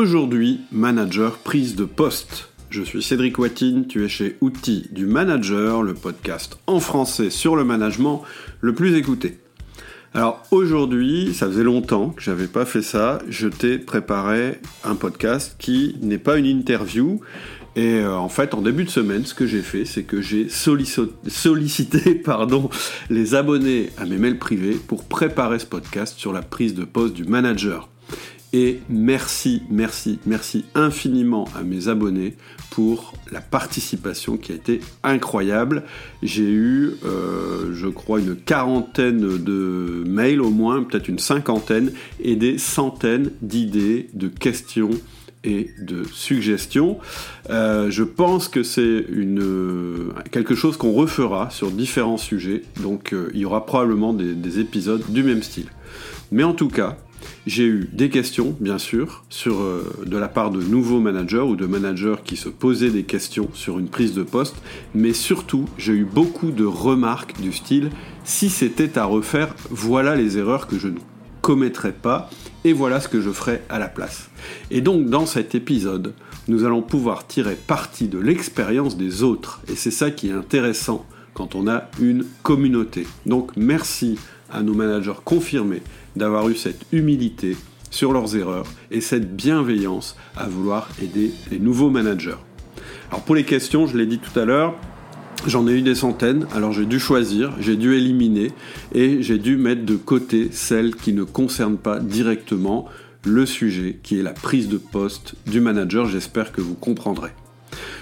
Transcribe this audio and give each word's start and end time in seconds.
Aujourd'hui, 0.00 0.60
manager 0.70 1.38
prise 1.38 1.74
de 1.74 1.84
poste. 1.84 2.50
Je 2.70 2.84
suis 2.84 3.02
Cédric 3.02 3.36
Watine, 3.36 3.88
tu 3.88 4.04
es 4.04 4.08
chez 4.08 4.36
Outils 4.40 4.86
du 4.92 5.06
Manager, 5.06 5.82
le 5.82 5.92
podcast 5.92 6.56
en 6.68 6.78
français 6.78 7.30
sur 7.30 7.56
le 7.56 7.64
management 7.64 8.22
le 8.60 8.76
plus 8.76 8.94
écouté. 8.94 9.38
Alors 10.14 10.44
aujourd'hui, 10.52 11.34
ça 11.34 11.48
faisait 11.48 11.64
longtemps 11.64 12.10
que 12.10 12.22
j'avais 12.22 12.46
pas 12.46 12.64
fait 12.64 12.80
ça, 12.80 13.18
je 13.28 13.48
t'ai 13.48 13.76
préparé 13.76 14.60
un 14.84 14.94
podcast 14.94 15.56
qui 15.58 15.96
n'est 16.00 16.18
pas 16.18 16.38
une 16.38 16.46
interview. 16.46 17.20
Et 17.74 17.96
euh, 17.96 18.16
en 18.16 18.28
fait, 18.28 18.54
en 18.54 18.62
début 18.62 18.84
de 18.84 18.90
semaine, 18.90 19.24
ce 19.24 19.34
que 19.34 19.48
j'ai 19.48 19.62
fait, 19.62 19.84
c'est 19.84 20.04
que 20.04 20.20
j'ai 20.20 20.48
sollicité 20.48 22.14
pardon, 22.24 22.70
les 23.10 23.34
abonnés 23.34 23.90
à 23.98 24.04
mes 24.04 24.18
mails 24.18 24.38
privés 24.38 24.76
pour 24.76 25.08
préparer 25.08 25.58
ce 25.58 25.66
podcast 25.66 26.16
sur 26.16 26.32
la 26.32 26.42
prise 26.42 26.76
de 26.76 26.84
poste 26.84 27.14
du 27.14 27.24
manager. 27.24 27.88
Et 28.54 28.80
merci, 28.88 29.62
merci, 29.68 30.20
merci 30.24 30.64
infiniment 30.74 31.46
à 31.54 31.62
mes 31.62 31.88
abonnés 31.88 32.34
pour 32.70 33.12
la 33.30 33.42
participation 33.42 34.38
qui 34.38 34.52
a 34.52 34.54
été 34.54 34.80
incroyable. 35.02 35.82
J'ai 36.22 36.48
eu, 36.48 36.92
euh, 37.04 37.74
je 37.74 37.88
crois, 37.88 38.20
une 38.20 38.36
quarantaine 38.36 39.20
de 39.36 40.02
mails 40.06 40.40
au 40.40 40.48
moins, 40.48 40.82
peut-être 40.82 41.08
une 41.08 41.18
cinquantaine, 41.18 41.92
et 42.20 42.36
des 42.36 42.56
centaines 42.56 43.32
d'idées, 43.42 44.08
de 44.14 44.28
questions 44.28 44.90
et 45.44 45.70
de 45.80 46.04
suggestions. 46.04 46.98
Euh, 47.50 47.90
je 47.90 48.02
pense 48.02 48.48
que 48.48 48.62
c'est 48.62 49.04
quelque 50.30 50.54
chose 50.54 50.78
qu'on 50.78 50.92
refera 50.92 51.50
sur 51.50 51.70
différents 51.70 52.16
sujets, 52.16 52.62
donc 52.80 53.12
euh, 53.12 53.30
il 53.34 53.40
y 53.40 53.44
aura 53.44 53.66
probablement 53.66 54.14
des 54.14 54.58
épisodes 54.58 55.02
du 55.10 55.22
même 55.22 55.42
style. 55.42 55.68
Mais 56.32 56.44
en 56.44 56.52
tout 56.52 56.68
cas, 56.68 56.96
j'ai 57.46 57.64
eu 57.64 57.88
des 57.92 58.10
questions, 58.10 58.56
bien 58.60 58.78
sûr, 58.78 59.24
euh, 59.46 59.82
de 60.04 60.16
la 60.16 60.28
part 60.28 60.50
de 60.50 60.62
nouveaux 60.62 61.00
managers 61.00 61.38
ou 61.38 61.56
de 61.56 61.66
managers 61.66 62.16
qui 62.24 62.36
se 62.36 62.48
posaient 62.48 62.90
des 62.90 63.04
questions 63.04 63.48
sur 63.54 63.78
une 63.78 63.88
prise 63.88 64.14
de 64.14 64.22
poste, 64.22 64.56
mais 64.94 65.12
surtout, 65.12 65.66
j'ai 65.78 65.94
eu 65.94 66.04
beaucoup 66.04 66.50
de 66.50 66.64
remarques 66.64 67.40
du 67.40 67.52
style 67.52 67.90
si 68.24 68.50
c'était 68.50 68.98
à 68.98 69.04
refaire, 69.04 69.54
voilà 69.70 70.14
les 70.14 70.38
erreurs 70.38 70.66
que 70.66 70.78
je 70.78 70.88
ne 70.88 70.98
commettrais 71.40 71.92
pas 71.92 72.28
et 72.64 72.72
voilà 72.72 73.00
ce 73.00 73.08
que 73.08 73.20
je 73.20 73.30
ferais 73.30 73.62
à 73.68 73.78
la 73.78 73.88
place. 73.88 74.28
Et 74.70 74.80
donc, 74.80 75.06
dans 75.06 75.26
cet 75.26 75.54
épisode, 75.54 76.12
nous 76.48 76.64
allons 76.64 76.82
pouvoir 76.82 77.26
tirer 77.26 77.54
parti 77.54 78.08
de 78.08 78.18
l'expérience 78.18 78.96
des 78.96 79.22
autres 79.22 79.60
et 79.70 79.76
c'est 79.76 79.90
ça 79.90 80.10
qui 80.10 80.28
est 80.28 80.32
intéressant 80.32 81.06
quand 81.34 81.54
on 81.54 81.68
a 81.68 81.84
une 82.00 82.24
communauté. 82.42 83.06
Donc, 83.26 83.52
merci 83.56 84.18
à 84.50 84.62
nos 84.62 84.74
managers 84.74 85.20
confirmés 85.24 85.82
d'avoir 86.18 86.48
eu 86.48 86.54
cette 86.54 86.84
humilité 86.92 87.56
sur 87.90 88.12
leurs 88.12 88.36
erreurs 88.36 88.66
et 88.90 89.00
cette 89.00 89.34
bienveillance 89.34 90.16
à 90.36 90.46
vouloir 90.46 90.88
aider 91.02 91.32
les 91.50 91.58
nouveaux 91.58 91.90
managers. 91.90 92.36
Alors 93.10 93.22
pour 93.22 93.34
les 93.34 93.44
questions, 93.44 93.86
je 93.86 93.96
l'ai 93.96 94.06
dit 94.06 94.18
tout 94.18 94.38
à 94.38 94.44
l'heure, 94.44 94.74
j'en 95.46 95.66
ai 95.66 95.72
eu 95.72 95.82
des 95.82 95.94
centaines, 95.94 96.46
alors 96.54 96.72
j'ai 96.72 96.84
dû 96.84 97.00
choisir, 97.00 97.54
j'ai 97.60 97.76
dû 97.76 97.94
éliminer 97.94 98.50
et 98.94 99.22
j'ai 99.22 99.38
dû 99.38 99.56
mettre 99.56 99.84
de 99.84 99.96
côté 99.96 100.48
celles 100.52 100.94
qui 100.94 101.12
ne 101.12 101.22
concernent 101.22 101.78
pas 101.78 102.00
directement 102.00 102.86
le 103.24 103.46
sujet 103.46 103.98
qui 104.02 104.18
est 104.18 104.22
la 104.22 104.32
prise 104.32 104.68
de 104.68 104.78
poste 104.78 105.34
du 105.46 105.60
manager, 105.60 106.06
j'espère 106.06 106.52
que 106.52 106.60
vous 106.60 106.74
comprendrez. 106.74 107.30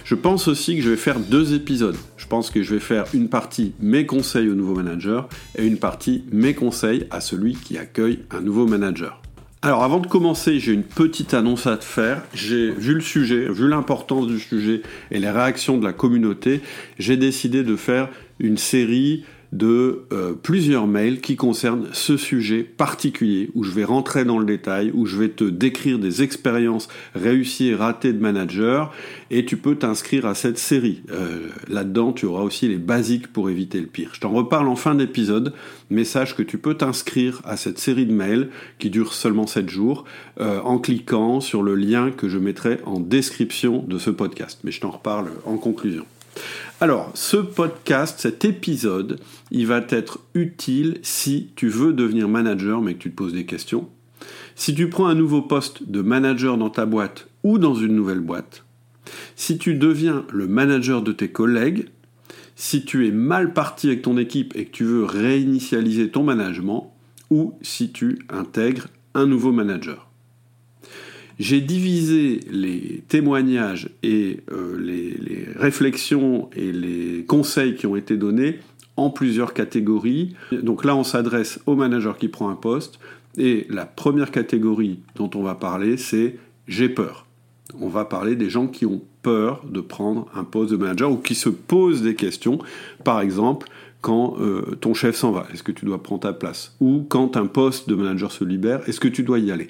Je 0.05 0.15
pense 0.15 0.49
aussi 0.49 0.77
que 0.77 0.83
je 0.83 0.91
vais 0.91 0.97
faire 0.97 1.21
deux 1.21 1.55
épisodes. 1.55 1.97
Je 2.17 2.27
pense 2.27 2.51
que 2.51 2.63
je 2.63 2.75
vais 2.75 2.81
faire 2.81 3.05
une 3.15 3.29
partie 3.29 3.73
mes 3.81 4.07
conseils 4.07 4.49
au 4.49 4.55
nouveau 4.55 4.75
manager 4.75 5.29
et 5.57 5.67
une 5.67 5.79
partie 5.79 6.25
mes 6.33 6.55
conseils 6.55 7.07
à 7.11 7.21
celui 7.21 7.55
qui 7.55 7.79
accueille 7.79 8.21
un 8.31 8.41
nouveau 8.41 8.67
manager. 8.67 9.21
Alors 9.63 9.83
avant 9.83 9.99
de 9.99 10.07
commencer, 10.07 10.61
j'ai 10.61 10.73
une 10.73 10.85
petite 10.85 11.35
annonce 11.35 11.67
à 11.67 11.77
te 11.77 11.85
faire. 11.85 12.23
J'ai 12.35 12.71
vu 12.71 12.95
le 12.95 13.01
sujet, 13.01 13.49
vu 13.51 13.69
l'importance 13.69 14.27
du 14.27 14.39
sujet 14.39 14.83
et 15.11 15.19
les 15.19 15.31
réactions 15.31 15.79
de 15.79 15.85
la 15.85 15.93
communauté, 15.93 16.61
j'ai 16.99 17.17
décidé 17.17 17.65
de 17.65 17.75
faire 17.75 18.09
une 18.39 18.59
série 18.59 19.25
de 19.53 20.05
euh, 20.13 20.33
plusieurs 20.33 20.87
mails 20.87 21.21
qui 21.21 21.37
concernent 21.37 21.89
ce 21.93 22.17
sujet 22.17 22.63
particulier, 22.63 23.51
où 23.55 23.63
je 23.63 23.71
vais 23.71 23.85
rentrer 23.85 24.25
dans 24.25 24.39
le 24.39 24.45
détail, 24.45 24.91
où 24.95 25.07
je 25.07 25.17
vais 25.17 25.29
te 25.29 25.45
décrire 25.45 25.99
des 25.99 26.23
expériences 26.23 26.89
réussies 27.15 27.69
et 27.69 27.75
ratées 27.75 28.13
de 28.13 28.21
manager, 28.21 28.93
et 29.31 29.45
tu 29.45 29.57
peux 29.57 29.77
t'inscrire 29.77 30.27
à 30.27 30.35
cette 30.35 30.59
série. 30.59 31.03
Euh, 31.11 31.49
là-dedans, 31.69 32.13
tu 32.13 32.27
auras 32.27 32.43
aussi 32.43 32.69
les 32.69 32.79
basiques 32.79 33.33
pour 33.33 33.51
éviter 33.51 33.81
le 33.81 33.87
pire. 33.87 34.11
Je 34.13 34.21
t'en 34.21 34.31
reparle 34.31 34.69
en 34.69 34.77
fin 34.77 34.95
d'épisode, 34.95 35.53
mais 35.91 36.05
sache 36.05 36.35
que 36.35 36.43
tu 36.43 36.59
peux 36.59 36.75
t'inscrire 36.75 37.41
à 37.45 37.57
cette 37.57 37.79
série 37.79 38.07
de 38.07 38.13
mails 38.13 38.49
qui 38.79 38.91
dure 38.91 39.13
seulement 39.13 39.47
7 39.47 39.69
jours, 39.69 40.05
euh, 40.41 40.61
en 40.63 40.79
cliquant 40.79 41.41
sur 41.41 41.63
le 41.63 41.75
lien 41.75 42.11
que 42.11 42.29
je 42.29 42.39
mettrai 42.39 42.79
en 42.85 43.01
description 43.01 43.85
de 43.87 43.99
ce 43.99 44.11
podcast. 44.11 44.61
Mais 44.65 44.71
je 44.71 44.81
t'en 44.81 44.91
reparle 44.91 45.31
en 45.45 45.57
conclusion. 45.57 46.05
Alors, 46.81 47.11
ce 47.15 47.37
podcast, 47.37 48.21
cet 48.21 48.45
épisode, 48.45 49.19
il 49.51 49.67
va 49.67 49.85
être 49.89 50.21
utile 50.35 50.99
si 51.03 51.51
tu 51.57 51.69
veux 51.69 51.93
devenir 51.93 52.29
manager 52.29 52.83
mais 52.83 52.95
que 52.95 52.99
tu 52.99 53.11
te 53.11 53.17
poses 53.17 53.33
des 53.33 53.47
questions. 53.47 53.89
Si 54.55 54.75
tu 54.75 54.89
prends 54.89 55.07
un 55.07 55.15
nouveau 55.15 55.43
poste 55.43 55.89
de 55.89 56.03
manager 56.03 56.59
dans 56.59 56.71
ta 56.71 56.87
boîte 56.87 57.29
ou 57.43 57.59
dans 57.59 57.75
une 57.75 57.95
nouvelle 57.95 58.21
boîte. 58.21 58.65
Si 59.37 59.59
tu 59.59 59.75
deviens 59.75 60.25
le 60.33 60.47
manager 60.47 61.03
de 61.03 61.13
tes 61.13 61.29
collègues. 61.29 61.89
Si 62.57 62.85
tu 62.85 63.07
es 63.07 63.11
mal 63.11 63.53
parti 63.53 63.89
avec 63.89 64.03
ton 64.03 64.17
équipe 64.17 64.57
et 64.57 64.65
que 64.65 64.71
tu 64.71 64.85
veux 64.85 65.05
réinitialiser 65.05 66.11
ton 66.11 66.23
management. 66.23 66.93
Ou 67.31 67.55
si 67.61 67.93
tu 67.93 68.19
intègres 68.29 68.89
un 69.15 69.27
nouveau 69.27 69.53
manager. 69.53 70.06
J'ai 71.39 71.61
divisé 71.61 72.41
les 72.51 73.03
témoignages 73.09 73.91
et 74.03 74.41
euh, 74.51 74.79
les, 74.81 75.47
réflexions 75.55 76.49
et 76.57 76.73
les 76.73 77.25
conseils 77.27 77.75
qui 77.75 77.87
ont 77.87 77.97
été 77.97 78.17
donnés 78.17 78.59
en 78.97 79.11
plusieurs 79.11 79.53
catégories. 79.53 80.35
Donc 80.53 80.85
là, 80.85 80.97
on 80.97 81.05
s'adresse 81.05 81.61
au 81.67 81.77
manager 81.77 82.17
qui 82.17 82.29
prend 82.29 82.49
un 82.49 82.55
poste. 82.55 82.99
Et 83.37 83.67
la 83.69 83.85
première 83.85 84.31
catégorie 84.31 85.01
dont 85.15 85.31
on 85.35 85.43
va 85.43 85.55
parler, 85.55 85.99
c'est 85.99 86.39
j'ai 86.69 86.89
peur. 86.89 87.27
On 87.81 87.89
va 87.89 88.07
parler 88.07 88.37
des 88.37 88.49
gens 88.49 88.67
qui 88.67 88.87
ont 88.87 89.03
peur 89.23 89.63
de 89.69 89.81
prendre 89.81 90.29
un 90.35 90.45
poste 90.45 90.71
de 90.71 90.77
manager 90.77 91.11
ou 91.11 91.17
qui 91.17 91.35
se 91.35 91.51
posent 91.51 92.01
des 92.01 92.15
questions. 92.15 92.59
Par 93.05 93.21
exemple, 93.21 93.69
quand 94.01 94.37
euh, 94.41 94.77
ton 94.81 94.95
chef 94.95 95.17
s'en 95.17 95.33
va, 95.33 95.47
est-ce 95.53 95.63
que 95.63 95.73
tu 95.73 95.85
dois 95.85 96.03
prendre 96.03 96.23
ta 96.23 96.33
place? 96.33 96.77
Ou 96.81 97.05
quand 97.07 97.37
un 97.37 97.47
poste 97.47 97.89
de 97.89 97.95
manager 97.95 98.33
se 98.33 98.45
libère, 98.45 98.89
est-ce 98.89 99.01
que 99.01 99.09
tu 99.09 99.23
dois 99.23 99.39
y 99.39 99.51
aller? 99.51 99.69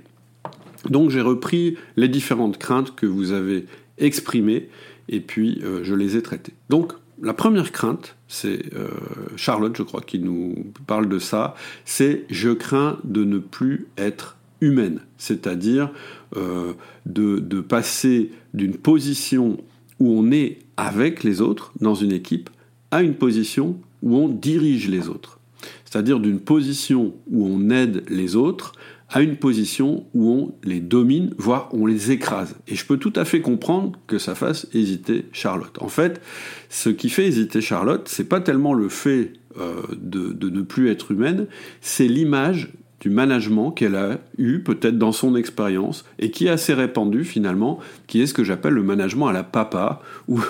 Donc 0.91 1.11
j'ai 1.11 1.21
repris 1.21 1.77
les 1.97 2.09
différentes 2.09 2.59
craintes 2.59 2.95
que 2.95 3.07
vous 3.07 3.33
avez 3.33 3.67
exprimées 3.99 4.69
et 5.09 5.21
puis 5.21 5.61
euh, 5.65 5.85
je 5.85 5.95
les 5.95 6.17
ai 6.17 6.23
traitées. 6.23 6.55
Donc 6.69 6.93
la 7.23 7.33
première 7.33 7.73
crainte, 7.73 8.17
c'est 8.29 8.75
euh, 8.75 8.89
Charlotte, 9.37 9.75
je 9.77 9.83
crois, 9.83 10.03
qui 10.03 10.19
nous 10.19 10.55
parle 10.87 11.09
de 11.09 11.19
ça, 11.19 11.55
c'est 11.85 12.25
je 12.29 12.51
crains 12.51 12.99
de 13.05 13.25
ne 13.25 13.39
plus 13.39 13.87
être 13.97 14.37
humaine, 14.61 15.01
c'est-à-dire 15.17 15.91
euh, 16.37 16.73
de, 17.07 17.39
de 17.39 17.61
passer 17.61 18.31
d'une 18.55 18.75
position 18.75 19.59
où 19.99 20.11
on 20.11 20.31
est 20.31 20.59
avec 20.77 21.25
les 21.25 21.41
autres 21.41 21.73
dans 21.81 21.95
une 21.95 22.13
équipe 22.13 22.51
à 22.91 23.03
une 23.03 23.15
position 23.15 23.79
où 24.03 24.17
on 24.17 24.29
dirige 24.29 24.89
les 24.89 25.09
autres. 25.09 25.41
C'est-à-dire 25.85 26.21
d'une 26.21 26.41
position 26.41 27.15
où 27.31 27.47
on 27.47 27.71
aide 27.71 28.05
les 28.09 28.37
autres 28.37 28.73
à 29.09 29.23
une 29.23 29.37
position 29.37 30.05
où 30.15 30.31
on 30.31 30.55
les 30.65 30.81
domine, 30.81 31.33
voire 31.39 31.69
on 31.73 31.87
les 31.87 32.11
écrase. 32.11 32.57
Et 32.67 32.75
je 32.75 32.85
peux 32.85 32.97
tout 32.97 33.13
à 33.17 33.25
fait 33.25 33.41
comprendre 33.41 33.99
que 34.07 34.19
ça 34.19 34.35
fasse 34.35 34.67
hésiter 34.75 35.27
Charlotte. 35.33 35.81
En 35.81 35.89
fait, 35.89 36.21
ce 36.69 36.89
qui 36.89 37.09
fait 37.09 37.27
hésiter 37.27 37.61
Charlotte, 37.61 38.09
c'est 38.09 38.29
pas 38.29 38.41
tellement 38.41 38.75
le 38.75 38.89
fait 38.89 39.33
euh, 39.59 39.83
de, 39.97 40.51
ne 40.51 40.63
plus 40.63 40.91
être 40.91 41.13
humaine, 41.13 41.47
c'est 41.81 42.09
l'image 42.09 42.73
du 43.01 43.11
management 43.11 43.71
qu'elle 43.71 43.95
a 43.95 44.19
eu 44.39 44.61
peut-être 44.61 44.99
dans 44.99 45.13
son 45.13 45.37
expérience 45.37 46.05
et 46.19 46.31
qui 46.31 46.47
est 46.47 46.51
assez 46.51 46.75
répandu 46.75 47.25
finalement, 47.25 47.79
qui 48.07 48.21
est 48.21 48.27
ce 48.27 48.35
que 48.35 48.43
j'appelle 48.43 48.73
le 48.73 48.83
management 48.83 49.29
à 49.29 49.33
la 49.33 49.45
papa, 49.45 50.03
où, 50.29 50.41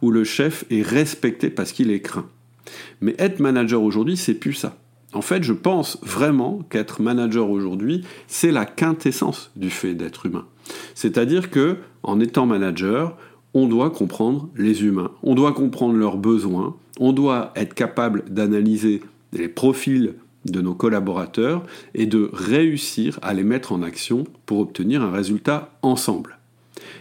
où 0.00 0.10
le 0.10 0.24
chef 0.24 0.64
est 0.70 0.82
respecté 0.82 1.50
parce 1.50 1.72
qu'il 1.72 1.90
est 1.90 2.00
craint. 2.00 2.26
Mais 3.00 3.14
être 3.18 3.40
manager 3.40 3.82
aujourd'hui, 3.82 4.16
c'est 4.16 4.34
plus 4.34 4.54
ça. 4.54 4.76
En 5.12 5.22
fait, 5.22 5.42
je 5.42 5.52
pense 5.52 5.98
vraiment 6.02 6.60
qu'être 6.70 7.02
manager 7.02 7.50
aujourd'hui, 7.50 8.04
c'est 8.28 8.52
la 8.52 8.64
quintessence 8.64 9.50
du 9.56 9.70
fait 9.70 9.94
d'être 9.94 10.26
humain. 10.26 10.46
C'est-à-dire 10.94 11.50
que, 11.50 11.78
en 12.02 12.20
étant 12.20 12.46
manager, 12.46 13.16
on 13.54 13.66
doit 13.66 13.90
comprendre 13.90 14.48
les 14.56 14.84
humains, 14.84 15.10
on 15.22 15.34
doit 15.34 15.52
comprendre 15.52 15.94
leurs 15.94 16.16
besoins, 16.16 16.76
on 17.00 17.12
doit 17.12 17.52
être 17.56 17.74
capable 17.74 18.24
d'analyser 18.30 19.02
les 19.32 19.48
profils 19.48 20.14
de 20.44 20.60
nos 20.60 20.74
collaborateurs 20.74 21.64
et 21.94 22.06
de 22.06 22.30
réussir 22.32 23.18
à 23.22 23.34
les 23.34 23.44
mettre 23.44 23.72
en 23.72 23.82
action 23.82 24.24
pour 24.46 24.60
obtenir 24.60 25.02
un 25.02 25.10
résultat 25.10 25.72
ensemble. 25.82 26.38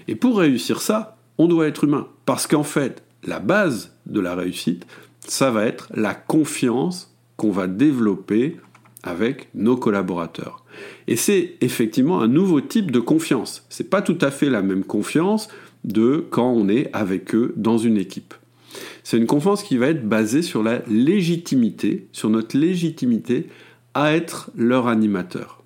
Et 0.08 0.16
pour 0.16 0.40
réussir 0.40 0.82
ça, 0.82 1.18
on 1.38 1.48
doit 1.48 1.68
être 1.68 1.84
humain. 1.84 2.08
Parce 2.26 2.48
qu'en 2.48 2.64
fait, 2.64 3.04
la 3.24 3.40
base 3.40 3.94
de 4.08 4.20
la 4.20 4.36
réussite, 4.36 4.86
ça 5.20 5.52
va 5.52 5.66
être 5.66 5.90
la 5.94 6.16
confiance 6.16 7.14
qu'on 7.40 7.52
va 7.52 7.68
développer 7.68 8.58
avec 9.02 9.48
nos 9.56 9.78
collaborateurs. 9.78 10.66
Et 11.08 11.16
c'est 11.16 11.56
effectivement 11.62 12.22
un 12.22 12.28
nouveau 12.28 12.60
type 12.60 12.92
de 12.92 13.00
confiance. 13.00 13.66
C'est 13.70 13.90
pas 13.90 14.02
tout 14.02 14.18
à 14.20 14.30
fait 14.30 14.50
la 14.50 14.62
même 14.62 14.84
confiance 14.84 15.48
de 15.86 16.26
quand 16.30 16.52
on 16.52 16.68
est 16.68 16.90
avec 16.92 17.34
eux 17.34 17.54
dans 17.56 17.78
une 17.78 17.96
équipe. 17.96 18.34
C'est 19.04 19.18
une 19.18 19.26
confiance 19.26 19.64
qui 19.64 19.78
va 19.78 19.88
être 19.88 20.08
basée 20.08 20.42
sur 20.42 20.64
la 20.64 20.82
légitimité, 20.88 22.08
sur 22.12 22.30
notre 22.30 22.58
légitimité 22.58 23.48
à 23.94 24.14
être 24.14 24.52
leur 24.58 24.88
animateur. 24.88 25.64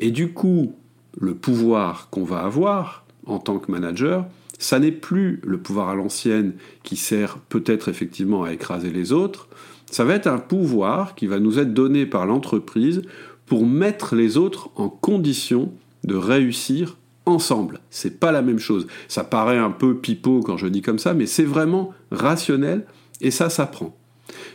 Et 0.00 0.10
du 0.10 0.32
coup, 0.32 0.74
le 1.20 1.36
pouvoir 1.36 2.10
qu'on 2.10 2.24
va 2.24 2.40
avoir 2.40 3.06
en 3.26 3.38
tant 3.38 3.60
que 3.60 3.70
manager, 3.70 4.26
ça 4.58 4.80
n'est 4.80 4.90
plus 4.90 5.40
le 5.44 5.58
pouvoir 5.58 5.88
à 5.88 5.94
l'ancienne 5.94 6.54
qui 6.82 6.96
sert 6.96 7.38
peut-être 7.38 7.88
effectivement 7.88 8.42
à 8.42 8.52
écraser 8.52 8.90
les 8.90 9.12
autres, 9.12 9.48
ça 9.92 10.04
va 10.04 10.14
être 10.14 10.26
un 10.26 10.38
pouvoir 10.38 11.14
qui 11.14 11.26
va 11.26 11.38
nous 11.38 11.58
être 11.58 11.74
donné 11.74 12.06
par 12.06 12.24
l'entreprise 12.24 13.02
pour 13.44 13.66
mettre 13.66 14.16
les 14.16 14.38
autres 14.38 14.70
en 14.74 14.88
condition 14.88 15.70
de 16.04 16.14
réussir 16.14 16.96
ensemble. 17.26 17.80
C'est 17.90 18.18
pas 18.18 18.32
la 18.32 18.40
même 18.40 18.58
chose. 18.58 18.86
Ça 19.06 19.22
paraît 19.22 19.58
un 19.58 19.70
peu 19.70 19.98
pipeau 19.98 20.40
quand 20.40 20.56
je 20.56 20.66
dis 20.66 20.80
comme 20.80 20.98
ça, 20.98 21.12
mais 21.12 21.26
c'est 21.26 21.44
vraiment 21.44 21.92
rationnel 22.10 22.86
et 23.20 23.30
ça 23.30 23.50
s'apprend. 23.50 23.94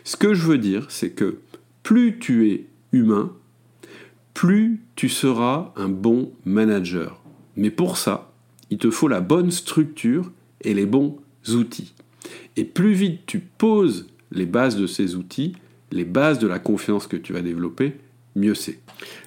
Ce 0.03 0.17
que 0.17 0.33
je 0.33 0.41
veux 0.41 0.57
dire, 0.57 0.87
c'est 0.89 1.11
que 1.11 1.37
plus 1.83 2.17
tu 2.17 2.49
es 2.49 2.65
humain, 2.91 3.31
plus 4.33 4.81
tu 4.95 5.07
seras 5.07 5.71
un 5.75 5.87
bon 5.87 6.31
manager. 6.45 7.21
Mais 7.55 7.69
pour 7.69 7.97
ça, 7.97 8.31
il 8.71 8.79
te 8.79 8.89
faut 8.89 9.07
la 9.07 9.21
bonne 9.21 9.51
structure 9.51 10.31
et 10.61 10.73
les 10.73 10.87
bons 10.87 11.17
outils. 11.49 11.93
Et 12.55 12.65
plus 12.65 12.93
vite 12.93 13.21
tu 13.27 13.39
poses 13.39 14.07
les 14.31 14.45
bases 14.45 14.75
de 14.75 14.87
ces 14.87 15.15
outils, 15.15 15.53
les 15.91 16.05
bases 16.05 16.39
de 16.39 16.47
la 16.47 16.59
confiance 16.59 17.07
que 17.07 17.17
tu 17.17 17.33
vas 17.33 17.41
développer, 17.41 17.95
mieux 18.35 18.55
c'est. 18.55 18.79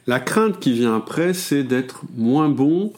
La 0.06 0.20
crainte 0.20 0.60
qui 0.60 0.72
vient 0.72 0.96
après, 0.96 1.34
c'est 1.34 1.64
d'être 1.64 2.04
moins 2.16 2.48
bon 2.48 2.92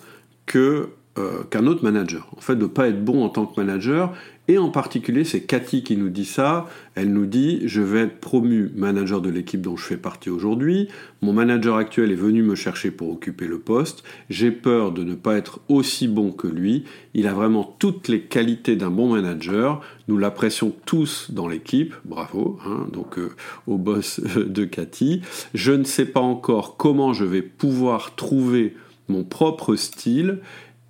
que 0.46 0.88
euh, 1.18 1.42
qu'un 1.50 1.66
autre 1.66 1.84
manager. 1.84 2.26
En 2.38 2.40
fait, 2.40 2.56
de 2.56 2.62
ne 2.62 2.66
pas 2.66 2.88
être 2.88 3.04
bon 3.04 3.22
en 3.22 3.28
tant 3.28 3.44
que 3.44 3.60
manager. 3.60 4.14
Et 4.48 4.56
en 4.56 4.70
particulier, 4.70 5.24
c'est 5.24 5.42
Cathy 5.42 5.82
qui 5.84 5.98
nous 5.98 6.08
dit 6.08 6.24
ça. 6.24 6.70
Elle 6.94 7.12
nous 7.12 7.26
dit 7.26 7.60
Je 7.66 7.82
vais 7.82 8.00
être 8.00 8.18
promu 8.18 8.70
manager 8.74 9.20
de 9.20 9.28
l'équipe 9.28 9.60
dont 9.60 9.76
je 9.76 9.84
fais 9.84 9.98
partie 9.98 10.30
aujourd'hui. 10.30 10.88
Mon 11.20 11.34
manager 11.34 11.76
actuel 11.76 12.12
est 12.12 12.16
venu 12.16 12.42
me 12.42 12.54
chercher 12.54 12.90
pour 12.90 13.12
occuper 13.12 13.46
le 13.46 13.58
poste. 13.58 14.04
J'ai 14.30 14.50
peur 14.50 14.90
de 14.90 15.04
ne 15.04 15.14
pas 15.14 15.36
être 15.36 15.60
aussi 15.68 16.08
bon 16.08 16.32
que 16.32 16.48
lui. 16.48 16.84
Il 17.12 17.26
a 17.26 17.34
vraiment 17.34 17.76
toutes 17.78 18.08
les 18.08 18.22
qualités 18.22 18.74
d'un 18.76 18.90
bon 18.90 19.12
manager. 19.12 19.82
Nous 20.08 20.16
l'apprécions 20.16 20.74
tous 20.86 21.30
dans 21.30 21.46
l'équipe. 21.46 21.94
Bravo. 22.06 22.58
Hein, 22.66 22.86
donc, 22.90 23.18
euh, 23.18 23.32
au 23.66 23.76
boss 23.76 24.18
de 24.36 24.64
Cathy. 24.64 25.20
Je 25.52 25.72
ne 25.72 25.84
sais 25.84 26.06
pas 26.06 26.20
encore 26.20 26.78
comment 26.78 27.12
je 27.12 27.26
vais 27.26 27.42
pouvoir 27.42 28.14
trouver 28.16 28.74
mon 29.08 29.24
propre 29.24 29.76
style 29.76 30.38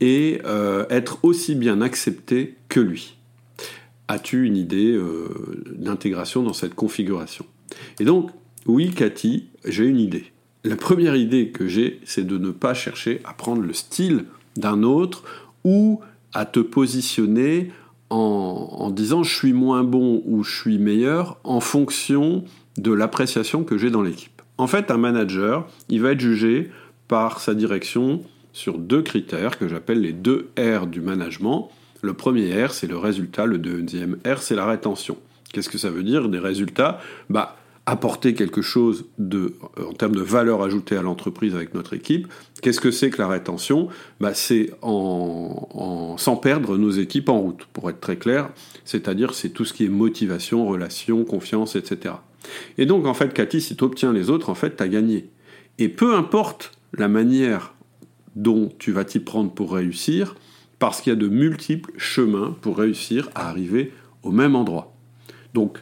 et 0.03 0.41
euh, 0.45 0.85
être 0.91 1.19
aussi 1.23 1.55
bien 1.55 1.81
accepté 1.81 2.57
que 2.69 2.81
lui. 2.81 3.17
As-tu 4.09 4.47
une 4.47 4.57
idée 4.57 4.91
euh, 4.91 5.29
d'intégration 5.77 6.43
dans 6.43 6.53
cette 6.53 6.75
configuration? 6.75 7.47
Et 8.01 8.05
donc, 8.05 8.31
oui, 8.67 8.91
Cathy, 8.91 9.47
j'ai 9.65 9.85
une 9.85 10.01
idée. 10.01 10.33
La 10.65 10.75
première 10.75 11.15
idée 11.15 11.51
que 11.51 11.69
j'ai, 11.69 12.01
c'est 12.05 12.27
de 12.27 12.37
ne 12.37 12.51
pas 12.51 12.75
chercher 12.75 13.21
à 13.25 13.33
prendre 13.33 13.63
le 13.63 13.73
style 13.73 14.25
d'un 14.57 14.83
autre 14.83 15.23
ou 15.63 16.01
à 16.35 16.47
te 16.47 16.59
positionner 16.59 17.71
en, 18.11 18.17
en, 18.73 18.91
disant 18.91 19.23
je 19.23 19.35
suis 19.35 19.53
moins 19.53 19.85
bon 19.85 20.21
ou 20.27 20.43
je 20.43 20.53
suis 20.53 20.79
meilleur 20.79 21.39
en 21.45 21.61
fonction 21.61 22.45
de 22.77 22.93
l'appréciation 22.93 23.63
que 23.63 23.79
j'ai 23.79 23.91
dans 23.91 24.03
l'équipe. 24.03 24.43
En 24.59 24.67
fait, 24.67 24.91
un 24.91 24.99
manager, 24.99 25.69
il 25.89 26.03
va 26.03 26.11
être 26.11 26.21
jugé 26.21 26.73
par 27.07 27.41
sa 27.41 27.55
direction 27.55 28.23
sur 28.53 28.79
deux 28.79 29.03
critères 29.03 29.59
que 29.59 29.69
j'appelle 29.69 30.01
les 30.01 30.13
deux 30.13 30.51
R 30.59 30.87
du 30.87 31.01
management. 31.01 31.71
Le 32.03 32.15
premier 32.15 32.65
R, 32.65 32.73
c'est 32.73 32.87
le 32.87 32.99
résultat, 32.99 33.47
le 33.47 33.59
deuxième 33.59 34.19
R, 34.27 34.39
c'est 34.39 34.57
la 34.57 34.67
rétention. 34.67 35.17
Qu'est-ce 35.53 35.69
que 35.69 35.79
ça 35.79 35.91
veut 35.91 36.03
dire 36.03 36.29
des 36.29 36.39
résultats? 36.39 37.01
Bah, 37.31 37.57
apporter 37.87 38.35
quelque 38.35 38.63
chose 38.63 39.07
de, 39.19 39.55
euh, 39.79 39.87
en 39.91 39.93
termes 39.93 40.15
de 40.15 40.21
valeur 40.21 40.63
ajoutée 40.63 40.97
à 40.97 41.03
l'entreprise 41.03 41.55
avec 41.55 41.75
notre 41.75 41.95
équipe. 41.95 42.29
Qu'est-ce 42.61 42.81
que 42.81 42.91
c'est 42.91 43.11
que 43.11 43.21
la 43.21 43.29
rétention? 43.29 43.89
Bah, 44.21 44.35
C'est 44.35 44.71
en, 44.83 46.17
sans 46.19 46.37
perdre 46.37 46.77
nos 46.77 46.91
équipes 46.91 47.29
en 47.29 47.41
route, 47.41 47.67
pour 47.73 47.91
être 47.91 48.01
très 48.01 48.17
clair. 48.17 48.51
C'est-à-dire 48.85 49.35
c'est 49.35 49.51
tout 49.51 49.65
ce 49.65 49.73
qui 49.73 49.85
est 49.85 49.89
motivation, 49.89 50.67
relation, 50.67 51.25
confiance, 51.25 51.77
etc. 51.77 52.15
Et 52.79 52.87
donc 52.87 53.07
en 53.07 53.15
fait, 53.15 53.33
Cathy, 53.35 53.61
si 53.61 53.77
tu 53.77 53.85
obtiens 53.85 54.13
les 54.13 54.31
autres, 54.31 54.49
en 54.49 54.55
fait, 54.55 54.77
tu 54.77 54.83
as 54.83 54.89
gagné. 54.89 55.29
Et 55.79 55.89
peu 55.89 56.15
importe 56.15 56.73
la 56.93 57.09
manière 57.09 57.75
dont 58.37 58.73
tu 58.79 58.93
vas 58.93 59.05
t'y 59.05 59.21
prendre 59.21 59.53
pour 59.53 59.73
réussir, 59.73 60.37
parce 60.79 61.01
qu'il 61.01 61.13
y 61.13 61.17
a 61.17 61.19
de 61.19 61.29
multiples 61.29 61.93
chemins 61.97 62.57
pour 62.61 62.79
réussir 62.79 63.31
à 63.35 63.49
arriver 63.49 63.93
au 64.23 64.31
même 64.31 64.57
endroit. 64.57 64.95
Donc, 65.55 65.79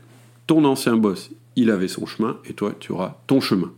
ton 0.46 0.64
ancien 0.64 0.96
boss, 0.96 1.30
il 1.56 1.70
avait 1.70 1.88
son 1.88 2.06
chemin, 2.06 2.38
et 2.44 2.52
toi, 2.52 2.74
tu 2.78 2.92
auras 2.92 3.18
ton 3.26 3.40
chemin. 3.40 3.72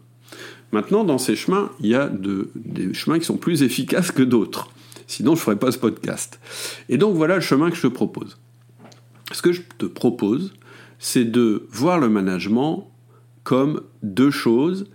Maintenant, 0.72 1.04
dans 1.04 1.19
ces 1.19 1.36
chemins, 1.36 1.70
il 1.80 1.88
y 1.88 1.94
a 1.94 2.08
des 2.08 2.94
chemins 2.94 3.19
qui 3.19 3.26
sont 3.26 3.36
plus 3.36 3.62
efficaces 3.62 4.10
que 4.10 4.22
d'autres. 4.22 4.70
Sinon, 5.06 5.34
je 5.34 5.40
ne 5.40 5.44
ferais 5.44 5.58
pas 5.58 5.70
ce 5.70 5.78
podcast. 5.78 6.40
Et 6.88 6.96
donc, 6.96 7.14
voilà 7.14 7.34
le 7.34 7.40
chemin 7.42 7.70
que 7.70 7.76
je 7.76 7.82
te 7.82 7.88
propose. 7.88 8.38
Ce 9.32 9.42
que 9.42 9.52
je 9.52 9.62
te 9.78 9.86
propose, 9.86 10.54
c'est 10.98 11.24
de 11.24 11.66
voir 11.70 11.98
le 11.98 12.08
management 12.08 12.90
comme 13.44 13.82
deux 14.02 14.30
choses 14.30 14.86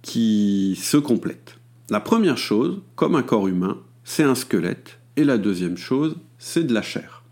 qui 0.00 0.78
se 0.80 0.96
complètent. 0.96 1.55
La 1.88 2.00
première 2.00 2.36
chose, 2.36 2.80
comme 2.96 3.14
un 3.14 3.22
corps 3.22 3.46
humain, 3.46 3.78
c'est 4.02 4.24
un 4.24 4.34
squelette, 4.34 4.98
et 5.16 5.22
la 5.22 5.38
deuxième 5.38 5.76
chose, 5.76 6.16
c'est 6.36 6.64
de 6.64 6.74
la 6.74 6.82
chair. 6.82 7.22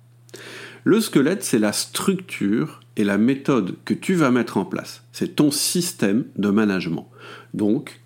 Le 0.85 1.01
squelette, 1.01 1.43
c'est 1.43 1.59
la 1.59 1.73
structure 1.73 2.79
et 2.97 3.03
la 3.03 3.19
méthode 3.19 3.75
que 3.85 3.95
tu 3.95 4.15
vas 4.15 4.31
mettre 4.31 4.56
en 4.56 4.65
place. 4.65 5.03
C'est 5.11 5.35
ton 5.35 5.51
système 5.51 6.27
de 6.37 6.51
management. 6.51 7.11
Donc, 7.53 8.01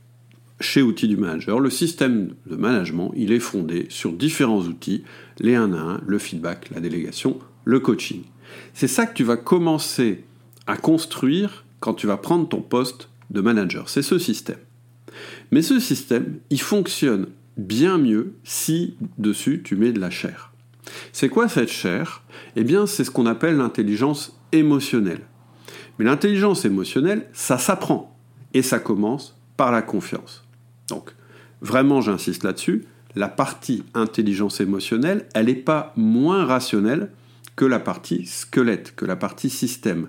chez 0.59 0.81
Outils 0.81 1.07
du 1.07 1.19
Manager, 1.19 1.61
le 1.61 1.69
système 1.69 2.35
de 2.47 2.57
management, 2.57 3.13
il 3.15 3.31
est 3.31 3.41
fondé 3.41 3.87
sur 3.91 4.13
différents 4.13 4.63
outils, 4.63 5.05
les 5.41 5.55
1 5.55 5.75
à 5.75 5.77
1, 5.77 6.01
le 6.07 6.19
feedback, 6.19 6.71
la 6.75 6.81
délégation, 6.81 7.39
le 7.65 7.79
coaching. 7.79 8.23
C'est 8.73 8.89
ça 8.89 9.05
que 9.05 9.15
tu 9.15 9.23
vas 9.23 9.37
commencer 9.37 10.25
à 10.67 10.79
construire 10.79 11.67
quand 11.81 11.93
tu 11.93 12.07
vas 12.07 12.17
prendre 12.17 12.49
ton 12.49 12.63
poste 12.63 13.11
de 13.31 13.43
manager. 13.43 13.91
C'est 13.91 14.03
ce 14.03 14.19
système. 14.19 14.59
Mais 15.51 15.63
ce 15.63 15.81
système, 15.81 16.39
il 16.51 16.61
fonctionne 16.61 17.27
bien 17.57 17.99
mieux 17.99 18.35
si 18.45 18.97
dessus 19.19 19.63
tu 19.65 19.77
mets 19.77 19.93
de 19.93 20.01
la 20.01 20.11
chair. 20.11 20.53
C'est 21.13 21.29
quoi 21.29 21.49
cette 21.49 21.71
chair? 21.71 22.23
Eh 22.57 22.65
bien, 22.65 22.87
c'est 22.87 23.05
ce 23.05 23.11
qu'on 23.11 23.27
appelle 23.27 23.57
l'intelligence 23.57 24.39
émotionnelle. 24.53 25.23
Mais 25.99 26.05
l'intelligence 26.05 26.65
émotionnelle, 26.65 27.27
ça 27.33 27.59
s'apprend. 27.59 28.17
Et 28.55 28.63
ça 28.63 28.79
commence 28.79 29.37
par 29.57 29.73
la 29.73 29.83
confiance. 29.83 30.45
Donc, 30.89 31.15
vraiment, 31.61 32.01
j'insiste 32.01 32.45
là-dessus, 32.45 32.87
la 33.15 33.29
partie 33.29 33.85
intelligence 33.95 34.61
émotionnelle, 34.61 35.27
elle 35.35 35.47
n'est 35.47 35.55
pas 35.55 35.93
moins 35.97 36.45
rationnelle 36.45 37.11
que 37.57 37.65
la 37.65 37.81
partie 37.81 38.25
squelette, 38.25 38.95
que 38.95 39.05
la 39.05 39.17
partie 39.17 39.51
système 39.51 40.09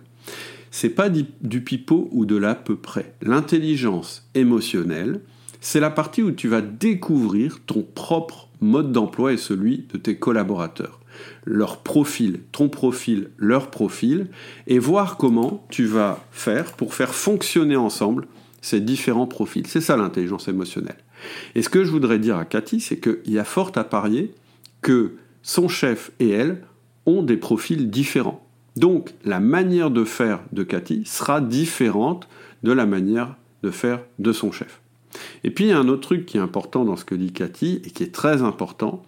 c'est 0.72 0.90
pas 0.90 1.10
du 1.10 1.62
pipeau 1.62 2.10
ou 2.12 2.26
de 2.26 2.36
l'à 2.36 2.56
peu 2.56 2.76
près. 2.76 3.14
L'intelligence 3.22 4.30
émotionnelle, 4.36 5.22
c'est 5.62 5.80
la 5.80 5.90
partie 5.90 6.22
où 6.22 6.32
tu 6.32 6.48
vas 6.48 6.62
découvrir 6.62 7.60
ton 7.66 7.84
propre 7.84 8.50
mode 8.62 8.92
d'emploi 8.92 9.34
et 9.34 9.38
celui 9.38 9.86
de 9.92 9.98
tes 9.98 10.18
collaborateurs. 10.18 11.00
Leur 11.46 11.80
profil, 11.80 12.42
ton 12.52 12.70
profil, 12.70 13.30
leur 13.38 13.72
profil, 13.72 14.28
et 14.68 14.80
voir 14.80 15.18
comment 15.18 15.66
tu 15.70 15.86
vas 15.86 16.24
faire 16.32 16.74
pour 16.74 16.94
faire 16.94 17.14
fonctionner 17.14 17.76
ensemble 17.76 18.28
ces 18.62 18.80
différents 18.80 19.28
profils. 19.28 19.68
C'est 19.68 19.82
ça 19.82 19.98
l'intelligence 19.98 20.48
émotionnelle. 20.48 20.98
Et 21.56 21.62
ce 21.62 21.70
que 21.70 21.84
je 21.84 21.92
voudrais 21.92 22.20
dire 22.20 22.38
à 22.38 22.46
Cathy, 22.46 22.80
c'est 22.80 23.00
qu'il 23.00 23.34
y 23.34 23.40
a 23.40 23.44
fort 23.44 23.72
à 23.76 23.84
parier 23.84 24.34
que 24.82 25.16
son 25.42 25.68
chef 25.68 26.12
et 26.20 26.30
elle 26.30 26.64
ont 27.06 27.24
des 27.24 27.38
profils 27.38 27.90
différents. 27.90 28.46
Donc 28.80 29.14
la 29.26 29.42
manière 29.42 29.92
de 29.92 30.06
faire 30.06 30.40
de 30.54 30.64
Cathy 30.64 31.04
sera 31.06 31.42
différente 31.42 32.30
de 32.64 32.72
la 32.72 32.86
manière 32.86 33.36
de 33.62 33.72
faire 33.72 34.00
de 34.20 34.32
son 34.32 34.54
chef. 34.54 34.80
Et 35.44 35.52
puis 35.52 35.66
il 35.66 35.68
y 35.68 35.74
a 35.74 35.80
un 35.80 35.90
autre 35.90 36.04
truc 36.04 36.26
qui 36.26 36.38
est 36.38 36.42
important 36.42 36.86
dans 36.86 36.96
ce 36.96 37.04
que 37.04 37.14
dit 37.14 37.34
Cathy 37.34 37.82
et 37.84 37.90
qui 37.90 38.04
est 38.04 38.16
très 38.16 38.42
important, 38.42 39.04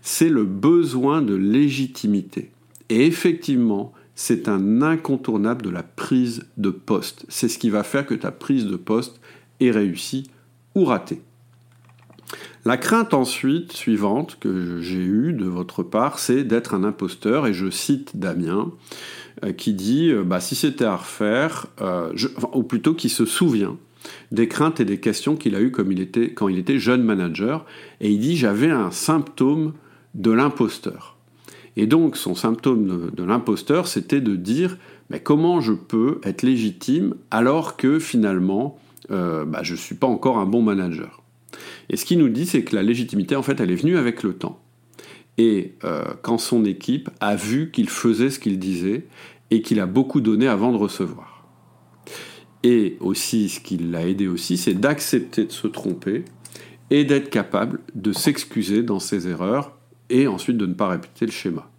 c'est 0.00 0.28
le 0.28 0.44
besoin 0.44 1.22
de 1.22 1.34
légitimité. 1.34 2.52
Et 2.88 3.04
effectivement, 3.04 3.92
c'est 4.14 4.46
un 4.48 4.80
incontournable 4.80 5.62
de 5.62 5.70
la 5.70 5.82
prise 5.82 6.44
de 6.56 6.70
poste. 6.70 7.26
C'est 7.28 7.48
ce 7.48 7.58
qui 7.58 7.68
va 7.68 7.82
faire 7.82 8.06
que 8.06 8.14
ta 8.14 8.30
prise 8.30 8.66
de 8.66 8.76
poste 8.76 9.20
est 9.58 9.72
réussie 9.72 10.30
ou 10.76 10.84
ratée. 10.84 11.20
La 12.66 12.76
crainte 12.76 13.14
ensuite 13.14 13.72
suivante 13.72 14.38
que 14.40 14.80
j'ai 14.80 15.04
eue 15.04 15.32
de 15.32 15.44
votre 15.44 15.84
part, 15.84 16.18
c'est 16.18 16.42
d'être 16.42 16.74
un 16.74 16.82
imposteur, 16.82 17.46
et 17.46 17.54
je 17.54 17.70
cite 17.70 18.16
Damien, 18.16 18.72
euh, 19.44 19.52
qui 19.52 19.72
dit 19.72 20.10
euh, 20.10 20.24
bah, 20.24 20.40
si 20.40 20.56
c'était 20.56 20.84
à 20.84 20.96
refaire, 20.96 21.68
euh, 21.80 22.12
ou 22.54 22.64
plutôt 22.64 22.92
qui 22.94 23.08
se 23.08 23.24
souvient 23.24 23.76
des 24.32 24.48
craintes 24.48 24.80
et 24.80 24.84
des 24.84 24.98
questions 24.98 25.36
qu'il 25.36 25.54
a 25.54 25.60
eues 25.60 25.70
quand 25.70 26.48
il 26.48 26.58
était 26.58 26.78
jeune 26.80 27.04
manager. 27.04 27.66
Et 28.00 28.10
il 28.10 28.18
dit 28.18 28.36
J'avais 28.36 28.70
un 28.70 28.90
symptôme 28.90 29.72
de 30.14 30.32
l'imposteur. 30.32 31.16
Et 31.76 31.86
donc, 31.86 32.16
son 32.16 32.34
symptôme 32.34 33.12
de, 33.14 33.22
l'imposteur, 33.22 33.86
c'était 33.86 34.20
de 34.20 34.34
dire 34.34 34.76
Mais 35.08 35.20
comment 35.20 35.60
je 35.60 35.72
peux 35.72 36.20
être 36.24 36.42
légitime 36.42 37.14
alors 37.30 37.76
que 37.76 38.00
finalement, 38.00 38.76
bah, 39.08 39.62
je 39.62 39.74
ne 39.74 39.78
suis 39.78 39.94
pas 39.94 40.08
encore 40.08 40.38
un 40.38 40.46
bon 40.46 40.62
manager? 40.62 41.22
Et 41.90 41.96
ce 41.96 42.04
qu'il 42.04 42.18
nous 42.18 42.28
dit, 42.28 42.46
c'est 42.46 42.62
que 42.62 42.74
la 42.74 42.82
légitimité, 42.82 43.36
en 43.36 43.42
fait, 43.42 43.60
elle 43.60 43.70
est 43.70 43.76
venue 43.76 43.96
avec 43.96 44.22
le 44.22 44.34
temps. 44.34 44.60
Et 45.38 45.74
euh, 45.84 46.04
quand 46.22 46.38
son 46.38 46.64
équipe 46.64 47.10
a 47.20 47.36
vu 47.36 47.70
qu'il 47.70 47.88
faisait 47.88 48.30
ce 48.30 48.38
qu'il 48.38 48.58
disait 48.58 49.06
et 49.50 49.62
qu'il 49.62 49.80
a 49.80 49.86
beaucoup 49.86 50.20
donné 50.20 50.48
avant 50.48 50.72
de 50.72 50.76
recevoir. 50.76 51.46
Et 52.62 52.96
aussi, 53.00 53.48
ce 53.48 53.60
qui 53.60 53.76
l'a 53.76 54.08
aidé 54.08 54.26
aussi, 54.26 54.56
c'est 54.56 54.74
d'accepter 54.74 55.44
de 55.44 55.52
se 55.52 55.68
tromper 55.68 56.24
et 56.90 57.04
d'être 57.04 57.30
capable 57.30 57.80
de 57.94 58.12
s'excuser 58.12 58.82
dans 58.82 58.98
ses 58.98 59.28
erreurs 59.28 59.76
et 60.10 60.26
ensuite 60.26 60.56
de 60.56 60.66
ne 60.66 60.74
pas 60.74 60.88
répéter 60.88 61.26
le 61.26 61.32
schéma. 61.32 61.70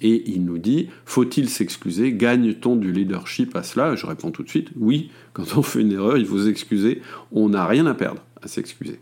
Et 0.00 0.30
il 0.30 0.44
nous 0.44 0.58
dit, 0.58 0.88
faut-il 1.04 1.48
s'excuser? 1.48 2.12
Gagne-t-on 2.12 2.76
du 2.76 2.92
leadership 2.92 3.56
à 3.56 3.62
cela? 3.62 3.96
Je 3.96 4.06
réponds 4.06 4.30
tout 4.30 4.42
de 4.42 4.48
suite, 4.48 4.70
oui, 4.76 5.10
quand 5.32 5.56
on 5.56 5.62
fait 5.62 5.80
une 5.80 5.92
erreur, 5.92 6.16
il 6.16 6.26
faut 6.26 6.38
s'excuser, 6.38 7.02
on 7.32 7.48
n'a 7.48 7.66
rien 7.66 7.86
à 7.86 7.94
perdre 7.94 8.22
à 8.42 8.48
s'excuser. 8.48 9.00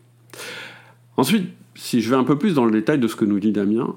Ensuite, 1.16 1.50
si 1.74 2.00
je 2.00 2.10
vais 2.10 2.16
un 2.16 2.24
peu 2.24 2.38
plus 2.38 2.54
dans 2.54 2.64
le 2.64 2.72
détail 2.72 2.98
de 2.98 3.08
ce 3.08 3.16
que 3.16 3.24
nous 3.24 3.40
dit 3.40 3.52
Damien, 3.52 3.94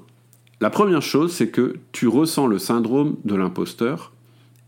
la 0.62 0.70
première 0.70 1.02
chose, 1.02 1.32
c'est 1.32 1.50
que 1.50 1.78
tu 1.92 2.08
ressens 2.08 2.48
le 2.48 2.60
syndrome 2.60 3.18
de 3.24 3.36
l'imposteur, 3.36 4.12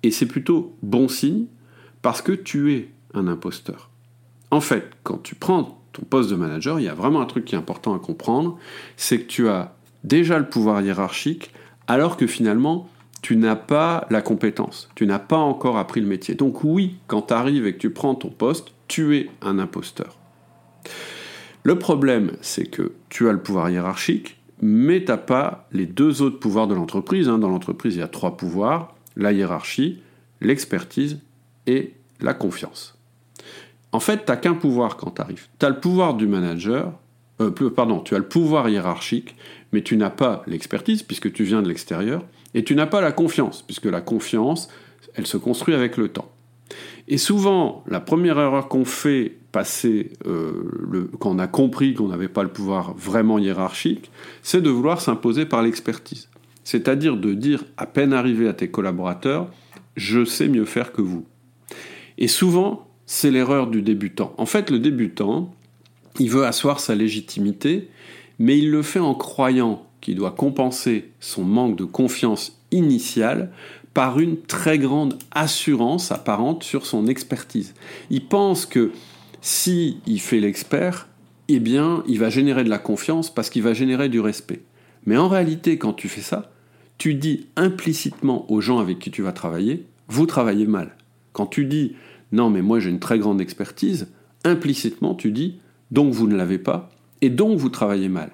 et 0.03 0.11
c'est 0.11 0.25
plutôt 0.25 0.75
bon 0.81 1.07
signe, 1.07 1.45
parce 2.01 2.21
que 2.21 2.31
tu 2.31 2.73
es 2.73 2.89
un 3.13 3.27
imposteur. 3.27 3.89
En 4.51 4.61
fait, 4.61 4.89
quand 5.03 5.21
tu 5.21 5.35
prends 5.35 5.81
ton 5.93 6.03
poste 6.03 6.29
de 6.29 6.35
manager, 6.35 6.79
il 6.79 6.85
y 6.85 6.89
a 6.89 6.93
vraiment 6.93 7.21
un 7.21 7.25
truc 7.25 7.45
qui 7.45 7.55
est 7.55 7.57
important 7.57 7.93
à 7.93 7.99
comprendre, 7.99 8.57
c'est 8.95 9.19
que 9.19 9.27
tu 9.27 9.49
as 9.49 9.75
déjà 10.03 10.39
le 10.39 10.47
pouvoir 10.47 10.81
hiérarchique, 10.81 11.51
alors 11.87 12.17
que 12.17 12.27
finalement, 12.27 12.89
tu 13.21 13.35
n'as 13.35 13.55
pas 13.55 14.07
la 14.09 14.21
compétence, 14.21 14.89
tu 14.95 15.05
n'as 15.05 15.19
pas 15.19 15.37
encore 15.37 15.77
appris 15.77 16.01
le 16.01 16.07
métier. 16.07 16.35
Donc 16.35 16.63
oui, 16.63 16.95
quand 17.07 17.23
tu 17.23 17.33
arrives 17.33 17.67
et 17.67 17.73
que 17.73 17.79
tu 17.79 17.91
prends 17.91 18.15
ton 18.15 18.29
poste, 18.29 18.73
tu 18.87 19.15
es 19.17 19.29
un 19.41 19.59
imposteur. 19.59 20.17
Le 21.63 21.77
problème, 21.77 22.31
c'est 22.41 22.65
que 22.65 22.93
tu 23.09 23.29
as 23.29 23.31
le 23.31 23.41
pouvoir 23.41 23.69
hiérarchique, 23.69 24.37
mais 24.61 25.03
tu 25.03 25.11
n'as 25.11 25.17
pas 25.17 25.67
les 25.71 25.85
deux 25.85 26.21
autres 26.21 26.39
pouvoirs 26.39 26.67
de 26.67 26.73
l'entreprise. 26.73 27.29
Hein. 27.29 27.37
Dans 27.37 27.49
l'entreprise, 27.49 27.95
il 27.95 27.99
y 27.99 28.03
a 28.03 28.07
trois 28.07 28.37
pouvoirs, 28.37 28.95
la 29.15 29.31
hiérarchie, 29.31 30.01
l'expertise 30.39 31.19
et 31.67 31.93
la 32.19 32.33
confiance. 32.33 32.97
En 33.91 33.99
fait, 33.99 34.25
tu 34.25 34.31
n'as 34.31 34.37
qu'un 34.37 34.53
pouvoir 34.53 34.97
quand 34.97 35.11
tu 35.11 35.21
arrives. 35.21 35.47
Tu 35.59 35.65
as 35.65 35.69
le 35.69 35.79
pouvoir 35.79 36.15
du 36.15 36.27
manager, 36.27 36.93
euh, 37.41 37.51
pardon, 37.75 37.99
tu 37.99 38.15
as 38.15 38.19
le 38.19 38.27
pouvoir 38.27 38.69
hiérarchique, 38.69 39.35
mais 39.71 39.81
tu 39.81 39.97
n'as 39.97 40.09
pas 40.09 40.43
l'expertise 40.47 41.03
puisque 41.03 41.31
tu 41.31 41.43
viens 41.43 41.61
de 41.61 41.67
l'extérieur, 41.67 42.23
et 42.53 42.63
tu 42.63 42.75
n'as 42.75 42.85
pas 42.85 43.01
la 43.01 43.11
confiance, 43.11 43.61
puisque 43.61 43.85
la 43.85 44.01
confiance, 44.01 44.69
elle 45.15 45.27
se 45.27 45.37
construit 45.37 45.73
avec 45.75 45.97
le 45.97 46.09
temps. 46.09 46.31
Et 47.07 47.17
souvent, 47.17 47.83
la 47.87 47.99
première 47.99 48.39
erreur 48.39 48.67
qu'on 48.67 48.85
fait 48.85 49.37
passer, 49.51 50.11
euh, 50.25 50.69
le, 50.79 51.03
quand 51.19 51.31
on 51.31 51.39
a 51.39 51.47
compris 51.47 51.93
qu'on 51.93 52.07
n'avait 52.07 52.27
pas 52.27 52.43
le 52.43 52.49
pouvoir 52.49 52.93
vraiment 52.95 53.37
hiérarchique, 53.37 54.11
c'est 54.41 54.61
de 54.61 54.69
vouloir 54.69 55.01
s'imposer 55.01 55.45
par 55.45 55.61
l'expertise. 55.61 56.29
C'est-à-dire 56.63 57.17
de 57.17 57.33
dire, 57.33 57.65
à 57.77 57.85
peine 57.85 58.13
arrivé 58.13 58.47
à 58.47 58.53
tes 58.53 58.69
collaborateurs, 58.69 59.49
je 59.95 60.23
sais 60.23 60.47
mieux 60.47 60.65
faire 60.65 60.91
que 60.91 61.01
vous. 61.01 61.25
Et 62.17 62.27
souvent, 62.27 62.87
c'est 63.05 63.31
l'erreur 63.31 63.67
du 63.67 63.81
débutant. 63.81 64.33
En 64.37 64.45
fait, 64.45 64.69
le 64.69 64.79
débutant, 64.79 65.53
il 66.19 66.29
veut 66.29 66.45
asseoir 66.45 66.79
sa 66.79 66.95
légitimité, 66.95 67.89
mais 68.39 68.57
il 68.57 68.71
le 68.71 68.81
fait 68.81 68.99
en 68.99 69.15
croyant 69.15 69.85
qu'il 70.01 70.15
doit 70.15 70.31
compenser 70.31 71.11
son 71.19 71.43
manque 71.43 71.75
de 71.75 71.83
confiance 71.83 72.57
initiale 72.71 73.51
par 73.93 74.19
une 74.19 74.41
très 74.41 74.79
grande 74.79 75.17
assurance 75.31 76.11
apparente 76.11 76.63
sur 76.63 76.85
son 76.85 77.07
expertise. 77.07 77.73
Il 78.09 78.25
pense 78.25 78.65
que 78.65 78.91
si 79.41 79.97
il 80.05 80.21
fait 80.21 80.39
l'expert, 80.39 81.07
eh 81.47 81.59
bien, 81.59 82.03
il 82.07 82.19
va 82.19 82.29
générer 82.29 82.63
de 82.63 82.69
la 82.69 82.77
confiance 82.77 83.33
parce 83.33 83.49
qu'il 83.49 83.63
va 83.63 83.73
générer 83.73 84.07
du 84.07 84.19
respect. 84.19 84.61
Mais 85.05 85.17
en 85.17 85.27
réalité, 85.27 85.77
quand 85.77 85.93
tu 85.93 86.07
fais 86.07 86.21
ça, 86.21 86.51
tu 86.97 87.15
dis 87.15 87.47
implicitement 87.55 88.49
aux 88.51 88.61
gens 88.61 88.79
avec 88.79 88.99
qui 88.99 89.09
tu 89.11 89.23
vas 89.23 89.31
travailler, 89.31 89.87
vous 90.07 90.27
travaillez 90.27 90.67
mal. 90.67 90.95
Quand 91.33 91.47
tu 91.47 91.65
dis 91.65 91.95
non, 92.31 92.49
mais 92.49 92.61
moi 92.61 92.79
j'ai 92.79 92.89
une 92.89 92.99
très 92.99 93.19
grande 93.19 93.41
expertise, 93.41 94.07
implicitement 94.45 95.15
tu 95.15 95.31
dis 95.31 95.59
donc 95.89 96.13
vous 96.13 96.27
ne 96.27 96.35
l'avez 96.35 96.59
pas 96.59 96.89
et 97.21 97.29
donc 97.29 97.57
vous 97.57 97.69
travaillez 97.69 98.09
mal. 98.09 98.31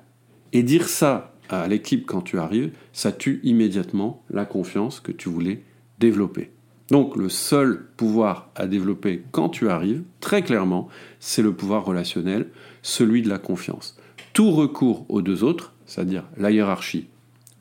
Et 0.53 0.63
dire 0.63 0.89
ça 0.89 1.33
à 1.49 1.67
l'équipe 1.67 2.05
quand 2.05 2.21
tu 2.21 2.37
arrives, 2.37 2.71
ça 2.93 3.11
tue 3.11 3.39
immédiatement 3.43 4.23
la 4.29 4.45
confiance 4.45 4.99
que 4.99 5.11
tu 5.11 5.29
voulais 5.29 5.63
développer. 5.99 6.51
Donc 6.89 7.17
le 7.17 7.29
seul 7.29 7.85
pouvoir 7.97 8.49
à 8.55 8.67
développer 8.67 9.23
quand 9.31 9.49
tu 9.49 9.69
arrives, 9.69 10.03
très 10.21 10.41
clairement, 10.41 10.87
c'est 11.19 11.41
le 11.41 11.53
pouvoir 11.53 11.85
relationnel, 11.85 12.47
celui 12.81 13.21
de 13.21 13.29
la 13.29 13.39
confiance. 13.39 13.97
Tout 14.33 14.51
recours 14.51 15.05
aux 15.09 15.21
deux 15.21 15.43
autres, 15.43 15.73
c'est-à-dire 15.85 16.23
la 16.37 16.51
hiérarchie 16.51 17.07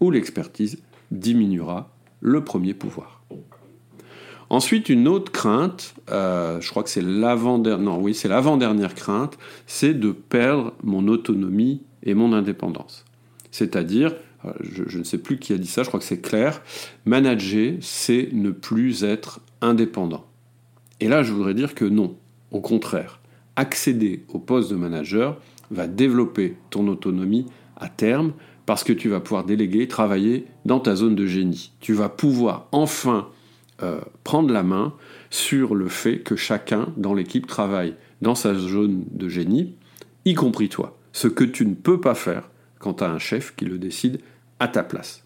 ou 0.00 0.11
l'expertise, 0.11 0.78
diminuera 1.11 1.90
le 2.21 2.45
premier 2.45 2.75
pouvoir. 2.75 3.23
Ensuite, 4.49 4.88
une 4.88 5.09
autre 5.09 5.33
crainte, 5.33 5.95
euh, 6.11 6.61
je 6.61 6.71
crois 6.71 6.85
que 6.85 6.88
c'est 6.88 7.02
l'avant-dernière, 7.02 8.14
c'est 8.14 8.28
l'avant-dernière 8.28 8.95
crainte, 8.95 9.37
c'est 9.66 9.95
de 9.95 10.12
perdre 10.12 10.73
mon 10.85 11.09
autonomie 11.09 11.83
et 12.04 12.14
mon 12.14 12.33
indépendance. 12.33 13.04
C'est-à-dire, 13.50 14.14
je, 14.61 14.83
je, 14.87 14.99
ne 14.99 15.05
sais 15.05 15.19
plus 15.19 15.38
qui 15.38 15.52
a 15.52 15.59
dit 15.59 15.66
ça, 15.66 15.83
je 15.83 15.88
crois 15.88 16.00
que 16.00 16.07
c'est 16.07 16.21
clair, 16.21 16.62
manager, 17.05 17.75
c'est 17.81 18.28
ne 18.33 18.50
plus 18.50 19.05
être 19.05 19.40
indépendant. 19.61 20.25
Et 21.00 21.09
là, 21.09 21.23
je 21.23 21.33
voudrais 21.33 21.55
dire 21.55 21.75
que 21.75 21.85
non, 21.85 22.16
au 22.50 22.61
contraire, 22.61 23.21
accéder 23.57 24.25
au 24.28 24.38
poste 24.38 24.71
de 24.71 24.76
manager 24.76 25.38
va 25.71 25.87
développer 25.87 26.57
ton 26.71 26.87
autonomie 26.88 27.47
à 27.76 27.88
terme 27.88 28.33
parce 28.66 28.83
que 28.85 28.93
tu 28.93 29.09
vas 29.09 29.21
pouvoir 29.21 29.45
déléguer, 29.45 29.88
travailler 29.88 30.47
dans 30.64 30.81
ta 30.81 30.97
zone 30.97 31.14
de 31.14 31.26
génie. 31.26 31.73
Tu 31.81 31.93
vas 31.93 32.09
pouvoir 32.09 32.66
enfin 32.73 33.28
euh, 33.83 34.00
prendre 34.25 34.52
la 34.52 34.62
main 34.62 34.95
sur 35.31 35.75
le 35.75 35.88
fait 35.88 36.19
que 36.19 36.37
chacun 36.37 36.88
dans 36.97 37.14
l'équipe 37.14 37.47
travaille 37.47 37.95
dans 38.23 38.35
sa 38.35 38.55
zone 38.55 39.05
de 39.11 39.28
génie, 39.28 39.75
y 40.25 40.35
compris 40.35 40.69
toi. 40.69 40.97
Ce 41.12 41.28
que 41.28 41.45
tu 41.45 41.66
ne 41.66 41.75
peux 41.75 42.00
pas 42.00 42.14
faire 42.14 42.49
quand 42.87 42.95
tu 42.95 43.05
as 43.05 43.11
un 43.11 43.19
chef 43.19 43.57
qui 43.57 43.64
le 43.64 43.78
décide 43.78 44.21
à 44.61 44.69
ta 44.69 44.85
place. 44.85 45.25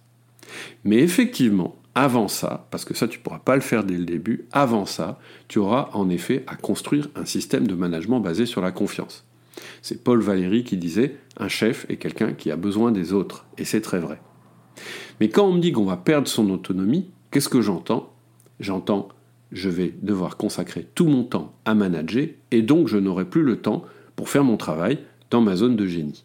Mais 0.83 0.97
effectivement, 0.97 1.77
avant 1.95 2.27
ça, 2.27 2.67
parce 2.71 2.87
que 2.87 2.95
ça 2.95 3.07
tu 3.07 3.19
ne 3.19 3.23
pourras 3.23 3.41
pas 3.41 3.55
le 3.55 3.61
faire 3.61 3.85
dès 3.85 3.99
le 3.99 4.07
début, 4.07 4.47
avant 4.51 4.87
ça, 4.87 5.19
tu 5.47 5.59
auras 5.59 5.91
en 5.93 6.09
effet 6.09 6.43
à 6.47 6.57
construire 6.57 7.11
un 7.17 7.27
système 7.27 7.67
de 7.67 7.75
management 7.75 8.21
basé 8.21 8.47
sur 8.47 8.63
la 8.63 8.73
confiance. 8.73 9.27
C'est 9.83 10.03
Paul 10.03 10.23
Valéry 10.23 10.65
qui 10.65 10.79
disait 10.79 11.17
un 11.37 11.49
chef 11.49 11.85
est 11.91 11.97
quelqu'un 11.97 12.33
qui 12.33 12.51
a 12.51 12.57
besoin 12.57 12.93
des 12.93 13.13
autres, 13.13 13.45
et 13.59 13.67
c'est 13.67 13.83
très 13.83 13.99
vrai. 13.99 14.23
Mais 15.21 15.29
quand 15.29 15.47
on 15.47 15.53
me 15.53 15.61
dit 15.61 15.73
qu'on 15.73 15.85
va 15.85 15.99
perdre 15.99 16.29
son 16.29 16.49
autonomie, 16.49 17.11
qu'est-ce 17.31 17.51
que 17.51 17.61
j'entends? 17.61 18.11
J'entends 18.59 19.09
je 19.53 19.69
vais 19.69 19.93
devoir 20.01 20.39
consacrer 20.39 20.87
tout 20.95 21.09
mon 21.09 21.25
temps 21.25 21.53
à 21.67 21.75
manager 21.75 22.27
et 22.53 22.63
donc 22.63 22.89
je 22.89 22.97
n'aurai 22.97 23.27
plus 23.27 23.43
le 23.43 23.57
temps 23.57 23.85
pour 24.17 24.31
faire 24.31 24.45
mon 24.45 24.57
travail 24.57 25.01
dans 25.31 25.43
ma 25.43 25.57
zone 25.57 25.77
de 25.77 25.87
génie. 25.87 26.25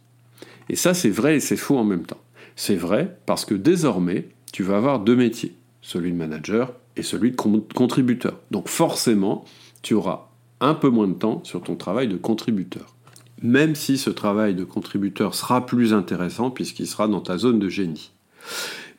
Et 0.69 0.75
ça 0.75 0.93
c'est 0.93 1.09
vrai 1.09 1.37
et 1.37 1.39
c'est 1.39 1.57
faux 1.57 1.77
en 1.77 1.83
même 1.83 2.05
temps. 2.05 2.21
C'est 2.55 2.75
vrai 2.75 3.17
parce 3.25 3.45
que 3.45 3.55
désormais 3.55 4.29
tu 4.51 4.63
vas 4.63 4.77
avoir 4.77 4.99
deux 4.99 5.15
métiers, 5.15 5.55
celui 5.81 6.11
de 6.11 6.17
manager 6.17 6.73
et 6.95 7.03
celui 7.03 7.31
de 7.31 7.35
contributeur. 7.35 8.39
Donc 8.51 8.67
forcément 8.67 9.45
tu 9.81 9.93
auras 9.93 10.29
un 10.61 10.73
peu 10.73 10.89
moins 10.89 11.07
de 11.07 11.13
temps 11.13 11.41
sur 11.43 11.61
ton 11.61 11.75
travail 11.75 12.07
de 12.07 12.17
contributeur. 12.17 12.95
Même 13.41 13.75
si 13.75 13.97
ce 13.97 14.09
travail 14.09 14.55
de 14.55 14.63
contributeur 14.63 15.35
sera 15.35 15.65
plus 15.65 15.93
intéressant 15.93 16.49
puisqu'il 16.49 16.87
sera 16.87 17.07
dans 17.07 17.21
ta 17.21 17.37
zone 17.37 17.59
de 17.59 17.69
génie. 17.69 18.11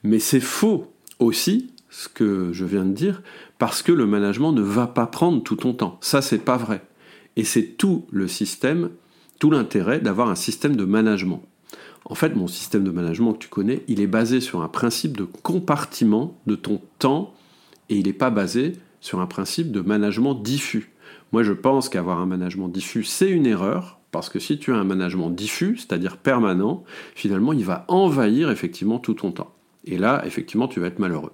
Mais 0.02 0.18
c'est 0.18 0.40
faux 0.40 0.92
aussi 1.18 1.72
ce 1.96 2.08
que 2.08 2.52
je 2.52 2.64
viens 2.64 2.84
de 2.84 2.92
dire, 2.92 3.22
parce 3.58 3.82
que 3.82 3.90
le 3.90 4.06
management 4.06 4.52
ne 4.52 4.60
va 4.60 4.86
pas 4.86 5.06
prendre 5.06 5.42
tout 5.42 5.56
ton 5.56 5.72
temps. 5.72 5.98
Ça, 6.02 6.20
c'est 6.20 6.44
pas 6.44 6.58
vrai. 6.58 6.82
Et 7.36 7.44
c'est 7.44 7.62
tout 7.62 8.06
le 8.10 8.28
système, 8.28 8.90
tout 9.38 9.50
l'intérêt 9.50 10.00
d'avoir 10.00 10.28
un 10.28 10.34
système 10.34 10.76
de 10.76 10.84
management. 10.84 11.42
En 12.04 12.14
fait, 12.14 12.34
mon 12.34 12.46
système 12.46 12.84
de 12.84 12.90
management 12.90 13.32
que 13.32 13.38
tu 13.38 13.48
connais, 13.48 13.82
il 13.88 14.00
est 14.00 14.06
basé 14.06 14.40
sur 14.40 14.62
un 14.62 14.68
principe 14.68 15.16
de 15.16 15.24
compartiment 15.24 16.36
de 16.46 16.54
ton 16.54 16.80
temps 16.98 17.34
et 17.88 17.96
il 17.96 18.06
n'est 18.06 18.12
pas 18.12 18.30
basé 18.30 18.74
sur 19.00 19.20
un 19.20 19.26
principe 19.26 19.72
de 19.72 19.80
management 19.80 20.34
diffus. 20.34 20.92
Moi, 21.32 21.42
je 21.42 21.52
pense 21.52 21.88
qu'avoir 21.88 22.20
un 22.20 22.26
management 22.26 22.68
diffus, 22.68 23.04
c'est 23.04 23.30
une 23.30 23.46
erreur, 23.46 23.98
parce 24.12 24.28
que 24.28 24.38
si 24.38 24.58
tu 24.58 24.72
as 24.72 24.76
un 24.76 24.84
management 24.84 25.30
diffus, 25.30 25.78
c'est-à-dire 25.78 26.16
permanent, 26.16 26.84
finalement, 27.14 27.52
il 27.52 27.64
va 27.64 27.84
envahir 27.88 28.50
effectivement 28.50 28.98
tout 28.98 29.14
ton 29.14 29.32
temps. 29.32 29.52
Et 29.84 29.98
là, 29.98 30.22
effectivement, 30.24 30.68
tu 30.68 30.80
vas 30.80 30.86
être 30.86 30.98
malheureux 30.98 31.32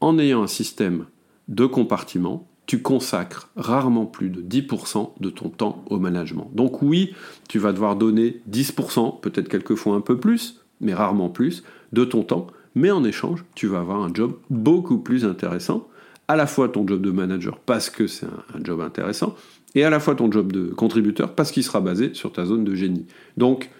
en 0.00 0.18
ayant 0.18 0.42
un 0.42 0.48
système 0.48 1.06
de 1.48 1.66
compartiment, 1.66 2.48
tu 2.66 2.82
consacres 2.82 3.50
rarement 3.56 4.06
plus 4.06 4.30
de 4.30 4.40
10% 4.40 5.12
de 5.20 5.30
ton 5.30 5.48
temps 5.50 5.84
au 5.90 5.98
management. 5.98 6.50
Donc 6.54 6.82
oui, 6.82 7.14
tu 7.48 7.58
vas 7.58 7.72
devoir 7.72 7.96
donner 7.96 8.40
10%, 8.50 9.20
peut-être 9.20 9.48
quelquefois 9.48 9.96
un 9.96 10.00
peu 10.00 10.18
plus, 10.18 10.60
mais 10.80 10.94
rarement 10.94 11.28
plus, 11.28 11.62
de 11.92 12.04
ton 12.04 12.22
temps, 12.22 12.46
mais 12.74 12.90
en 12.90 13.04
échange, 13.04 13.44
tu 13.54 13.66
vas 13.66 13.80
avoir 13.80 14.02
un 14.02 14.12
job 14.12 14.36
beaucoup 14.50 14.98
plus 14.98 15.24
intéressant, 15.24 15.88
à 16.28 16.36
la 16.36 16.46
fois 16.46 16.68
ton 16.68 16.86
job 16.86 17.02
de 17.02 17.10
manager 17.10 17.58
parce 17.58 17.90
que 17.90 18.06
c'est 18.06 18.26
un, 18.26 18.64
job 18.64 18.80
intéressant, 18.80 19.36
et 19.74 19.84
à 19.84 19.90
la 19.90 20.00
fois 20.00 20.14
ton 20.14 20.30
job 20.30 20.52
de 20.52 20.66
contributeur 20.66 21.34
parce 21.34 21.52
qu'il 21.52 21.64
sera 21.64 21.80
basé 21.80 22.14
sur 22.14 22.32
ta 22.32 22.44
zone 22.44 22.64
de 22.64 22.74
génie. 22.74 23.06
Donc 23.36 23.70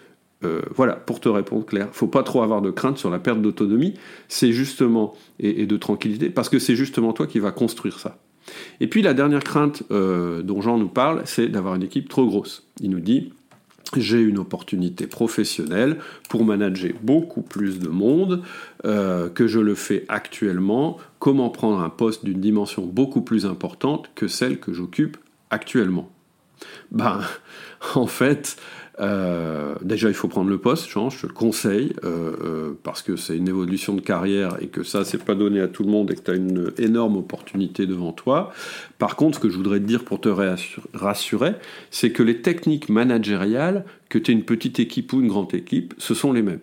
euh, 0.43 0.61
voilà, 0.75 0.93
pour 0.93 1.19
te 1.19 1.29
répondre 1.29 1.65
clair, 1.65 1.89
faut 1.91 2.07
pas 2.07 2.23
trop 2.23 2.43
avoir 2.43 2.61
de 2.61 2.69
crainte 2.69 2.97
sur 2.97 3.09
la 3.09 3.19
perte 3.19 3.41
d'autonomie, 3.41 3.95
c'est 4.27 4.51
justement 4.51 5.13
et, 5.39 5.65
de 5.65 5.77
tranquillité, 5.77 6.29
parce 6.29 6.49
que 6.49 6.59
c'est 6.59 6.75
justement 6.75 7.13
toi 7.13 7.25
qui 7.25 7.39
vas 7.39 7.51
construire 7.51 7.99
ça. 7.99 8.17
Et 8.79 8.87
puis 8.87 9.01
la 9.01 9.13
dernière 9.13 9.43
crainte 9.43 9.83
euh, 9.91 10.41
dont 10.41 10.61
Jean 10.61 10.77
nous 10.77 10.87
parle, 10.87 11.21
c'est 11.25 11.47
d'avoir 11.47 11.75
une 11.75 11.83
équipe 11.83 12.09
trop 12.09 12.25
grosse. 12.25 12.67
Il 12.79 12.89
nous 12.89 12.99
dit 12.99 13.31
j'ai 13.97 14.19
une 14.19 14.39
opportunité 14.39 15.07
professionnelle 15.07 15.97
pour 16.29 16.43
manager 16.43 16.91
beaucoup 17.01 17.41
plus 17.41 17.79
de 17.79 17.87
monde 17.87 18.41
euh, 18.85 19.29
que 19.29 19.47
je 19.47 19.59
le 19.59 19.75
fais 19.75 20.05
actuellement. 20.09 20.97
Comment 21.19 21.49
prendre 21.49 21.79
un 21.79 21.89
poste 21.89 22.25
d'une 22.25 22.41
dimension 22.41 22.85
beaucoup 22.85 23.21
plus 23.21 23.45
importante 23.45 24.09
que 24.15 24.27
celle 24.27 24.59
que 24.59 24.73
j'occupe 24.73 25.17
actuellement? 25.49 26.09
Ben, 26.91 27.21
en 27.95 28.07
fait, 28.07 28.57
euh, 28.99 29.75
déjà, 29.81 30.07
il 30.07 30.13
faut 30.13 30.27
prendre 30.27 30.49
le 30.49 30.57
poste, 30.57 30.87
je 30.87 30.93
te 30.93 31.27
le 31.27 31.33
conseille, 31.33 31.93
euh, 32.03 32.35
euh, 32.43 32.79
parce 32.83 33.01
que 33.01 33.15
c'est 33.15 33.35
une 33.35 33.49
évolution 33.49 33.93
de 33.93 34.01
carrière 34.01 34.57
et 34.61 34.67
que 34.67 34.83
ça, 34.83 35.03
c'est 35.03 35.23
pas 35.23 35.35
donné 35.35 35.59
à 35.59 35.67
tout 35.67 35.83
le 35.83 35.89
monde 35.89 36.11
et 36.11 36.15
que 36.15 36.21
tu 36.21 36.31
as 36.31 36.35
une 36.35 36.71
énorme 36.77 37.17
opportunité 37.17 37.85
devant 37.85 38.13
toi. 38.13 38.53
Par 38.97 39.15
contre, 39.15 39.37
ce 39.37 39.41
que 39.41 39.49
je 39.49 39.57
voudrais 39.57 39.79
te 39.79 39.85
dire 39.85 40.05
pour 40.05 40.21
te 40.21 40.29
rassurer, 40.93 41.53
c'est 41.91 42.11
que 42.11 42.23
les 42.23 42.41
techniques 42.41 42.89
managériales, 42.89 43.85
que 44.09 44.17
tu 44.17 44.31
aies 44.31 44.35
une 44.35 44.45
petite 44.45 44.79
équipe 44.79 45.11
ou 45.13 45.21
une 45.21 45.27
grande 45.27 45.53
équipe, 45.53 45.93
ce 45.97 46.13
sont 46.13 46.31
les 46.31 46.41
mêmes. 46.41 46.61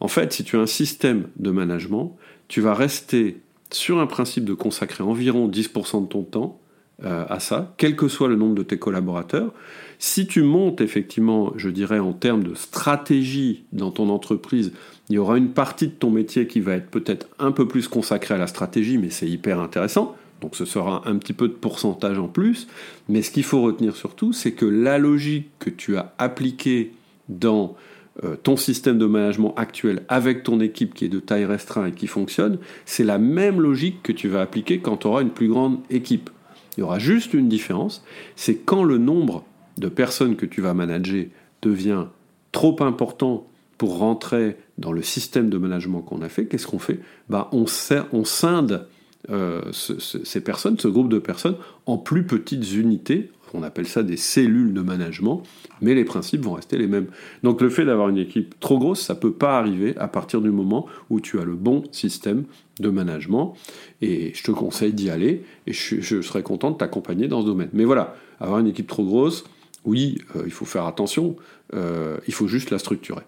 En 0.00 0.08
fait, 0.08 0.32
si 0.32 0.44
tu 0.44 0.56
as 0.56 0.60
un 0.60 0.66
système 0.66 1.28
de 1.36 1.50
management, 1.50 2.16
tu 2.46 2.60
vas 2.60 2.74
rester 2.74 3.40
sur 3.70 3.98
un 3.98 4.06
principe 4.06 4.44
de 4.44 4.54
consacrer 4.54 5.02
environ 5.02 5.48
10% 5.48 6.02
de 6.02 6.08
ton 6.08 6.22
temps 6.22 6.60
à 7.04 7.38
ça, 7.38 7.72
quel 7.76 7.94
que 7.94 8.08
soit 8.08 8.28
le 8.28 8.34
nombre 8.34 8.56
de 8.56 8.64
tes 8.64 8.78
collaborateurs. 8.78 9.52
Si 10.00 10.26
tu 10.26 10.42
montes 10.42 10.80
effectivement, 10.80 11.52
je 11.56 11.70
dirais, 11.70 12.00
en 12.00 12.12
termes 12.12 12.42
de 12.42 12.54
stratégie 12.54 13.64
dans 13.72 13.90
ton 13.90 14.08
entreprise, 14.08 14.72
il 15.08 15.14
y 15.14 15.18
aura 15.18 15.38
une 15.38 15.50
partie 15.50 15.88
de 15.88 15.92
ton 15.92 16.10
métier 16.10 16.46
qui 16.46 16.60
va 16.60 16.74
être 16.74 16.90
peut-être 16.90 17.28
un 17.38 17.52
peu 17.52 17.66
plus 17.66 17.88
consacrée 17.88 18.34
à 18.34 18.38
la 18.38 18.46
stratégie, 18.46 18.98
mais 18.98 19.10
c'est 19.10 19.28
hyper 19.28 19.60
intéressant. 19.60 20.16
Donc 20.40 20.54
ce 20.54 20.64
sera 20.64 21.02
un 21.06 21.16
petit 21.16 21.32
peu 21.32 21.48
de 21.48 21.54
pourcentage 21.54 22.18
en 22.18 22.28
plus. 22.28 22.68
Mais 23.08 23.22
ce 23.22 23.30
qu'il 23.30 23.44
faut 23.44 23.62
retenir 23.62 23.96
surtout, 23.96 24.32
c'est 24.32 24.52
que 24.52 24.66
la 24.66 24.98
logique 24.98 25.48
que 25.58 25.70
tu 25.70 25.96
as 25.96 26.14
appliquée 26.18 26.92
dans 27.28 27.76
euh, 28.24 28.36
ton 28.42 28.56
système 28.56 28.98
de 28.98 29.06
management 29.06 29.54
actuel 29.56 30.02
avec 30.08 30.42
ton 30.42 30.60
équipe 30.60 30.94
qui 30.94 31.06
est 31.06 31.08
de 31.08 31.20
taille 31.20 31.44
restreinte 31.44 31.88
et 31.88 31.92
qui 31.92 32.06
fonctionne, 32.06 32.58
c'est 32.84 33.04
la 33.04 33.18
même 33.18 33.60
logique 33.60 34.02
que 34.02 34.12
tu 34.12 34.28
vas 34.28 34.42
appliquer 34.42 34.78
quand 34.78 34.98
tu 34.98 35.06
auras 35.06 35.22
une 35.22 35.30
plus 35.30 35.48
grande 35.48 35.78
équipe. 35.90 36.30
Il 36.78 36.82
y 36.82 36.84
aura 36.84 37.00
juste 37.00 37.34
une 37.34 37.48
différence, 37.48 38.04
c'est 38.36 38.54
quand 38.54 38.84
le 38.84 38.98
nombre 38.98 39.44
de 39.78 39.88
personnes 39.88 40.36
que 40.36 40.46
tu 40.46 40.60
vas 40.60 40.74
manager 40.74 41.24
devient 41.60 42.04
trop 42.52 42.80
important 42.84 43.48
pour 43.78 43.98
rentrer 43.98 44.56
dans 44.78 44.92
le 44.92 45.02
système 45.02 45.50
de 45.50 45.58
management 45.58 46.02
qu'on 46.02 46.22
a 46.22 46.28
fait, 46.28 46.46
qu'est-ce 46.46 46.68
qu'on 46.68 46.78
fait? 46.78 47.00
Bah, 47.28 47.50
on, 47.50 47.66
scinde 47.66 48.86
euh, 49.28 49.60
ces 49.72 50.40
personnes, 50.40 50.78
ce 50.78 50.86
groupe 50.86 51.08
de 51.08 51.18
personnes, 51.18 51.56
en 51.86 51.98
plus 51.98 52.24
petites 52.24 52.72
unités. 52.72 53.32
On 53.54 53.62
appelle 53.62 53.86
ça 53.86 54.02
des 54.02 54.16
cellules 54.16 54.72
de 54.72 54.80
management, 54.80 55.42
mais 55.80 55.94
les 55.94 56.04
principes 56.04 56.42
vont 56.42 56.54
rester 56.54 56.78
les 56.78 56.86
mêmes. 56.86 57.06
Donc 57.42 57.60
le 57.60 57.70
fait 57.70 57.84
d'avoir 57.84 58.08
une 58.08 58.18
équipe 58.18 58.58
trop 58.60 58.78
grosse, 58.78 59.00
ça 59.00 59.14
ne 59.14 59.18
peut 59.18 59.32
pas 59.32 59.58
arriver 59.58 59.96
à 59.96 60.08
partir 60.08 60.40
du 60.40 60.50
moment 60.50 60.86
où 61.10 61.20
tu 61.20 61.38
as 61.38 61.44
le 61.44 61.54
bon 61.54 61.84
système 61.92 62.44
de 62.80 62.90
management. 62.90 63.54
Et 64.02 64.32
je 64.34 64.42
te 64.42 64.50
conseille 64.50 64.92
d'y 64.92 65.10
aller, 65.10 65.44
et 65.66 65.72
je, 65.72 66.00
je 66.00 66.20
serais 66.20 66.42
content 66.42 66.70
de 66.70 66.76
t'accompagner 66.76 67.28
dans 67.28 67.42
ce 67.42 67.46
domaine. 67.46 67.70
Mais 67.72 67.84
voilà, 67.84 68.14
avoir 68.40 68.60
une 68.60 68.68
équipe 68.68 68.86
trop 68.86 69.04
grosse, 69.04 69.44
oui, 69.84 70.18
euh, 70.36 70.42
il 70.44 70.52
faut 70.52 70.64
faire 70.64 70.84
attention, 70.86 71.36
euh, 71.74 72.18
il 72.26 72.34
faut 72.34 72.48
juste 72.48 72.70
la 72.70 72.78
structurer. 72.78 73.22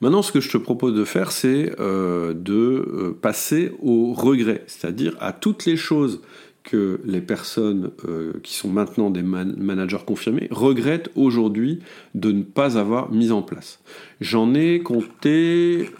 Maintenant, 0.00 0.22
ce 0.22 0.30
que 0.30 0.40
je 0.40 0.48
te 0.48 0.56
propose 0.56 0.94
de 0.94 1.04
faire, 1.04 1.32
c'est 1.32 1.72
euh, 1.80 2.32
de 2.32 3.16
passer 3.20 3.72
au 3.82 4.12
regret, 4.12 4.62
c'est-à-dire 4.68 5.16
à 5.18 5.32
toutes 5.32 5.64
les 5.66 5.76
choses 5.76 6.20
les 6.72 7.20
personnes 7.20 7.90
qui 8.42 8.54
sont 8.54 8.68
maintenant 8.68 9.10
des 9.10 9.22
managers 9.22 10.04
confirmés 10.06 10.48
regrettent 10.50 11.10
aujourd'hui 11.14 11.80
de 12.14 12.32
ne 12.32 12.42
pas 12.42 12.78
avoir 12.78 13.10
mis 13.10 13.30
en 13.30 13.42
place. 13.42 13.80
J'en 14.20 14.54
ai 14.54 14.80
compté 14.80 15.90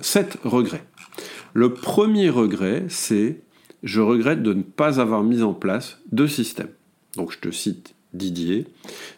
sept 0.00 0.38
regrets. 0.44 0.84
Le 1.54 1.72
premier 1.72 2.30
regret, 2.30 2.84
c'est 2.88 3.40
je 3.82 4.00
regrette 4.00 4.42
de 4.42 4.54
ne 4.54 4.62
pas 4.62 5.00
avoir 5.00 5.22
mis 5.22 5.42
en 5.42 5.54
place 5.54 5.98
de 6.12 6.26
système. 6.26 6.68
Donc 7.16 7.32
je 7.32 7.38
te 7.38 7.50
cite 7.50 7.94
Didier. 8.12 8.66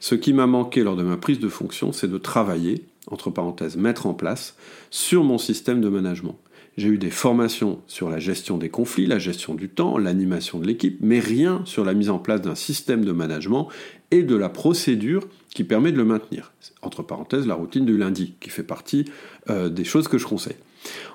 Ce 0.00 0.14
qui 0.14 0.32
m'a 0.32 0.46
manqué 0.46 0.82
lors 0.82 0.96
de 0.96 1.02
ma 1.02 1.16
prise 1.16 1.38
de 1.38 1.48
fonction, 1.48 1.92
c'est 1.92 2.08
de 2.08 2.18
travailler, 2.18 2.84
entre 3.06 3.30
parenthèses, 3.30 3.76
mettre 3.76 4.06
en 4.06 4.14
place, 4.14 4.56
sur 4.90 5.22
mon 5.24 5.38
système 5.38 5.80
de 5.80 5.88
management. 5.88 6.36
J'ai 6.76 6.88
eu 6.88 6.98
des 6.98 7.10
formations 7.10 7.80
sur 7.86 8.08
la 8.08 8.18
gestion 8.18 8.56
des 8.56 8.68
conflits, 8.68 9.06
la 9.06 9.18
gestion 9.18 9.54
du 9.54 9.68
temps, 9.68 9.98
l'animation 9.98 10.58
de 10.58 10.66
l'équipe, 10.66 10.98
mais 11.00 11.18
rien 11.18 11.62
sur 11.64 11.84
la 11.84 11.94
mise 11.94 12.10
en 12.10 12.18
place 12.18 12.40
d'un 12.40 12.54
système 12.54 13.04
de 13.04 13.12
management 13.12 13.68
et 14.10 14.22
de 14.22 14.36
la 14.36 14.48
procédure 14.48 15.26
qui 15.54 15.64
permet 15.64 15.92
de 15.92 15.96
le 15.96 16.04
maintenir. 16.04 16.52
Entre 16.82 17.02
parenthèses, 17.02 17.46
la 17.46 17.54
routine 17.54 17.84
du 17.84 17.96
lundi, 17.96 18.34
qui 18.40 18.50
fait 18.50 18.62
partie 18.62 19.04
euh, 19.50 19.68
des 19.68 19.84
choses 19.84 20.08
que 20.08 20.18
je 20.18 20.26
conseille. 20.26 20.56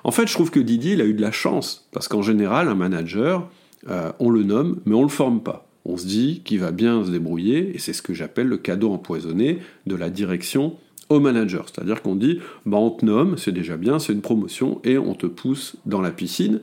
En 0.04 0.10
fait, 0.10 0.28
je 0.28 0.34
trouve 0.34 0.50
que 0.50 0.60
Didier, 0.60 1.00
a 1.00 1.04
eu 1.04 1.14
de 1.14 1.22
la 1.22 1.32
chance, 1.32 1.88
parce 1.90 2.06
qu'en 2.08 2.22
général, 2.22 2.68
un 2.68 2.74
manager, 2.74 3.48
euh, 3.88 4.12
on 4.20 4.30
le 4.30 4.42
nomme, 4.42 4.80
mais 4.84 4.94
on 4.94 5.00
ne 5.00 5.04
le 5.04 5.10
forme 5.10 5.42
pas. 5.42 5.68
On 5.84 5.96
se 5.96 6.06
dit 6.06 6.42
qu'il 6.44 6.60
va 6.60 6.72
bien 6.72 7.04
se 7.04 7.10
débrouiller, 7.10 7.74
et 7.74 7.78
c'est 7.78 7.92
ce 7.92 8.02
que 8.02 8.14
j'appelle 8.14 8.48
le 8.48 8.58
cadeau 8.58 8.92
empoisonné 8.92 9.58
de 9.86 9.96
la 9.96 10.10
direction 10.10 10.76
au 11.08 11.20
manager. 11.20 11.66
C'est-à-dire 11.68 12.02
qu'on 12.02 12.16
dit, 12.16 12.40
bah, 12.64 12.78
on 12.78 12.90
te 12.90 13.04
nomme, 13.04 13.36
c'est 13.36 13.52
déjà 13.52 13.76
bien, 13.76 13.98
c'est 13.98 14.12
une 14.12 14.22
promotion, 14.22 14.80
et 14.84 14.98
on 14.98 15.14
te 15.14 15.26
pousse 15.26 15.76
dans 15.86 16.00
la 16.00 16.10
piscine. 16.10 16.60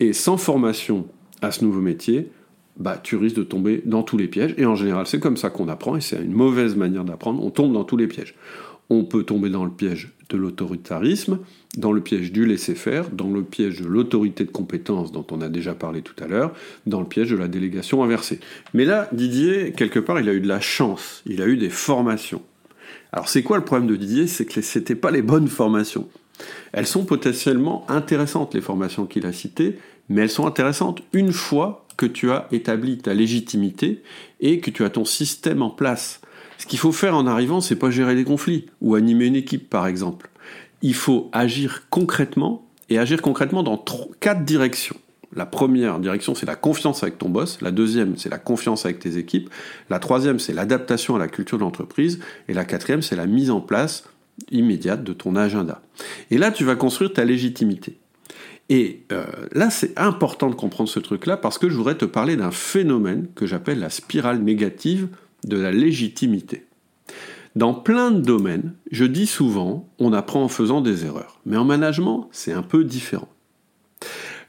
Et 0.00 0.12
sans 0.12 0.36
formation 0.36 1.06
à 1.42 1.50
ce 1.50 1.64
nouveau 1.64 1.80
métier, 1.80 2.30
bah, 2.76 2.98
tu 3.02 3.16
risques 3.16 3.36
de 3.36 3.44
tomber 3.44 3.82
dans 3.84 4.02
tous 4.02 4.16
les 4.16 4.28
pièges. 4.28 4.54
Et 4.58 4.66
en 4.66 4.74
général, 4.74 5.06
c'est 5.06 5.20
comme 5.20 5.36
ça 5.36 5.50
qu'on 5.50 5.68
apprend, 5.68 5.96
et 5.96 6.00
c'est 6.00 6.22
une 6.22 6.32
mauvaise 6.32 6.76
manière 6.76 7.04
d'apprendre. 7.04 7.44
On 7.44 7.50
tombe 7.50 7.72
dans 7.72 7.84
tous 7.84 7.96
les 7.96 8.06
pièges 8.06 8.34
on 8.90 9.04
peut 9.04 9.24
tomber 9.24 9.50
dans 9.50 9.64
le 9.64 9.70
piège 9.70 10.12
de 10.30 10.36
l'autoritarisme, 10.36 11.38
dans 11.76 11.92
le 11.92 12.00
piège 12.00 12.32
du 12.32 12.46
laisser-faire, 12.46 13.10
dans 13.10 13.30
le 13.30 13.42
piège 13.42 13.80
de 13.80 13.86
l'autorité 13.86 14.44
de 14.44 14.50
compétence 14.50 15.12
dont 15.12 15.26
on 15.30 15.40
a 15.40 15.48
déjà 15.48 15.74
parlé 15.74 16.02
tout 16.02 16.14
à 16.22 16.26
l'heure, 16.26 16.52
dans 16.86 17.00
le 17.00 17.06
piège 17.06 17.30
de 17.30 17.36
la 17.36 17.48
délégation 17.48 18.02
inversée. 18.02 18.40
Mais 18.72 18.84
là, 18.84 19.08
Didier, 19.12 19.72
quelque 19.72 19.98
part, 19.98 20.20
il 20.20 20.28
a 20.28 20.34
eu 20.34 20.40
de 20.40 20.48
la 20.48 20.60
chance, 20.60 21.22
il 21.26 21.42
a 21.42 21.46
eu 21.46 21.56
des 21.56 21.70
formations. 21.70 22.42
Alors 23.14 23.28
c'est 23.28 23.44
quoi 23.44 23.58
le 23.58 23.64
problème 23.64 23.88
de 23.88 23.94
Didier? 23.94 24.26
C'est 24.26 24.44
que 24.44 24.60
ce 24.60 24.76
n'étaient 24.76 24.96
pas 24.96 25.12
les 25.12 25.22
bonnes 25.22 25.46
formations. 25.46 26.08
Elles 26.72 26.88
sont 26.88 27.04
potentiellement 27.04 27.88
intéressantes, 27.88 28.54
les 28.54 28.60
formations 28.60 29.06
qu'il 29.06 29.24
a 29.24 29.32
citées, 29.32 29.78
mais 30.08 30.22
elles 30.22 30.30
sont 30.30 30.48
intéressantes 30.48 31.00
une 31.12 31.30
fois 31.30 31.86
que 31.96 32.06
tu 32.06 32.32
as 32.32 32.48
établi 32.50 32.98
ta 32.98 33.14
légitimité 33.14 34.02
et 34.40 34.58
que 34.58 34.68
tu 34.68 34.82
as 34.82 34.90
ton 34.90 35.04
système 35.04 35.62
en 35.62 35.70
place. 35.70 36.22
Ce 36.58 36.66
qu'il 36.66 36.80
faut 36.80 36.90
faire 36.90 37.16
en 37.16 37.28
arrivant, 37.28 37.60
c'est 37.60 37.76
pas 37.76 37.92
gérer 37.92 38.16
des 38.16 38.24
conflits 38.24 38.66
ou 38.80 38.96
animer 38.96 39.26
une 39.26 39.36
équipe, 39.36 39.70
par 39.70 39.86
exemple. 39.86 40.28
Il 40.82 40.94
faut 40.94 41.30
agir 41.30 41.84
concrètement 41.90 42.66
et 42.90 42.98
agir 42.98 43.22
concrètement 43.22 43.62
dans 43.62 43.82
quatre 44.18 44.44
directions. 44.44 44.96
La 45.36 45.46
première 45.46 45.98
direction, 45.98 46.34
c'est 46.34 46.46
la 46.46 46.56
confiance 46.56 47.02
avec 47.02 47.18
ton 47.18 47.28
boss. 47.28 47.60
La 47.60 47.70
deuxième, 47.70 48.16
c'est 48.16 48.28
la 48.28 48.38
confiance 48.38 48.84
avec 48.84 48.98
tes 48.98 49.18
équipes. 49.18 49.50
La 49.90 49.98
troisième, 49.98 50.38
c'est 50.38 50.52
l'adaptation 50.52 51.16
à 51.16 51.18
la 51.18 51.28
culture 51.28 51.58
de 51.58 51.62
l'entreprise. 51.62 52.20
Et 52.48 52.54
la 52.54 52.64
quatrième, 52.64 53.02
c'est 53.02 53.16
la 53.16 53.26
mise 53.26 53.50
en 53.50 53.60
place 53.60 54.04
immédiate 54.50 55.04
de 55.04 55.12
ton 55.12 55.36
agenda. 55.36 55.82
Et 56.30 56.38
là, 56.38 56.50
tu 56.50 56.64
vas 56.64 56.76
construire 56.76 57.12
ta 57.12 57.24
légitimité. 57.24 57.98
Et 58.68 59.02
euh, 59.12 59.24
là, 59.52 59.70
c'est 59.70 59.98
important 59.98 60.48
de 60.48 60.54
comprendre 60.54 60.88
ce 60.88 61.00
truc-là 61.00 61.36
parce 61.36 61.58
que 61.58 61.68
je 61.68 61.76
voudrais 61.76 61.96
te 61.96 62.04
parler 62.04 62.36
d'un 62.36 62.50
phénomène 62.50 63.26
que 63.34 63.46
j'appelle 63.46 63.78
la 63.78 63.90
spirale 63.90 64.40
négative 64.40 65.08
de 65.44 65.58
la 65.58 65.70
légitimité. 65.70 66.66
Dans 67.56 67.74
plein 67.74 68.10
de 68.10 68.20
domaines, 68.20 68.72
je 68.90 69.04
dis 69.04 69.26
souvent, 69.26 69.88
on 69.98 70.12
apprend 70.12 70.42
en 70.42 70.48
faisant 70.48 70.80
des 70.80 71.04
erreurs. 71.04 71.40
Mais 71.46 71.56
en 71.56 71.64
management, 71.64 72.28
c'est 72.32 72.52
un 72.52 72.62
peu 72.62 72.84
différent. 72.84 73.28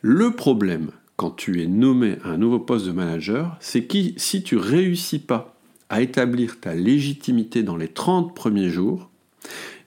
Le 0.08 0.30
problème, 0.30 0.92
quand 1.16 1.32
tu 1.32 1.64
es 1.64 1.66
nommé 1.66 2.18
à 2.24 2.30
un 2.30 2.38
nouveau 2.38 2.60
poste 2.60 2.86
de 2.86 2.92
manager, 2.92 3.58
c'est 3.60 3.86
que 3.86 3.98
si 4.18 4.44
tu 4.44 4.56
réussis 4.56 5.18
pas 5.18 5.56
à 5.90 6.04
établir 6.04 6.60
ta 6.60 6.76
légitimité 6.76 7.64
dans 7.64 7.76
les 7.76 7.88
30 7.88 8.36
premiers 8.36 8.70
jours, 8.70 9.10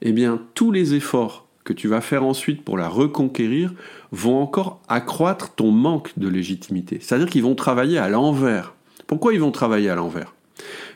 eh 0.03 0.11
bien, 0.11 0.43
tous 0.55 0.73
les 0.73 0.95
efforts 0.95 1.47
que 1.63 1.73
tu 1.73 1.87
vas 1.87 2.01
faire 2.01 2.25
ensuite 2.25 2.65
pour 2.65 2.77
la 2.77 2.89
reconquérir 2.89 3.73
vont 4.11 4.43
encore 4.43 4.81
accroître 4.89 5.55
ton 5.55 5.71
manque 5.71 6.11
de 6.19 6.27
légitimité. 6.27 6.99
C'est-à-dire 7.01 7.31
qu'ils 7.31 7.45
vont 7.45 7.55
travailler 7.55 7.99
à 7.99 8.09
l'envers. 8.09 8.75
Pourquoi 9.07 9.35
ils 9.35 9.41
vont 9.41 9.53
travailler 9.53 9.89
à 9.89 9.95
l'envers? 9.95 10.35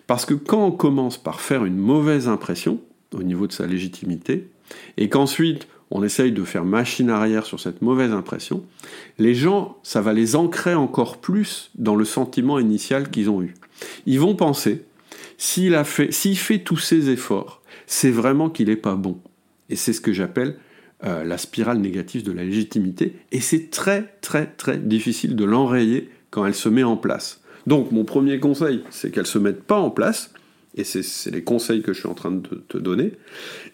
Parce 0.08 0.26
que 0.26 0.34
quand 0.34 0.66
on 0.66 0.72
commence 0.72 1.16
par 1.16 1.40
faire 1.40 1.64
une 1.64 1.78
mauvaise 1.78 2.26
impression 2.26 2.80
au 3.14 3.22
niveau 3.22 3.46
de 3.46 3.52
sa 3.52 3.68
légitimité, 3.68 4.48
et 4.96 5.08
qu'ensuite 5.08 5.68
on 5.94 6.02
essaye 6.02 6.32
de 6.32 6.42
faire 6.42 6.64
machine 6.64 7.10
arrière 7.10 7.44
sur 7.44 7.60
cette 7.60 7.82
mauvaise 7.82 8.12
impression, 8.12 8.64
les 9.18 9.34
gens, 9.34 9.76
ça 9.82 10.00
va 10.00 10.14
les 10.14 10.36
ancrer 10.36 10.74
encore 10.74 11.18
plus 11.18 11.70
dans 11.74 11.94
le 11.94 12.06
sentiment 12.06 12.58
initial 12.58 13.10
qu'ils 13.10 13.28
ont 13.28 13.42
eu. 13.42 13.54
Ils 14.06 14.18
vont 14.18 14.34
penser, 14.34 14.84
s'il 15.36 15.76
fait, 15.84 16.10
fait 16.10 16.58
tous 16.60 16.78
ces 16.78 17.10
efforts, 17.10 17.60
c'est 17.86 18.10
vraiment 18.10 18.48
qu'il 18.48 18.68
n'est 18.68 18.76
pas 18.76 18.96
bon. 18.96 19.20
Et 19.68 19.76
c'est 19.76 19.92
ce 19.92 20.00
que 20.00 20.14
j'appelle 20.14 20.56
euh, 21.04 21.24
la 21.24 21.36
spirale 21.36 21.78
négative 21.78 22.22
de 22.22 22.32
la 22.32 22.44
légitimité. 22.44 23.16
Et 23.30 23.40
c'est 23.40 23.68
très 23.70 24.14
très 24.22 24.46
très 24.46 24.78
difficile 24.78 25.36
de 25.36 25.44
l'enrayer 25.44 26.08
quand 26.30 26.46
elle 26.46 26.54
se 26.54 26.70
met 26.70 26.84
en 26.84 26.96
place. 26.96 27.42
Donc 27.66 27.92
mon 27.92 28.04
premier 28.04 28.40
conseil, 28.40 28.82
c'est 28.90 29.10
qu'elle 29.10 29.24
ne 29.24 29.28
se 29.28 29.38
mette 29.38 29.62
pas 29.62 29.78
en 29.78 29.90
place. 29.90 30.32
Et 30.74 30.84
c'est 30.84 31.30
les 31.30 31.44
conseils 31.44 31.82
que 31.82 31.92
je 31.92 31.98
suis 32.00 32.08
en 32.08 32.14
train 32.14 32.30
de 32.30 32.62
te 32.66 32.78
donner. 32.78 33.12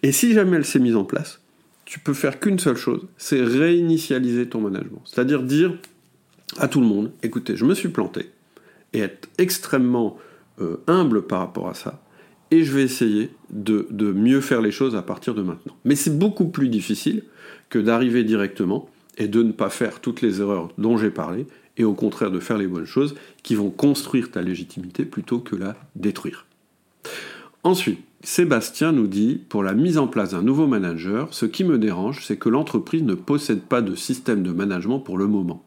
Et 0.03 0.11
si 0.11 0.33
jamais 0.33 0.57
elle 0.57 0.65
s'est 0.65 0.81
mise 0.81 0.97
en 0.97 1.05
place, 1.05 1.41
tu 1.89 1.99
peux 2.01 2.13
faire 2.13 2.39
qu'une 2.39 2.59
seule 2.59 2.77
chose, 2.77 3.07
c'est 3.17 3.43
réinitialiser 3.43 4.47
ton 4.47 4.61
management. 4.61 5.01
C'est-à-dire 5.07 5.43
dire 5.43 5.73
à 6.59 6.69
tout 6.69 6.83
le 6.83 6.87
monde, 6.87 7.13
écoutez, 7.23 7.57
je 7.57 7.65
me 7.65 7.73
suis 7.73 7.89
planté, 7.89 8.27
et 8.93 8.99
être 8.99 9.31
extrêmement 9.39 10.19
euh, 10.61 10.77
humble 10.87 11.23
par 11.23 11.39
rapport 11.39 11.67
à 11.67 11.73
ça, 11.73 12.03
et 12.51 12.63
je 12.63 12.75
vais 12.75 12.83
essayer 12.83 13.31
de, 13.49 13.87
de, 13.91 14.13
mieux 14.13 14.43
faire 14.43 14.61
les 14.61 14.71
choses 14.71 14.95
à 14.97 15.01
partir 15.01 15.35
de 15.35 15.41
maintenant. 15.41 15.75
Mais 15.87 15.95
c'est 15.95 16.19
beaucoup 16.19 16.49
plus 16.49 16.69
difficile 16.69 17.25
que 17.71 17.79
d'arriver 17.79 18.23
directement 18.23 18.91
et 19.17 19.27
de 19.27 19.43
ne 19.43 19.53
pas 19.53 19.71
faire 19.71 20.03
toutes 20.03 20.21
les 20.21 20.43
erreurs 20.43 20.69
dont 20.77 20.99
j'ai 20.99 21.11
parlé, 21.11 21.47
et 21.79 21.85
au 21.85 21.95
contraire 21.95 22.31
de 22.31 22.39
faire 22.39 22.59
les 22.59 22.67
bonnes 22.67 22.85
choses 22.85 23.15
qui 23.43 23.55
vont 23.55 23.71
construire 23.71 24.31
ta 24.31 24.43
légitimité 24.43 25.07
plutôt 25.07 25.39
que 25.39 25.57
la 25.57 25.75
détruire. 25.97 26.45
Ensuite, 27.63 28.01
Sébastien 28.23 28.93
nous 28.93 29.07
dit, 29.07 29.41
pour 29.49 29.63
la 29.63 29.75
mise 29.75 29.97
en 29.97 30.09
place 30.09 30.31
d'un 30.31 30.43
nouveau 30.43 30.67
manager, 30.67 31.29
ce 31.33 31.47
qui 31.47 31.63
me 31.63 31.79
dérange, 31.79 32.25
c'est 32.25 32.37
que 32.37 32.49
l'entreprise 32.49 33.03
ne 33.03 33.15
possède 33.15 33.61
pas 33.61 33.81
de 33.81 33.95
système 33.95 34.43
de 34.43 34.51
management 34.51 34.99
pour 34.99 35.19
le 35.19 35.29
moment. 35.29 35.65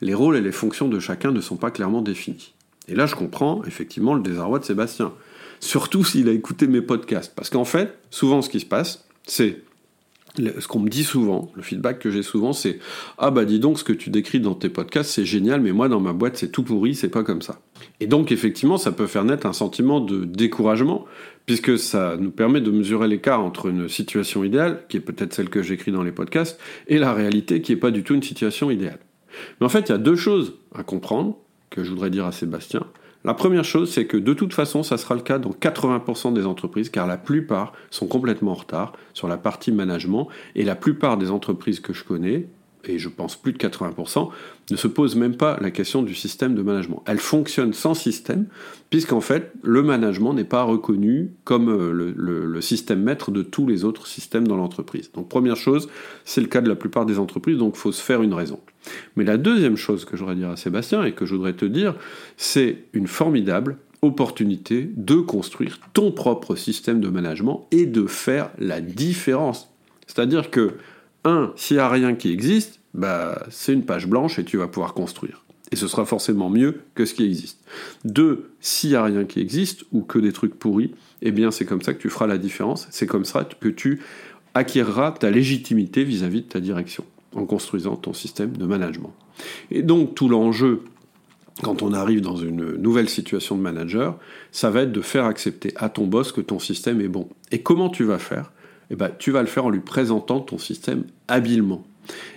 Les 0.00 0.14
rôles 0.14 0.36
et 0.36 0.40
les 0.40 0.52
fonctions 0.52 0.88
de 0.88 0.98
chacun 0.98 1.30
ne 1.30 1.40
sont 1.40 1.56
pas 1.56 1.70
clairement 1.70 2.02
définis. 2.02 2.54
Et 2.88 2.94
là, 2.94 3.06
je 3.06 3.14
comprends 3.14 3.62
effectivement 3.64 4.14
le 4.14 4.22
désarroi 4.22 4.58
de 4.58 4.64
Sébastien. 4.64 5.12
Surtout 5.60 6.04
s'il 6.04 6.28
a 6.28 6.32
écouté 6.32 6.66
mes 6.66 6.82
podcasts. 6.82 7.34
Parce 7.34 7.50
qu'en 7.50 7.64
fait, 7.64 7.96
souvent 8.10 8.42
ce 8.42 8.50
qui 8.50 8.60
se 8.60 8.66
passe, 8.66 9.06
c'est 9.26 9.62
ce 10.36 10.66
qu'on 10.66 10.80
me 10.80 10.88
dit 10.88 11.04
souvent, 11.04 11.50
le 11.54 11.62
feedback 11.62 11.98
que 11.98 12.10
j'ai 12.10 12.22
souvent, 12.22 12.52
c'est 12.52 12.78
Ah 13.18 13.30
bah 13.30 13.44
dis 13.44 13.60
donc, 13.60 13.78
ce 13.78 13.84
que 13.84 13.92
tu 13.92 14.10
décris 14.10 14.40
dans 14.40 14.54
tes 14.54 14.68
podcasts, 14.68 15.10
c'est 15.10 15.24
génial, 15.24 15.60
mais 15.60 15.72
moi 15.72 15.88
dans 15.88 16.00
ma 16.00 16.12
boîte, 16.12 16.36
c'est 16.36 16.50
tout 16.50 16.62
pourri, 16.62 16.94
c'est 16.94 17.08
pas 17.08 17.22
comme 17.22 17.42
ça. 17.42 17.60
Et 18.00 18.06
donc, 18.06 18.32
effectivement, 18.32 18.76
ça 18.76 18.92
peut 18.92 19.06
faire 19.06 19.24
naître 19.24 19.46
un 19.46 19.52
sentiment 19.52 20.00
de 20.00 20.24
découragement, 20.24 21.04
puisque 21.46 21.78
ça 21.78 22.16
nous 22.18 22.30
permet 22.30 22.60
de 22.60 22.70
mesurer 22.70 23.06
l'écart 23.06 23.40
entre 23.40 23.66
une 23.66 23.88
situation 23.88 24.42
idéale, 24.42 24.84
qui 24.88 24.96
est 24.96 25.00
peut-être 25.00 25.32
celle 25.34 25.50
que 25.50 25.62
j'écris 25.62 25.92
dans 25.92 26.02
les 26.02 26.12
podcasts, 26.12 26.58
et 26.88 26.98
la 26.98 27.12
réalité 27.12 27.60
qui 27.62 27.72
n'est 27.72 27.78
pas 27.78 27.90
du 27.90 28.02
tout 28.02 28.14
une 28.14 28.22
situation 28.22 28.70
idéale. 28.70 29.00
Mais 29.60 29.66
en 29.66 29.70
fait, 29.70 29.88
il 29.88 29.92
y 29.92 29.94
a 29.94 29.98
deux 29.98 30.16
choses 30.16 30.54
à 30.74 30.82
comprendre, 30.82 31.38
que 31.70 31.84
je 31.84 31.90
voudrais 31.90 32.10
dire 32.10 32.24
à 32.24 32.32
Sébastien. 32.32 32.86
La 33.26 33.32
première 33.32 33.64
chose, 33.64 33.90
c'est 33.90 34.06
que 34.06 34.18
de 34.18 34.34
toute 34.34 34.52
façon, 34.52 34.82
ça 34.82 34.98
sera 34.98 35.14
le 35.14 35.22
cas 35.22 35.38
dans 35.38 35.50
80% 35.50 36.34
des 36.34 36.44
entreprises, 36.44 36.90
car 36.90 37.06
la 37.06 37.16
plupart 37.16 37.72
sont 37.90 38.06
complètement 38.06 38.50
en 38.50 38.54
retard 38.54 38.92
sur 39.14 39.28
la 39.28 39.38
partie 39.38 39.72
management, 39.72 40.28
et 40.54 40.62
la 40.62 40.74
plupart 40.74 41.16
des 41.16 41.30
entreprises 41.30 41.80
que 41.80 41.94
je 41.94 42.04
connais, 42.04 42.46
et 42.88 42.98
je 42.98 43.08
pense 43.08 43.36
plus 43.36 43.52
de 43.52 43.58
80%, 43.58 44.30
ne 44.70 44.76
se 44.76 44.88
posent 44.88 45.16
même 45.16 45.36
pas 45.36 45.58
la 45.60 45.70
question 45.70 46.02
du 46.02 46.14
système 46.14 46.54
de 46.54 46.62
management. 46.62 47.02
Elles 47.06 47.18
fonctionnent 47.18 47.72
sans 47.72 47.94
système, 47.94 48.46
puisqu'en 48.90 49.20
fait, 49.20 49.52
le 49.62 49.82
management 49.82 50.32
n'est 50.32 50.44
pas 50.44 50.62
reconnu 50.62 51.32
comme 51.44 51.68
euh, 51.68 51.92
le, 51.92 52.12
le, 52.46 52.60
système 52.60 53.02
maître 53.02 53.30
de 53.30 53.42
tous 53.42 53.66
les 53.66 53.84
autres 53.84 54.06
systèmes 54.06 54.48
dans 54.48 54.56
l'entreprise. 54.56 55.10
Donc 55.12 55.28
première 55.28 55.56
chose, 55.56 55.88
c'est 56.24 56.40
le 56.40 56.46
cas 56.46 56.60
de 56.60 56.68
la 56.68 56.76
plupart 56.76 57.04
des 57.04 57.18
entreprises, 57.18 57.58
donc 57.58 57.74
il 57.76 57.80
faut 57.80 57.92
se 57.92 58.02
faire 58.02 58.22
une 58.22 58.34
raison. 58.34 58.60
Mais 59.16 59.24
la 59.24 59.36
deuxième 59.36 59.76
chose 59.76 60.04
que 60.04 60.16
j'aurais 60.16 60.36
dire 60.36 60.50
à 60.50 60.56
Sébastien, 60.56 61.04
et 61.04 61.12
que 61.12 61.26
je 61.26 61.34
voudrais 61.34 61.54
te 61.54 61.64
dire, 61.64 61.94
c'est 62.36 62.84
une 62.92 63.06
formidable 63.06 63.76
opportunité 64.04 64.90
de 64.96 65.16
construire 65.16 65.80
ton 65.92 66.12
propre 66.12 66.56
système 66.56 67.00
de 67.00 67.08
management 67.08 67.66
et 67.70 67.86
de 67.86 68.06
faire 68.06 68.50
la 68.58 68.80
différence. 68.80 69.70
C'est-à-dire 70.06 70.50
que 70.50 70.74
un, 71.24 71.52
s'il 71.56 71.76
n'y 71.76 71.82
a 71.82 71.88
rien 71.88 72.14
qui 72.14 72.30
existe, 72.30 72.80
bah, 72.92 73.46
c'est 73.50 73.72
une 73.72 73.84
page 73.84 74.06
blanche 74.06 74.38
et 74.38 74.44
tu 74.44 74.56
vas 74.56 74.68
pouvoir 74.68 74.94
construire. 74.94 75.44
Et 75.72 75.76
ce 75.76 75.88
sera 75.88 76.04
forcément 76.04 76.50
mieux 76.50 76.82
que 76.94 77.04
ce 77.04 77.14
qui 77.14 77.24
existe. 77.24 77.58
Deux, 78.04 78.50
s'il 78.60 78.90
n'y 78.90 78.96
a 78.96 79.02
rien 79.02 79.24
qui 79.24 79.40
existe 79.40 79.84
ou 79.92 80.02
que 80.02 80.18
des 80.18 80.32
trucs 80.32 80.54
pourris, 80.54 80.94
eh 81.22 81.32
bien 81.32 81.50
c'est 81.50 81.64
comme 81.64 81.82
ça 81.82 81.94
que 81.94 82.00
tu 82.00 82.10
feras 82.10 82.26
la 82.26 82.38
différence. 82.38 82.86
C'est 82.90 83.06
comme 83.06 83.24
ça 83.24 83.48
que 83.58 83.68
tu 83.68 84.00
acquériras 84.54 85.12
ta 85.12 85.30
légitimité 85.30 86.04
vis-à-vis 86.04 86.42
de 86.42 86.46
ta 86.46 86.60
direction 86.60 87.04
en 87.34 87.44
construisant 87.46 87.96
ton 87.96 88.12
système 88.12 88.56
de 88.56 88.66
management. 88.66 89.12
Et 89.70 89.82
donc 89.82 90.14
tout 90.14 90.28
l'enjeu 90.28 90.82
quand 91.62 91.82
on 91.82 91.92
arrive 91.92 92.20
dans 92.20 92.36
une 92.36 92.76
nouvelle 92.76 93.08
situation 93.08 93.56
de 93.56 93.62
manager, 93.62 94.18
ça 94.50 94.70
va 94.70 94.82
être 94.82 94.92
de 94.92 95.00
faire 95.00 95.24
accepter 95.24 95.72
à 95.76 95.88
ton 95.88 96.06
boss 96.06 96.32
que 96.32 96.40
ton 96.40 96.58
système 96.58 97.00
est 97.00 97.08
bon. 97.08 97.28
Et 97.52 97.62
comment 97.62 97.90
tu 97.90 98.02
vas 98.04 98.18
faire 98.18 98.50
eh 98.90 98.96
ben, 98.96 99.10
tu 99.18 99.30
vas 99.30 99.40
le 99.40 99.46
faire 99.46 99.66
en 99.66 99.70
lui 99.70 99.80
présentant 99.80 100.40
ton 100.40 100.58
système 100.58 101.04
habilement. 101.28 101.84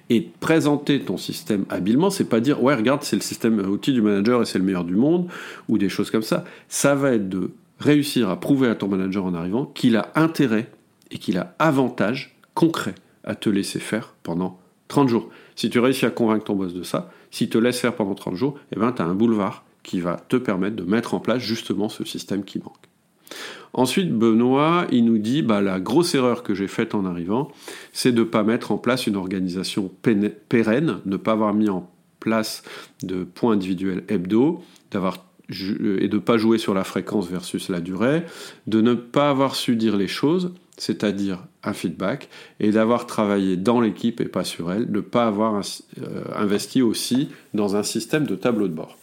Et 0.10 0.30
présenter 0.40 1.02
ton 1.02 1.18
système 1.18 1.66
habilement, 1.70 2.10
c'est 2.10 2.30
pas 2.30 2.40
dire 2.40 2.64
ouais 2.64 2.74
regarde 2.74 3.04
c'est 3.04 3.18
le 3.18 3.22
système 3.22 3.60
outil 3.60 3.92
du 3.92 4.02
manager 4.02 4.42
et 4.42 4.46
c'est 4.46 4.60
le 4.60 4.64
meilleur 4.64 4.86
du 4.86 4.96
monde 4.96 5.28
ou 5.68 5.78
des 5.78 5.90
choses 5.90 6.10
comme 6.10 6.22
ça. 6.22 6.46
Ça 6.70 6.96
va 6.96 7.12
être 7.12 7.28
de 7.28 7.52
réussir 7.80 8.30
à 8.30 8.40
prouver 8.40 8.70
à 8.70 8.76
ton 8.76 8.88
manager 8.88 9.26
en 9.26 9.34
arrivant 9.34 9.66
qu'il 9.66 9.98
a 9.98 10.12
intérêt 10.16 10.70
et 11.12 11.18
qu'il 11.18 11.38
a 11.38 11.56
avantage 11.60 12.38
concret 12.54 12.96
à 13.24 13.36
te 13.36 13.50
laisser 13.50 13.80
faire 13.80 14.16
pendant 14.24 14.60
30 14.88 15.10
jours. 15.10 15.30
Si 15.56 15.70
tu 15.70 15.80
réussis 15.80 16.06
à 16.06 16.10
convaincre 16.10 16.46
ton 16.46 16.56
boss 16.56 16.74
de 16.74 16.84
ça, 16.84 17.12
s'il 17.30 17.50
te 17.50 17.58
laisse 17.58 17.80
faire 17.80 17.96
pendant 17.96 18.16
30 18.16 18.36
jours, 18.36 18.58
eh 18.72 18.80
ben, 18.80 18.92
tu 18.92 19.02
as 19.02 19.06
un 19.06 19.16
boulevard 19.16 19.66
qui 19.84 20.00
va 20.00 20.18
te 20.28 20.38
permettre 20.38 20.76
de 20.76 20.84
mettre 20.84 21.14
en 21.14 21.20
place 21.20 21.40
justement 21.40 21.90
ce 21.90 22.04
système 22.04 22.44
qui 22.44 22.60
manque. 22.60 22.74
Ensuite, 23.78 24.12
Benoît, 24.12 24.88
il 24.92 25.06
nous 25.06 25.20
dit 25.20 25.44
bah, 25.44 25.62
la 25.62 25.80
grosse 25.80 26.16
erreur 26.16 26.42
que 26.42 26.56
j'ai 26.56 26.68
faite 26.68 26.96
en 26.96 27.06
arrivant, 27.06 27.52
c'est 27.94 28.12
de 28.12 28.22
ne 28.22 28.24
pas 28.26 28.44
mettre 28.44 28.72
en 28.72 28.80
place 28.80 29.06
une 29.06 29.16
organisation 29.16 29.92
pérenne, 30.50 30.98
ne 31.06 31.16
pas 31.16 31.34
avoir 31.34 31.54
mis 31.54 31.70
en 31.70 31.88
place 32.20 32.64
de 33.04 33.24
points 33.24 33.54
individuels 33.54 34.04
hebdo, 34.10 34.64
d'avoir 34.92 35.24
et 35.50 36.10
de 36.10 36.16
ne 36.16 36.20
pas 36.20 36.38
jouer 36.38 36.58
sur 36.58 36.74
la 36.74 36.84
fréquence 36.84 37.30
versus 37.30 37.70
la 37.70 37.80
durée, 37.80 38.24
de 38.66 38.82
ne 38.82 38.96
pas 38.96 39.30
avoir 39.30 39.56
su 39.56 39.78
dire 39.78 39.96
les 39.96 40.10
choses, 40.10 40.54
c'est-à-dire 40.78 41.46
un 41.64 41.72
feedback, 41.72 42.28
et 42.60 42.72
d'avoir 42.72 43.06
travaillé 43.06 43.56
dans 43.56 43.80
l'équipe 43.80 44.20
et 44.20 44.26
pas 44.26 44.44
sur 44.44 44.74
elle, 44.74 44.88
de 44.88 44.98
ne 44.98 45.02
pas 45.02 45.26
avoir 45.26 45.56
euh, 45.56 46.24
investi 46.36 46.82
aussi 46.82 47.30
dans 47.54 47.78
un 47.78 47.84
système 47.84 48.26
de 48.26 48.36
tableau 48.36 48.68
de 48.68 48.74
bord. 48.74 48.98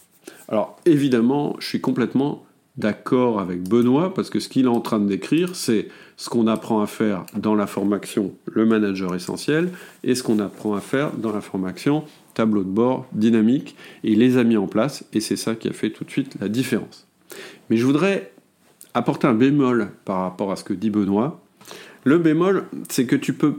Alors 0.47 0.77
évidemment, 0.85 1.55
je 1.59 1.67
suis 1.67 1.81
complètement 1.81 2.45
d'accord 2.77 3.39
avec 3.39 3.67
Benoît, 3.67 4.13
parce 4.13 4.29
que 4.29 4.39
ce 4.39 4.49
qu'il 4.49 4.65
est 4.65 4.69
en 4.69 4.81
train 4.81 4.99
de 4.99 5.07
décrire, 5.07 5.55
c'est 5.55 5.87
ce 6.17 6.29
qu'on 6.29 6.47
apprend 6.47 6.81
à 6.81 6.87
faire 6.87 7.25
dans 7.35 7.55
la 7.55 7.67
formation 7.67 8.33
le 8.51 8.65
manager 8.65 9.15
essentiel 9.15 9.69
et 10.03 10.15
ce 10.15 10.23
qu'on 10.23 10.39
apprend 10.39 10.75
à 10.75 10.81
faire 10.81 11.11
dans 11.11 11.31
la 11.31 11.41
formation 11.41 12.03
tableau 12.33 12.63
de 12.63 12.69
bord 12.69 13.07
dynamique. 13.13 13.75
Et 14.03 14.11
il 14.11 14.19
les 14.19 14.37
a 14.37 14.43
mis 14.43 14.57
en 14.57 14.67
place 14.67 15.05
et 15.13 15.19
c'est 15.19 15.35
ça 15.35 15.55
qui 15.55 15.67
a 15.67 15.73
fait 15.73 15.89
tout 15.89 16.03
de 16.03 16.11
suite 16.11 16.35
la 16.39 16.49
différence. 16.49 17.07
Mais 17.69 17.77
je 17.77 17.85
voudrais 17.85 18.31
apporter 18.93 19.27
un 19.27 19.33
bémol 19.33 19.89
par 20.05 20.21
rapport 20.21 20.51
à 20.51 20.55
ce 20.55 20.63
que 20.63 20.73
dit 20.73 20.89
Benoît. 20.89 21.41
Le 22.03 22.17
bémol, 22.17 22.65
c'est 22.89 23.05
que 23.05 23.15
tu 23.15 23.33
peux 23.33 23.55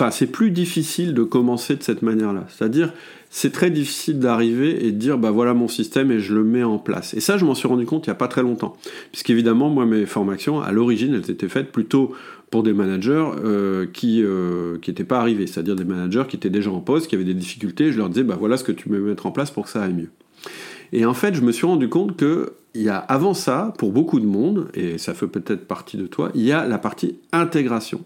Enfin, 0.00 0.10
c'est 0.10 0.28
plus 0.28 0.50
difficile 0.50 1.12
de 1.12 1.22
commencer 1.24 1.76
de 1.76 1.82
cette 1.82 2.00
manière-là. 2.00 2.46
C'est-à-dire, 2.48 2.94
c'est 3.28 3.52
très 3.52 3.70
difficile 3.70 4.18
d'arriver 4.18 4.86
et 4.86 4.92
de 4.92 4.96
dire, 4.96 5.18
bah 5.18 5.30
voilà 5.30 5.52
mon 5.52 5.68
système 5.68 6.10
et 6.10 6.20
je 6.20 6.34
le 6.34 6.42
mets 6.42 6.62
en 6.62 6.78
place. 6.78 7.12
Et 7.12 7.20
ça, 7.20 7.36
je 7.36 7.44
m'en 7.44 7.54
suis 7.54 7.68
rendu 7.68 7.84
compte 7.84 8.06
il 8.06 8.08
n'y 8.08 8.12
a 8.12 8.16
pas 8.16 8.26
très 8.26 8.40
longtemps. 8.40 8.78
Puisqu'évidemment, 9.12 9.68
moi, 9.68 9.84
mes 9.84 10.06
formations, 10.06 10.62
à 10.62 10.72
l'origine, 10.72 11.12
elles 11.12 11.30
étaient 11.30 11.50
faites 11.50 11.70
plutôt 11.70 12.14
pour 12.50 12.62
des 12.62 12.72
managers 12.72 13.26
euh, 13.44 13.84
qui 13.92 14.22
n'étaient 14.22 15.02
euh, 15.02 15.06
pas 15.06 15.20
arrivés. 15.20 15.46
C'est-à-dire 15.46 15.76
des 15.76 15.84
managers 15.84 16.24
qui 16.30 16.36
étaient 16.36 16.48
déjà 16.48 16.70
en 16.70 16.80
poste, 16.80 17.06
qui 17.06 17.14
avaient 17.14 17.24
des 17.24 17.34
difficultés. 17.34 17.92
Je 17.92 17.98
leur 17.98 18.08
disais, 18.08 18.24
bah 18.24 18.38
voilà 18.40 18.56
ce 18.56 18.64
que 18.64 18.72
tu 18.72 18.88
veux 18.88 19.00
mettre 19.00 19.26
en 19.26 19.32
place 19.32 19.50
pour 19.50 19.64
que 19.64 19.70
ça 19.70 19.82
aille 19.82 19.92
mieux. 19.92 20.10
Et 20.94 21.04
en 21.04 21.12
fait, 21.12 21.34
je 21.34 21.42
me 21.42 21.52
suis 21.52 21.66
rendu 21.66 21.90
compte 21.90 22.16
que 22.16 22.54
il 22.72 22.80
y 22.80 22.88
a 22.88 22.96
avant 22.96 23.34
ça, 23.34 23.74
pour 23.76 23.92
beaucoup 23.92 24.18
de 24.18 24.26
monde, 24.26 24.70
et 24.72 24.96
ça 24.96 25.12
fait 25.12 25.26
peut-être 25.26 25.66
partie 25.66 25.98
de 25.98 26.06
toi, 26.06 26.30
il 26.34 26.42
y 26.42 26.52
a 26.52 26.66
la 26.66 26.78
partie 26.78 27.18
intégration 27.32 28.02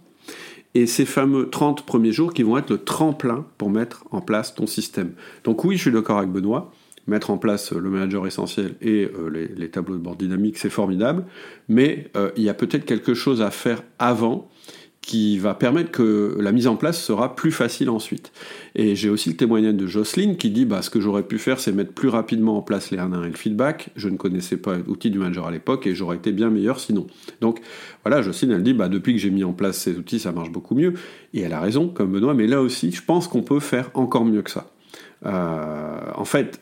et 0.75 0.87
ces 0.87 1.05
fameux 1.05 1.49
30 1.51 1.87
premiers 1.87 2.13
jours 2.13 2.33
qui 2.35 2.43
vont 2.43 2.59
être 2.59 2.71
le 2.71 2.79
tremplin 2.79 3.47
pour 3.59 3.71
mettre 3.71 4.05
en 4.11 4.21
place 4.21 4.55
ton 4.55 4.67
système. 4.67 5.13
Donc 5.45 5.65
oui, 5.65 5.77
je 5.77 5.83
suis 5.83 5.93
d'accord 5.93 6.19
avec 6.19 6.31
Benoît, 6.31 6.73
mettre 7.07 7.31
en 7.31 7.39
place 7.39 7.73
le 7.73 7.91
manager 7.91 8.27
essentiel 8.27 8.75
et 8.81 9.05
euh, 9.05 9.49
les, 9.57 9.69
tableaux 9.71 9.97
de 9.97 10.03
bord 10.03 10.17
dynamiques, 10.17 10.59
c'est 10.59 10.71
formidable, 10.71 11.25
mais 11.69 12.11
euh, 12.17 12.31
il 12.37 12.43
y 12.43 12.49
a 12.49 12.55
peut-être 12.55 12.85
quelque 12.85 13.15
chose 13.15 13.43
à 13.43 13.51
faire 13.51 13.83
avant 13.99 14.49
qui 15.05 15.39
va 15.39 15.55
permettre 15.55 15.91
que 15.91 16.37
la 16.41 16.51
mise 16.51 16.67
en 16.67 16.77
place 16.77 17.01
sera 17.01 17.37
plus 17.37 17.53
facile 17.53 17.91
ensuite. 17.91 18.33
Et 18.75 18.97
j'ai 18.97 19.11
aussi 19.11 19.29
le 19.29 19.37
témoignage 19.37 19.75
de 19.75 19.87
Jocelyne 19.87 20.37
qui 20.37 20.51
dit 20.51 20.65
bah, 20.65 20.81
ce 20.81 20.89
que 20.89 21.01
j'aurais 21.01 21.25
pu 21.25 21.39
faire, 21.39 21.61
c'est 21.61 21.73
mettre 21.73 21.93
plus 21.93 22.09
rapidement 22.09 22.57
en 22.57 22.63
place 22.63 22.91
les 22.91 22.99
1 22.99 23.23
et 23.23 23.27
le 23.27 23.37
feedback. 23.37 23.91
Je 23.97 24.09
ne 24.09 24.17
connaissais 24.17 24.57
pas 24.57 24.77
l'outil 24.79 25.11
du 25.11 25.19
manager 25.19 25.47
à 25.47 25.51
l'époque 25.51 25.87
et 25.87 25.95
j'aurais 25.95 26.17
été 26.17 26.33
bien 26.33 26.49
meilleur 26.49 26.81
sinon. 26.81 27.07
Donc 27.43 27.61
voilà, 28.03 28.23
Jocelyne, 28.23 28.53
elle 28.53 28.63
dit 28.63 28.73
bah, 28.73 28.89
depuis 28.89 29.13
que 29.13 29.21
j'ai 29.21 29.31
mis 29.31 29.45
en 29.45 29.53
place 29.53 29.77
ces 29.77 29.97
outils, 29.97 30.19
ça 30.19 30.33
marche 30.33 30.51
beaucoup 30.51 30.75
mieux. 30.75 30.95
Et 31.35 31.41
elle 31.41 31.53
a 31.53 31.61
raison, 31.61 31.89
comme 31.89 32.11
Benoît, 32.11 32.35
mais 32.35 32.47
là 32.47 32.63
aussi, 32.63 32.91
je 32.91 33.03
pense 33.03 33.29
qu'on 33.29 33.43
peut 33.43 33.61
faire 33.61 33.91
encore 33.95 34.25
mieux 34.25 34.43
que 34.43 34.51
ça. 34.51 34.71
Euh, 35.27 35.99
en 36.15 36.25
fait, 36.25 36.61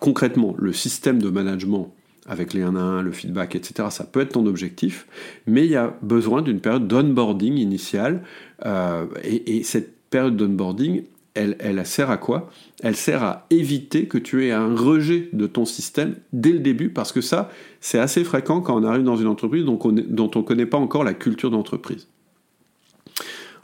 concrètement, 0.00 0.54
le 0.58 0.72
système 0.72 1.20
de 1.20 1.30
management 1.30 1.92
avec 2.26 2.54
les 2.54 2.62
1 2.62 2.76
à 2.76 2.80
1, 2.80 3.02
le 3.02 3.12
feedback, 3.12 3.56
etc. 3.56 3.88
Ça 3.90 4.04
peut 4.04 4.20
être 4.20 4.32
ton 4.32 4.46
objectif, 4.46 5.06
mais 5.46 5.64
il 5.64 5.70
y 5.70 5.76
a 5.76 5.96
besoin 6.02 6.42
d'une 6.42 6.60
période 6.60 6.86
d'onboarding 6.86 7.56
initiale. 7.56 8.22
Euh, 8.64 9.06
et, 9.24 9.62
cette 9.64 9.94
période 10.10 10.36
d'onboarding, 10.36 11.04
elle, 11.34 11.56
elle 11.58 11.84
sert 11.86 12.10
à 12.10 12.18
quoi? 12.18 12.50
Elle 12.82 12.96
sert 12.96 13.22
à 13.22 13.46
éviter 13.50 14.06
que 14.06 14.18
tu 14.18 14.46
aies 14.46 14.52
un 14.52 14.74
rejet 14.76 15.30
de 15.32 15.46
ton 15.46 15.64
système 15.64 16.14
dès 16.32 16.52
le 16.52 16.60
début, 16.60 16.90
parce 16.90 17.10
que 17.12 17.20
ça, 17.20 17.50
c'est 17.80 17.98
assez 17.98 18.22
fréquent 18.22 18.60
quand 18.60 18.80
on 18.80 18.84
arrive 18.84 19.04
dans 19.04 19.16
une 19.16 19.28
entreprise 19.28 19.64
dont 19.64 19.78
on 19.82 19.92
ne 19.92 20.44
connaît 20.44 20.66
pas 20.66 20.78
encore 20.78 21.04
la 21.04 21.14
culture 21.14 21.50
d'entreprise. 21.50 22.06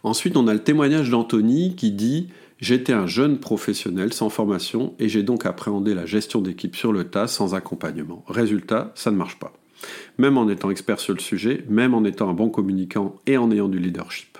Ensuite, 0.03 0.37
on 0.37 0.47
a 0.47 0.55
le 0.55 0.63
témoignage 0.63 1.11
d'Anthony 1.11 1.75
qui 1.77 1.91
dit 1.91 2.29
J'étais 2.59 2.93
un 2.93 3.07
jeune 3.07 3.39
professionnel 3.39 4.13
sans 4.13 4.31
formation 4.31 4.95
et 4.99 5.09
j'ai 5.09 5.23
donc 5.23 5.47
appréhendé 5.47 5.95
la 5.95 6.07
gestion 6.07 6.41
d'équipe 6.41 6.75
sur 6.75 6.93
le 6.93 7.05
tas 7.05 7.29
sans 7.29 7.55
accompagnement. 7.55 8.25
Résultat, 8.27 8.91
ça 8.97 9.13
ne 9.13 9.17
marche 9.17 9.39
pas. 9.39 9.53
Même 10.19 10.37
en 10.37 10.49
étant 10.49 10.71
expert 10.71 10.99
sur 10.99 11.15
le 11.15 11.21
sujet, 11.21 11.65
même 11.69 11.95
en 11.95 12.03
étant 12.03 12.29
un 12.29 12.33
bon 12.33 12.49
communicant 12.49 13.15
et 13.27 13.37
en 13.37 13.53
ayant 13.53 13.69
du 13.69 13.79
leadership. 13.79 14.39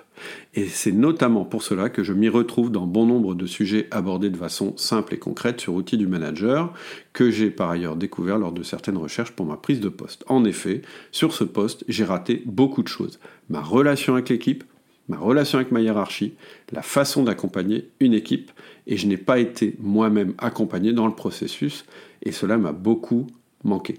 Et 0.53 0.67
c'est 0.67 0.91
notamment 0.91 1.45
pour 1.45 1.63
cela 1.63 1.89
que 1.89 2.03
je 2.03 2.11
m'y 2.11 2.27
retrouve 2.27 2.71
dans 2.71 2.85
bon 2.85 3.05
nombre 3.05 3.35
de 3.35 3.45
sujets 3.45 3.87
abordés 3.89 4.29
de 4.29 4.35
façon 4.35 4.75
simple 4.75 5.13
et 5.13 5.17
concrète 5.17 5.61
sur 5.61 5.73
outils 5.73 5.97
du 5.97 6.07
manager, 6.07 6.73
que 7.13 7.31
j'ai 7.31 7.49
par 7.49 7.69
ailleurs 7.69 7.95
découvert 7.95 8.37
lors 8.37 8.51
de 8.51 8.63
certaines 8.63 8.97
recherches 8.97 9.31
pour 9.31 9.45
ma 9.45 9.55
prise 9.55 9.79
de 9.79 9.87
poste. 9.87 10.25
En 10.27 10.43
effet, 10.43 10.81
sur 11.13 11.31
ce 11.31 11.45
poste, 11.45 11.85
j'ai 11.87 12.03
raté 12.03 12.43
beaucoup 12.45 12.83
de 12.83 12.89
choses. 12.89 13.17
Ma 13.49 13.61
relation 13.61 14.15
avec 14.15 14.27
l'équipe, 14.27 14.65
ma 15.09 15.17
relation 15.17 15.57
avec 15.57 15.71
ma 15.71 15.81
hiérarchie, 15.81 16.33
la 16.71 16.81
façon 16.81 17.23
d'accompagner 17.23 17.89
une 17.99 18.13
équipe, 18.13 18.51
et 18.87 18.95
je 18.95 19.07
n'ai 19.07 19.17
pas 19.17 19.39
été 19.39 19.75
moi-même 19.79 20.33
accompagné 20.37 20.93
dans 20.93 21.07
le 21.07 21.15
processus, 21.15 21.85
et 22.23 22.31
cela 22.31 22.57
m'a 22.57 22.71
beaucoup 22.71 23.27
manqué. 23.63 23.95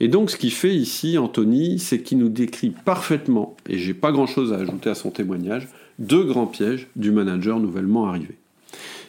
Et 0.00 0.08
donc 0.08 0.30
ce 0.30 0.36
qu'il 0.36 0.52
fait 0.52 0.74
ici, 0.74 1.16
Anthony, 1.16 1.78
c'est 1.78 2.02
qu'il 2.02 2.18
nous 2.18 2.28
décrit 2.28 2.70
parfaitement, 2.70 3.56
et 3.68 3.78
j'ai 3.78 3.94
pas 3.94 4.12
grand-chose 4.12 4.52
à 4.52 4.56
ajouter 4.56 4.90
à 4.90 4.94
son 4.94 5.10
témoignage, 5.10 5.68
deux 5.98 6.24
grands 6.24 6.46
pièges 6.46 6.88
du 6.96 7.12
manager 7.12 7.60
nouvellement 7.60 8.06
arrivé. 8.06 8.36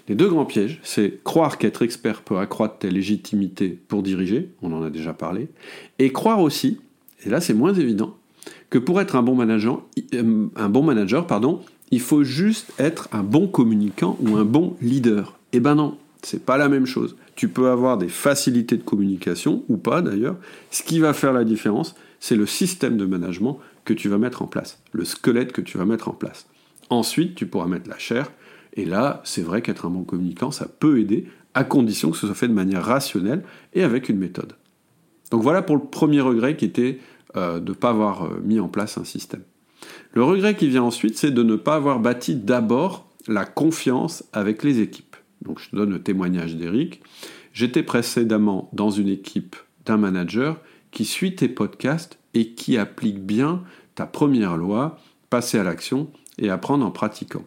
Les 0.07 0.15
deux 0.15 0.27
grands 0.27 0.45
pièges, 0.45 0.79
c'est 0.83 1.23
croire 1.23 1.57
qu'être 1.57 1.83
expert 1.83 2.21
peut 2.21 2.37
accroître 2.37 2.79
ta 2.79 2.89
légitimité 2.89 3.79
pour 3.87 4.03
diriger, 4.03 4.49
on 4.61 4.73
en 4.73 4.83
a 4.83 4.89
déjà 4.89 5.13
parlé, 5.13 5.47
et 5.97 6.11
croire 6.11 6.41
aussi, 6.41 6.79
et 7.25 7.29
là 7.29 7.41
c'est 7.41 7.53
moins 7.53 7.73
évident, 7.73 8.17
que 8.71 8.79
pour 8.79 8.99
être 8.99 9.15
un 9.15 9.21
bon 9.21 9.35
manager, 9.35 9.83
euh, 10.15 10.47
un 10.55 10.69
bon 10.69 10.81
manager 10.81 11.27
pardon, 11.27 11.61
il 11.91 11.99
faut 11.99 12.23
juste 12.23 12.71
être 12.79 13.07
un 13.11 13.21
bon 13.21 13.47
communicant 13.47 14.17
ou 14.21 14.37
un 14.37 14.45
bon 14.45 14.75
leader. 14.81 15.37
Eh 15.51 15.59
ben 15.59 15.75
non, 15.75 15.97
c'est 16.23 16.43
pas 16.43 16.57
la 16.57 16.69
même 16.69 16.87
chose. 16.87 17.15
Tu 17.35 17.49
peux 17.49 17.69
avoir 17.69 17.97
des 17.97 18.07
facilités 18.07 18.77
de 18.77 18.83
communication 18.83 19.63
ou 19.67 19.77
pas 19.77 20.01
d'ailleurs. 20.01 20.37
Ce 20.71 20.81
qui 20.81 20.99
va 20.99 21.13
faire 21.13 21.33
la 21.33 21.43
différence, 21.43 21.95
c'est 22.19 22.35
le 22.35 22.45
système 22.45 22.97
de 22.97 23.05
management 23.05 23.59
que 23.83 23.93
tu 23.93 24.07
vas 24.07 24.17
mettre 24.17 24.41
en 24.41 24.47
place, 24.47 24.81
le 24.93 25.03
squelette 25.03 25.51
que 25.51 25.61
tu 25.61 25.77
vas 25.77 25.85
mettre 25.85 26.07
en 26.07 26.13
place. 26.13 26.47
Ensuite, 26.89 27.35
tu 27.35 27.45
pourras 27.45 27.67
mettre 27.67 27.89
la 27.89 27.97
chair. 27.97 28.31
Et 28.73 28.85
là, 28.85 29.21
c'est 29.25 29.41
vrai 29.41 29.61
qu'être 29.61 29.85
un 29.85 29.89
bon 29.89 30.03
communicant, 30.03 30.51
ça 30.51 30.67
peut 30.67 30.99
aider, 30.99 31.25
à 31.53 31.65
condition 31.65 32.11
que 32.11 32.17
ce 32.17 32.25
soit 32.25 32.35
fait 32.35 32.47
de 32.47 32.53
manière 32.53 32.85
rationnelle 32.85 33.43
et 33.73 33.83
avec 33.83 34.07
une 34.07 34.17
méthode. 34.17 34.53
Donc 35.31 35.41
voilà 35.41 35.61
pour 35.61 35.77
le 35.77 35.83
premier 35.83 36.21
regret 36.21 36.55
qui 36.55 36.65
était 36.65 36.99
euh, 37.35 37.59
de 37.59 37.71
ne 37.71 37.75
pas 37.75 37.89
avoir 37.89 38.25
euh, 38.25 38.41
mis 38.43 38.59
en 38.59 38.67
place 38.67 38.97
un 38.97 39.03
système. 39.03 39.43
Le 40.13 40.23
regret 40.23 40.55
qui 40.55 40.67
vient 40.67 40.83
ensuite, 40.83 41.17
c'est 41.17 41.31
de 41.31 41.43
ne 41.43 41.55
pas 41.55 41.75
avoir 41.75 41.99
bâti 41.99 42.35
d'abord 42.35 43.09
la 43.27 43.45
confiance 43.45 44.23
avec 44.33 44.63
les 44.63 44.79
équipes. 44.79 45.15
Donc 45.41 45.59
je 45.59 45.75
donne 45.75 45.91
le 45.91 46.01
témoignage 46.01 46.55
d'Eric. 46.55 47.01
J'étais 47.53 47.83
précédemment 47.83 48.69
dans 48.73 48.89
une 48.89 49.09
équipe 49.09 49.55
d'un 49.85 49.97
manager 49.97 50.59
qui 50.91 51.05
suit 51.05 51.35
tes 51.35 51.47
podcasts 51.47 52.19
et 52.33 52.49
qui 52.49 52.77
applique 52.77 53.25
bien 53.25 53.63
ta 53.95 54.05
première 54.05 54.57
loi, 54.57 54.99
passer 55.29 55.57
à 55.57 55.63
l'action 55.63 56.09
et 56.37 56.49
apprendre 56.49 56.85
en 56.85 56.91
pratiquant. 56.91 57.43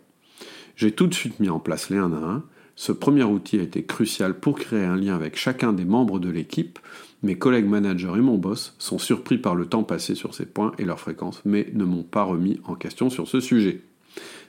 J'ai 0.76 0.92
tout 0.92 1.06
de 1.06 1.14
suite 1.14 1.40
mis 1.40 1.48
en 1.48 1.60
place 1.60 1.90
les 1.90 1.98
1 1.98 2.12
à 2.12 2.16
1. 2.16 2.42
Ce 2.76 2.92
premier 2.92 3.22
outil 3.22 3.60
a 3.60 3.62
été 3.62 3.84
crucial 3.84 4.34
pour 4.34 4.58
créer 4.58 4.84
un 4.84 4.96
lien 4.96 5.14
avec 5.14 5.36
chacun 5.36 5.72
des 5.72 5.84
membres 5.84 6.18
de 6.18 6.28
l'équipe 6.28 6.78
mes 7.24 7.36
collègues 7.36 7.66
managers 7.66 8.12
et 8.16 8.20
mon 8.20 8.36
boss 8.36 8.74
sont 8.78 8.98
surpris 8.98 9.38
par 9.38 9.54
le 9.54 9.64
temps 9.66 9.82
passé 9.82 10.14
sur 10.14 10.34
ces 10.34 10.44
points 10.44 10.72
et 10.78 10.84
leur 10.84 11.00
fréquence, 11.00 11.40
mais 11.46 11.68
ne 11.72 11.84
m'ont 11.84 12.02
pas 12.02 12.22
remis 12.22 12.60
en 12.64 12.74
question 12.74 13.08
sur 13.08 13.28
ce 13.28 13.40
sujet. 13.40 13.80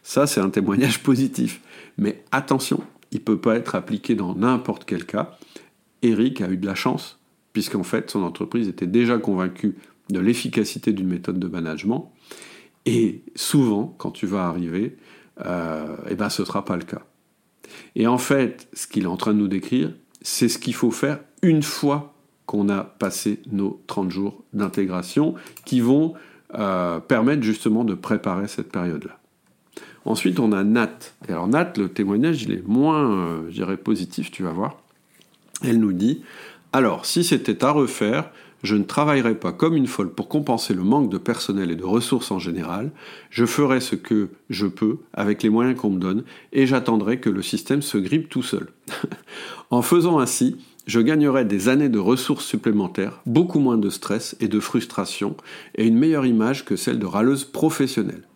Ça, 0.04 0.28
c'est 0.28 0.42
un 0.42 0.50
témoignage 0.50 1.02
positif. 1.04 1.62
Mais 1.98 2.24
attention, 2.32 2.82
il 3.12 3.20
ne 3.20 3.24
peut 3.24 3.40
pas 3.40 3.56
être 3.56 3.76
appliqué 3.76 4.14
dans 4.14 4.36
n'importe 4.36 4.84
quel 4.86 5.06
cas. 5.06 5.38
Eric 6.02 6.42
a 6.42 6.50
eu 6.50 6.58
de 6.58 6.66
la 6.66 6.76
chance, 6.76 7.18
puisqu'en 7.54 7.84
fait, 7.84 8.12
son 8.12 8.24
entreprise 8.24 8.68
était 8.68 8.88
déjà 8.88 9.18
convaincue 9.18 9.76
de 10.10 10.20
l'efficacité 10.20 10.92
d'une 10.92 11.08
méthode 11.08 11.40
de 11.40 11.48
management. 11.48 12.12
Et 12.86 13.24
souvent, 13.36 13.96
quand 13.98 14.12
tu 14.12 14.28
vas 14.28 14.48
arriver, 14.48 14.98
euh, 15.46 15.96
eh 16.10 16.16
ben, 16.16 16.30
ce 16.30 16.42
ne 16.42 16.46
sera 16.46 16.66
pas 16.66 16.76
le 16.76 16.84
cas. 16.84 17.02
Et 17.96 18.06
en 18.06 18.18
fait, 18.18 18.68
ce 18.74 18.86
qu'il 18.86 19.04
est 19.04 19.08
en 19.08 19.18
train 19.18 19.34
de 19.34 19.40
nous 19.40 19.48
décrire, 19.48 19.94
c'est 20.22 20.50
ce 20.50 20.60
qu'il 20.60 20.76
faut 20.76 20.92
faire 20.92 21.20
une 21.42 21.64
fois 21.64 22.15
qu'on 22.46 22.70
a 22.70 22.84
passé 22.84 23.40
nos 23.52 23.82
30 23.88 24.12
jours 24.12 24.44
d'intégration 24.54 25.36
qui 25.66 25.80
vont 25.82 26.14
euh, 26.54 27.00
permettre 27.00 27.44
justement 27.44 27.84
de 27.84 27.94
préparer 27.94 28.48
cette 28.48 28.72
période-là. 28.72 29.18
Ensuite, 30.06 30.40
on 30.40 30.52
a 30.52 30.64
Nat. 30.64 31.14
Et 31.28 31.32
alors 31.32 31.48
Nat, 31.48 31.74
le 31.78 31.90
témoignage, 31.90 32.44
il 32.44 32.52
est 32.52 32.68
moins, 32.68 33.12
euh, 33.12 33.42
je 33.50 33.56
dirais, 33.56 33.78
positif, 33.78 34.32
tu 34.32 34.44
vas 34.44 34.52
voir. 34.52 34.78
Elle 35.64 35.80
nous 35.80 35.94
dit, 35.94 36.22
alors, 36.74 37.06
si 37.06 37.24
c'était 37.24 37.64
à 37.64 37.72
refaire, 37.72 38.30
je 38.62 38.76
ne 38.76 38.84
travaillerai 38.84 39.36
pas 39.36 39.52
comme 39.52 39.76
une 39.76 39.88
folle 39.88 40.12
pour 40.12 40.28
compenser 40.28 40.74
le 40.74 40.84
manque 40.84 41.10
de 41.10 41.18
personnel 41.18 41.72
et 41.72 41.76
de 41.76 41.84
ressources 41.84 42.32
en 42.32 42.40
général, 42.40 42.92
je 43.30 43.46
ferai 43.46 43.80
ce 43.80 43.96
que 43.96 44.30
je 44.50 44.68
peux 44.68 44.98
avec 45.14 45.44
les 45.44 45.50
moyens 45.50 45.80
qu'on 45.80 45.92
me 45.92 46.00
donne 46.00 46.24
et 46.52 46.66
j'attendrai 46.66 47.20
que 47.20 47.30
le 47.30 47.42
système 47.42 47.82
se 47.82 47.98
grippe 47.98 48.30
tout 48.30 48.44
seul. 48.44 48.68
en 49.70 49.82
faisant 49.82 50.20
ainsi, 50.20 50.58
je 50.86 51.00
gagnerai 51.00 51.46
des 51.46 51.68
années 51.68 51.90
de 51.90 52.00
ressources 52.00 52.46
supplémentaires, 52.46 53.22
beaucoup 53.26 53.60
moins 53.60 53.78
de 53.78 53.90
stress 53.90 54.36
et 54.40 54.48
de 54.48 54.60
frustration, 54.60 55.36
et 55.76 55.86
une 55.86 55.98
meilleure 55.98 56.26
image 56.26 56.66
que 56.66 56.76
celle 56.76 57.00
de 57.00 57.06
râleuse 57.06 57.44
professionnelle. 57.44 58.28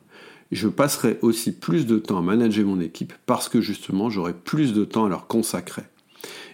Je 0.51 0.67
passerai 0.67 1.19
aussi 1.21 1.51
plus 1.51 1.85
de 1.85 1.99
temps 1.99 2.17
à 2.17 2.21
manager 2.21 2.65
mon 2.65 2.79
équipe 2.79 3.13
parce 3.27 3.49
que 3.49 3.61
justement 3.61 4.09
j'aurai 4.09 4.33
plus 4.33 4.73
de 4.73 4.83
temps 4.83 5.05
à 5.05 5.09
leur 5.09 5.27
consacrer. 5.27 5.83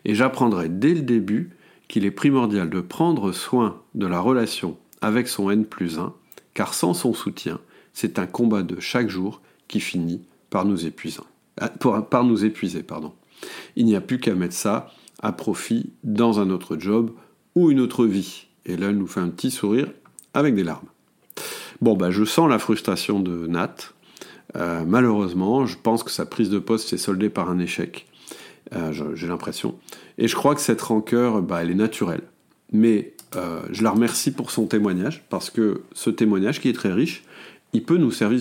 Et 0.04 0.16
j'apprendrai 0.16 0.68
dès 0.68 0.94
le 0.94 1.02
début 1.02 1.52
qu'il 1.88 2.06
est 2.06 2.12
primordial 2.12 2.70
de 2.70 2.82
prendre 2.82 3.32
soin 3.32 3.82
de 3.94 4.06
la 4.06 4.20
relation 4.20 4.78
avec 5.02 5.30
son 5.30 5.50
N 5.50 5.66
plus 5.66 5.98
1, 5.98 6.14
car 6.54 6.74
sans 6.74 6.94
son 6.94 7.14
soutien, 7.14 7.60
c'est 7.94 8.20
un 8.20 8.26
combat 8.28 8.64
de 8.64 8.80
chaque 8.82 9.10
jour 9.10 9.42
qui 9.68 9.80
finit 9.80 10.22
par 10.50 10.66
nous 10.66 10.72
nous 10.74 10.86
épuiser. 10.86 11.22
Il 13.76 13.86
n'y 13.86 13.96
a 13.96 14.02
plus 14.02 14.20
qu'à 14.20 14.36
mettre 14.36 14.54
ça 14.54 14.92
à 15.22 15.32
profit 15.32 15.92
dans 16.04 16.40
un 16.40 16.50
autre 16.50 16.78
job 16.78 17.12
ou 17.56 17.72
une 17.72 17.80
autre 17.80 18.06
vie. 18.06 18.48
Et 18.66 18.78
là, 18.78 18.88
elle 18.88 18.98
nous 18.98 19.08
fait 19.08 19.20
un 19.20 19.30
petit 19.30 19.52
sourire 19.52 19.88
avec 20.34 20.56
des 20.56 20.64
larmes. 20.64 20.88
Bon, 21.82 21.96
bah, 21.96 22.12
je 22.12 22.24
sens 22.24 22.50
la 22.50 22.60
frustration 22.60 23.20
de 23.20 23.48
Nat. 23.48 23.76
Euh, 24.56 24.84
malheureusement, 24.88 25.66
je 25.66 25.78
pense 25.82 26.04
que 26.04 26.12
sa 26.12 26.26
prise 26.26 26.50
de 26.50 26.60
poste 26.60 26.90
s'est 26.90 26.98
soldée 26.98 27.30
par 27.30 27.50
un 27.50 27.60
échec. 27.60 28.08
Euh, 28.74 28.92
j'ai 29.14 29.28
l'impression. 29.28 29.76
Et 30.18 30.28
je 30.28 30.36
crois 30.36 30.56
que 30.56 30.62
cette 30.62 30.82
rancœur, 30.82 31.42
bah, 31.42 31.62
elle 31.62 31.72
est 31.72 31.76
naturelle. 31.76 32.24
Mais 32.72 33.14
euh, 33.36 33.62
je 33.72 33.84
la 33.84 33.92
remercie 33.92 34.32
pour 34.32 34.52
son 34.52 34.66
témoignage, 34.66 35.24
parce 35.30 35.50
que 35.50 35.82
ce 35.94 36.10
témoignage, 36.10 36.62
qui 36.62 36.70
est 36.70 36.74
très 36.74 36.92
riche, 36.92 37.24
il 37.76 37.84
peut 37.84 37.98
nous 37.98 38.12
servir, 38.12 38.40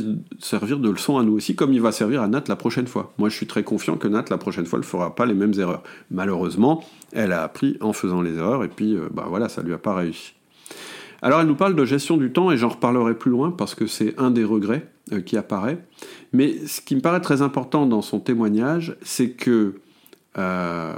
de 0.79 0.91
leçon 0.91 1.19
à 1.19 1.25
nous 1.25 1.33
aussi, 1.33 1.57
comme 1.57 1.73
il 1.73 1.81
va 1.81 1.91
servir 1.91 2.23
à 2.23 2.29
Nat 2.29 2.45
la 2.47 2.57
prochaine 2.57 2.87
fois. 2.87 3.13
Moi, 3.19 3.29
je 3.29 3.37
suis 3.37 3.47
très 3.47 3.65
confiant 3.65 3.97
que 3.97 4.07
Nat, 4.07 4.27
la 4.31 4.39
prochaine 4.39 4.65
fois, 4.65 4.79
ne 4.79 4.85
fera 4.85 5.15
pas 5.15 5.27
les 5.27 5.35
mêmes 5.35 5.55
erreurs. 5.59 5.83
Malheureusement, 6.11 6.85
elle 7.13 7.33
a 7.33 7.43
appris 7.43 7.77
en 7.81 7.93
faisant 7.93 8.23
les 8.23 8.37
erreurs, 8.37 8.63
et 8.63 8.69
puis, 8.69 8.95
euh, 8.95 9.09
bah 9.13 9.27
voilà, 9.29 9.49
ça 9.49 9.63
lui 9.63 9.73
a 9.73 9.79
pas 9.79 9.95
réussi. 9.95 10.35
Alors, 11.21 11.41
elle 11.41 11.49
nous 11.49 11.57
parle 11.57 11.75
de 11.75 11.85
gestion 11.85 12.17
du 12.17 12.33
temps, 12.33 12.53
et 12.53 12.57
j'en 12.57 12.69
reparlerai 12.69 13.15
plus 13.15 13.33
loin, 13.33 13.51
parce 13.51 13.75
que 13.75 13.87
c'est 13.87 14.15
un 14.21 14.31
des 14.31 14.45
regrets 14.45 14.87
euh, 15.13 15.21
qui 15.21 15.37
apparaît. 15.37 15.85
Mais 16.33 16.67
ce 16.67 16.81
qui 16.81 16.95
me 16.95 17.01
paraît 17.01 17.21
très 17.21 17.43
important 17.43 17.87
dans 17.87 18.03
son 18.03 18.21
témoignage, 18.21 18.97
c'est 19.03 19.31
que 19.31 19.75
euh, 20.39 20.93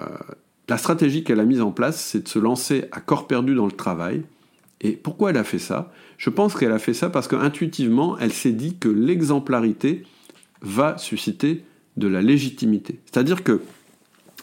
la 0.68 0.77
stratégie 0.77 1.25
qu'elle 1.25 1.40
a 1.40 1.44
mise 1.44 1.62
en 1.62 1.70
place, 1.70 1.99
c'est 1.99 2.25
de 2.25 2.29
se 2.29 2.38
lancer 2.38 2.85
à 2.92 3.01
corps 3.01 3.27
perdu 3.27 3.55
dans 3.55 3.66
le 3.66 3.72
travail, 3.72 4.25
Et 4.81 4.92
pourquoi 4.92 5.31
elle 5.31 5.37
a 5.37 5.44
fait 5.44 5.59
ça? 5.59 5.90
Je 6.18 6.31
pense 6.31 6.55
qu'elle 6.55 6.72
a 6.72 6.79
fait 6.79 6.94
ça 6.94 7.11
parce 7.11 7.29
qu'intuitivement, 7.29 8.18
elle 8.18 8.33
s'est 8.33 8.52
dit 8.52 8.76
que 8.79 8.88
l'exemplarité 8.88 10.05
va 10.62 10.96
susciter 10.98 11.64
de 11.96 12.09
la 12.09 12.22
légitimité. 12.22 13.00
C'est-à-dire 13.05 13.42
que 13.42 13.61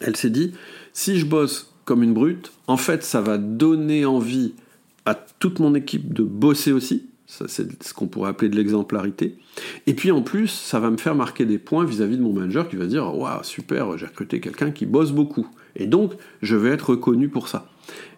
elle 0.01 0.15
s'est 0.15 0.29
dit, 0.29 0.53
si 0.91 1.19
je 1.19 1.25
bosse 1.25 1.73
comme 1.85 2.03
une 2.03 2.13
brute, 2.13 2.51
en 2.67 2.77
fait, 2.77 3.03
ça 3.03 3.21
va 3.21 3.37
donner 3.37 4.05
envie 4.05 4.53
à 5.05 5.15
toute 5.15 5.59
mon 5.59 5.75
équipe 5.75 6.13
de 6.13 6.23
bosser 6.23 6.71
aussi. 6.71 7.07
Ça, 7.25 7.45
c'est 7.47 7.83
ce 7.83 7.93
qu'on 7.93 8.07
pourrait 8.07 8.29
appeler 8.29 8.49
de 8.49 8.55
l'exemplarité. 8.55 9.37
Et 9.87 9.93
puis 9.93 10.11
en 10.11 10.21
plus, 10.21 10.47
ça 10.47 10.79
va 10.79 10.91
me 10.91 10.97
faire 10.97 11.15
marquer 11.15 11.45
des 11.45 11.57
points 11.57 11.85
vis-à-vis 11.85 12.17
de 12.17 12.21
mon 12.21 12.33
manager 12.33 12.69
qui 12.69 12.75
va 12.75 12.85
dire 12.85 13.15
Waouh, 13.15 13.43
super, 13.43 13.97
j'ai 13.97 14.05
recruté 14.05 14.39
quelqu'un 14.39 14.71
qui 14.71 14.85
bosse 14.85 15.11
beaucoup. 15.11 15.47
Et 15.75 15.87
donc, 15.87 16.13
je 16.41 16.55
vais 16.55 16.69
être 16.69 16.91
reconnu 16.91 17.29
pour 17.29 17.47
ça. 17.47 17.67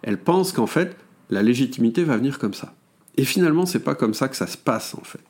Elle 0.01 0.17
pense 0.17 0.51
qu'en 0.51 0.67
fait, 0.67 0.97
la 1.29 1.43
légitimité 1.43 2.03
va 2.03 2.17
venir 2.17 2.39
comme 2.39 2.53
ça. 2.53 2.73
Et 3.17 3.25
finalement, 3.25 3.65
c'est 3.65 3.79
pas 3.79 3.95
comme 3.95 4.13
ça 4.13 4.27
que 4.27 4.35
ça 4.35 4.47
se 4.47 4.57
passe 4.57 4.95
en 4.95 5.03
fait. 5.03 5.23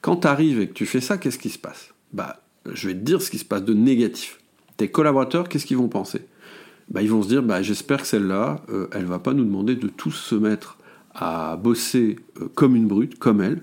Quand 0.00 0.16
tu 0.16 0.26
arrives 0.26 0.60
et 0.60 0.68
que 0.68 0.72
tu 0.72 0.86
fais 0.86 1.00
ça, 1.00 1.18
qu'est-ce 1.18 1.38
qui 1.38 1.50
se 1.50 1.58
passe? 1.58 1.92
Bah, 2.12 2.42
je 2.72 2.88
vais 2.88 2.94
te 2.94 3.00
dire 3.00 3.20
ce 3.20 3.30
qui 3.30 3.38
se 3.38 3.44
passe 3.44 3.64
de 3.64 3.74
négatif. 3.74 4.38
Tes 4.76 4.88
collaborateurs, 4.88 5.48
qu'est-ce 5.48 5.66
qu'ils 5.66 5.76
vont 5.76 5.88
penser? 5.88 6.22
Bah, 6.88 7.02
Ils 7.02 7.10
vont 7.10 7.22
se 7.22 7.28
dire 7.28 7.42
bah, 7.42 7.62
j'espère 7.62 8.00
que 8.00 8.06
celle-là, 8.06 8.62
euh, 8.70 8.88
elle 8.92 9.04
va 9.04 9.18
pas 9.18 9.34
nous 9.34 9.44
demander 9.44 9.76
de 9.76 9.88
tous 9.88 10.12
se 10.12 10.34
mettre 10.34 10.78
à 11.14 11.56
bosser 11.56 12.16
euh, 12.40 12.48
comme 12.54 12.76
une 12.76 12.86
brute, 12.86 13.18
comme 13.18 13.40
elle, 13.40 13.62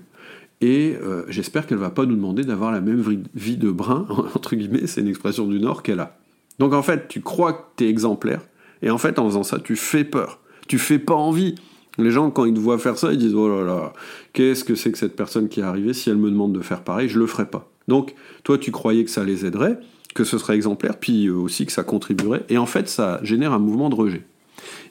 et 0.60 0.96
euh, 1.02 1.24
j'espère 1.28 1.66
qu'elle 1.66 1.78
va 1.78 1.90
pas 1.90 2.06
nous 2.06 2.14
demander 2.14 2.44
d'avoir 2.44 2.72
la 2.72 2.80
même 2.80 3.02
vie 3.34 3.56
de 3.56 3.70
brin, 3.70 4.06
entre 4.34 4.56
guillemets, 4.56 4.86
c'est 4.86 5.00
une 5.00 5.08
expression 5.08 5.46
du 5.46 5.58
Nord 5.58 5.82
qu'elle 5.82 6.00
a. 6.00 6.18
Donc 6.58 6.72
en 6.72 6.82
fait, 6.82 7.08
tu 7.08 7.20
crois 7.20 7.52
que 7.52 7.62
tu 7.76 7.84
es 7.84 7.88
exemplaire, 7.88 8.40
et 8.82 8.90
en 8.90 8.98
fait, 8.98 9.18
en 9.18 9.26
faisant 9.26 9.42
ça, 9.42 9.58
tu 9.58 9.76
fais 9.76 10.04
peur. 10.04 10.40
Tu 10.68 10.78
fais 10.78 10.98
pas 10.98 11.14
envie. 11.14 11.54
Les 11.98 12.10
gens, 12.10 12.30
quand 12.30 12.44
ils 12.44 12.54
te 12.54 12.58
voient 12.58 12.78
faire 12.78 12.98
ça, 12.98 13.12
ils 13.12 13.18
disent 13.18 13.34
Oh 13.34 13.48
là 13.48 13.64
là, 13.64 13.92
qu'est-ce 14.32 14.64
que 14.64 14.74
c'est 14.74 14.92
que 14.92 14.98
cette 14.98 15.16
personne 15.16 15.48
qui 15.48 15.60
est 15.60 15.64
arrivée 15.64 15.92
Si 15.92 16.10
elle 16.10 16.16
me 16.18 16.30
demande 16.30 16.52
de 16.52 16.60
faire 16.60 16.82
pareil, 16.82 17.08
je 17.08 17.18
le 17.18 17.26
ferai 17.26 17.46
pas. 17.46 17.70
Donc, 17.88 18.14
toi, 18.44 18.58
tu 18.58 18.70
croyais 18.70 19.04
que 19.04 19.10
ça 19.10 19.24
les 19.24 19.46
aiderait, 19.46 19.78
que 20.14 20.24
ce 20.24 20.38
serait 20.38 20.54
exemplaire, 20.54 20.98
puis 20.98 21.30
aussi 21.30 21.66
que 21.66 21.72
ça 21.72 21.84
contribuerait, 21.84 22.44
et 22.48 22.58
en 22.58 22.66
fait, 22.66 22.88
ça 22.88 23.20
génère 23.22 23.52
un 23.52 23.58
mouvement 23.58 23.88
de 23.88 23.94
rejet. 23.94 24.24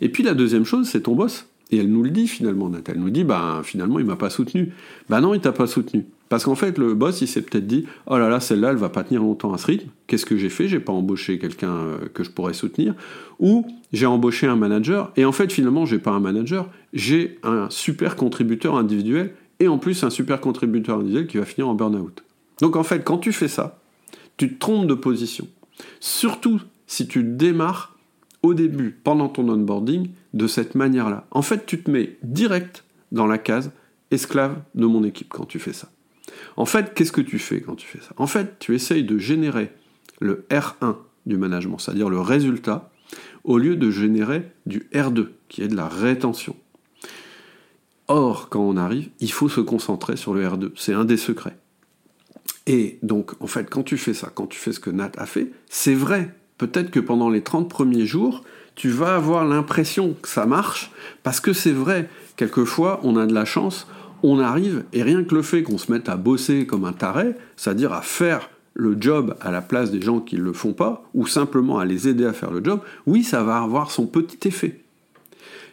Et 0.01 0.09
puis 0.09 0.23
la 0.23 0.33
deuxième 0.33 0.65
chose, 0.65 0.87
c'est 0.87 1.01
ton 1.01 1.15
boss. 1.15 1.47
Et 1.71 1.77
elle 1.77 1.89
nous 1.89 2.03
le 2.03 2.11
dit 2.11 2.27
finalement, 2.27 2.69
Nat. 2.69 2.81
Elle 2.87 2.99
nous 2.99 3.09
dit, 3.09 3.23
bah 3.23 3.61
finalement, 3.63 3.99
il 3.99 4.05
m'a 4.05 4.15
pas 4.15 4.29
soutenu. 4.29 4.73
Bah 5.09 5.19
non, 5.19 5.33
il 5.33 5.41
t'a 5.41 5.51
pas 5.51 5.67
soutenu. 5.67 6.05
Parce 6.29 6.43
qu'en 6.43 6.55
fait, 6.55 6.77
le 6.77 6.93
boss, 6.93 7.21
il 7.21 7.27
s'est 7.27 7.41
peut-être 7.41 7.67
dit, 7.67 7.85
oh 8.07 8.17
là 8.17 8.29
là, 8.29 8.39
celle-là, 8.39 8.71
elle 8.71 8.77
va 8.77 8.89
pas 8.89 9.03
tenir 9.03 9.21
longtemps 9.21 9.53
à 9.53 9.57
ce 9.57 9.67
rythme. 9.67 9.89
Qu'est-ce 10.07 10.25
que 10.25 10.37
j'ai 10.37 10.49
fait? 10.49 10.67
J'ai 10.67 10.79
pas 10.79 10.93
embauché 10.93 11.37
quelqu'un 11.37 11.73
euh, 11.73 11.97
que 12.13 12.23
je 12.23 12.31
pourrais 12.31 12.53
soutenir. 12.53 12.95
Ou 13.39 13.65
j'ai 13.93 14.07
embauché 14.07 14.47
un 14.47 14.55
manager. 14.55 15.11
Et 15.17 15.25
en 15.25 15.31
fait, 15.31 15.51
finalement, 15.51 15.85
j'ai 15.85 15.99
pas 15.99 16.11
un 16.11 16.19
manager. 16.19 16.69
J'ai 16.93 17.37
un 17.43 17.69
super 17.69 18.15
contributeur 18.15 18.75
individuel. 18.75 19.33
Et 19.59 19.67
en 19.67 19.77
plus, 19.77 20.03
un 20.03 20.09
super 20.09 20.41
contributeur 20.41 20.97
individuel 20.97 21.27
qui 21.27 21.37
va 21.37 21.45
finir 21.45 21.69
en 21.69 21.75
burn-out. 21.75 22.23
Donc 22.61 22.75
en 22.75 22.83
fait, 22.83 23.03
quand 23.03 23.17
tu 23.17 23.31
fais 23.31 23.47
ça, 23.47 23.79
tu 24.37 24.53
te 24.53 24.59
trompes 24.59 24.87
de 24.87 24.93
position. 24.93 25.47
Surtout 25.99 26.61
si 26.87 27.07
tu 27.07 27.23
démarres 27.23 27.95
au 28.43 28.53
début, 28.53 28.97
pendant 29.03 29.27
ton 29.27 29.47
onboarding, 29.49 30.09
de 30.33 30.47
cette 30.47 30.75
manière-là. 30.75 31.25
En 31.31 31.41
fait, 31.41 31.65
tu 31.65 31.81
te 31.81 31.89
mets 31.89 32.17
direct 32.23 32.83
dans 33.11 33.27
la 33.27 33.37
case 33.37 33.71
esclave 34.11 34.57
de 34.75 34.85
mon 34.85 35.03
équipe 35.03 35.29
quand 35.29 35.45
tu 35.45 35.59
fais 35.59 35.73
ça. 35.73 35.89
En 36.57 36.65
fait, 36.65 36.93
qu'est-ce 36.93 37.11
que 37.11 37.21
tu 37.21 37.39
fais 37.39 37.61
quand 37.61 37.75
tu 37.75 37.87
fais 37.87 37.99
ça? 37.99 38.11
En 38.17 38.27
fait, 38.27 38.59
tu 38.59 38.75
essayes 38.75 39.03
de 39.03 39.17
générer 39.17 39.71
le 40.19 40.45
R1 40.49 40.95
du 41.25 41.37
management, 41.37 41.79
c'est-à-dire 41.79 42.09
le 42.09 42.19
résultat, 42.19 42.91
au 43.43 43.57
lieu 43.57 43.75
de 43.75 43.91
générer 43.91 44.51
du 44.65 44.87
R2, 44.93 45.27
qui 45.49 45.61
est 45.61 45.67
de 45.67 45.75
la 45.75 45.87
rétention. 45.87 46.55
Or, 48.07 48.49
quand 48.49 48.61
on 48.61 48.77
arrive, 48.77 49.09
il 49.19 49.31
faut 49.31 49.49
se 49.49 49.61
concentrer 49.61 50.15
sur 50.15 50.33
le 50.33 50.47
R2. 50.47 50.71
C'est 50.75 50.93
un 50.93 51.05
des 51.05 51.17
secrets. 51.17 51.57
Et 52.67 52.99
donc, 53.03 53.31
en 53.41 53.47
fait, 53.47 53.69
quand 53.69 53.83
tu 53.83 53.97
fais 53.97 54.13
ça, 54.13 54.31
quand 54.33 54.47
tu 54.47 54.57
fais 54.59 54.71
ce 54.71 54.79
que 54.79 54.89
Nat 54.89 55.11
a 55.17 55.25
fait, 55.25 55.51
c'est 55.69 55.93
vrai. 55.93 56.33
Peut-être 56.57 56.89
que 56.89 56.99
pendant 56.99 57.29
les 57.29 57.41
30 57.41 57.69
premiers 57.69 58.05
jours, 58.05 58.43
tu 58.75 58.89
vas 58.89 59.15
avoir 59.15 59.45
l'impression 59.45 60.15
que 60.21 60.27
ça 60.27 60.45
marche, 60.45 60.91
parce 61.23 61.39
que 61.39 61.53
c'est 61.53 61.71
vrai, 61.71 62.09
quelquefois 62.37 62.99
on 63.03 63.17
a 63.17 63.25
de 63.25 63.33
la 63.33 63.45
chance, 63.45 63.87
on 64.31 64.39
arrive, 64.39 64.85
et 64.93 65.03
rien 65.03 65.23
que 65.23 65.35
le 65.35 65.41
fait 65.41 65.63
qu'on 65.63 65.77
se 65.77 65.91
mette 65.91 66.09
à 66.09 66.17
bosser 66.17 66.65
comme 66.65 66.85
un 66.85 66.93
taré, 66.93 67.35
c'est-à-dire 67.55 67.93
à 67.93 68.01
faire 68.01 68.49
le 68.73 68.97
job 68.99 69.35
à 69.39 69.51
la 69.51 69.61
place 69.61 69.91
des 69.91 70.01
gens 70.01 70.19
qui 70.19 70.35
ne 70.35 70.43
le 70.43 70.53
font 70.53 70.73
pas, 70.73 71.03
ou 71.13 71.27
simplement 71.27 71.79
à 71.79 71.85
les 71.85 72.07
aider 72.07 72.25
à 72.25 72.33
faire 72.33 72.51
le 72.51 72.63
job, 72.63 72.81
oui, 73.05 73.23
ça 73.23 73.43
va 73.43 73.57
avoir 73.57 73.91
son 73.91 74.05
petit 74.05 74.47
effet. 74.47 74.81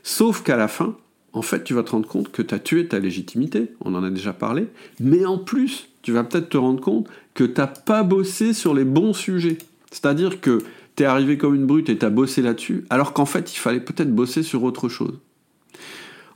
Sauf 0.03 0.43
qu'à 0.43 0.57
la 0.57 0.69
fin, 0.69 0.97
en 1.33 1.43
fait, 1.43 1.65
tu 1.65 1.75
vas 1.75 1.83
te 1.83 1.91
rendre 1.91 2.07
compte 2.07 2.31
que 2.31 2.43
tu 2.43 2.55
as 2.55 2.59
tué 2.59 2.87
ta 2.87 2.99
légitimité, 2.99 3.73
on 3.81 3.95
en 3.95 4.05
a 4.05 4.11
déjà 4.11 4.33
parlé, 4.33 4.67
mais 5.01 5.25
en 5.25 5.39
plus, 5.39 5.89
tu 6.03 6.13
vas 6.13 6.25
peut-être 6.25 6.51
te 6.51 6.59
rendre 6.59 6.81
compte 6.81 7.09
que 7.35 7.45
tu 7.45 7.59
n'as 7.59 7.67
pas 7.67 8.03
bossé 8.03 8.53
sur 8.53 8.75
les 8.75 8.85
bons 8.85 9.15
sujets. 9.15 9.59
C'est-à-dire 9.91 10.41
que 10.41 10.59
t'es 10.95 11.05
arrivé 11.05 11.39
comme 11.39 11.55
une 11.55 11.67
brute 11.67 11.89
et 11.89 11.97
t'as 11.97 12.11
bossé 12.11 12.43
là-dessus, 12.43 12.85
alors 12.91 13.15
qu'en 13.15 13.27
fait, 13.27 13.55
il 13.55 13.59
fallait 13.59 13.81
peut-être 13.81 14.15
bosser 14.15 14.43
sur 14.43 14.63
autre 14.63 14.89
chose. 14.89 15.19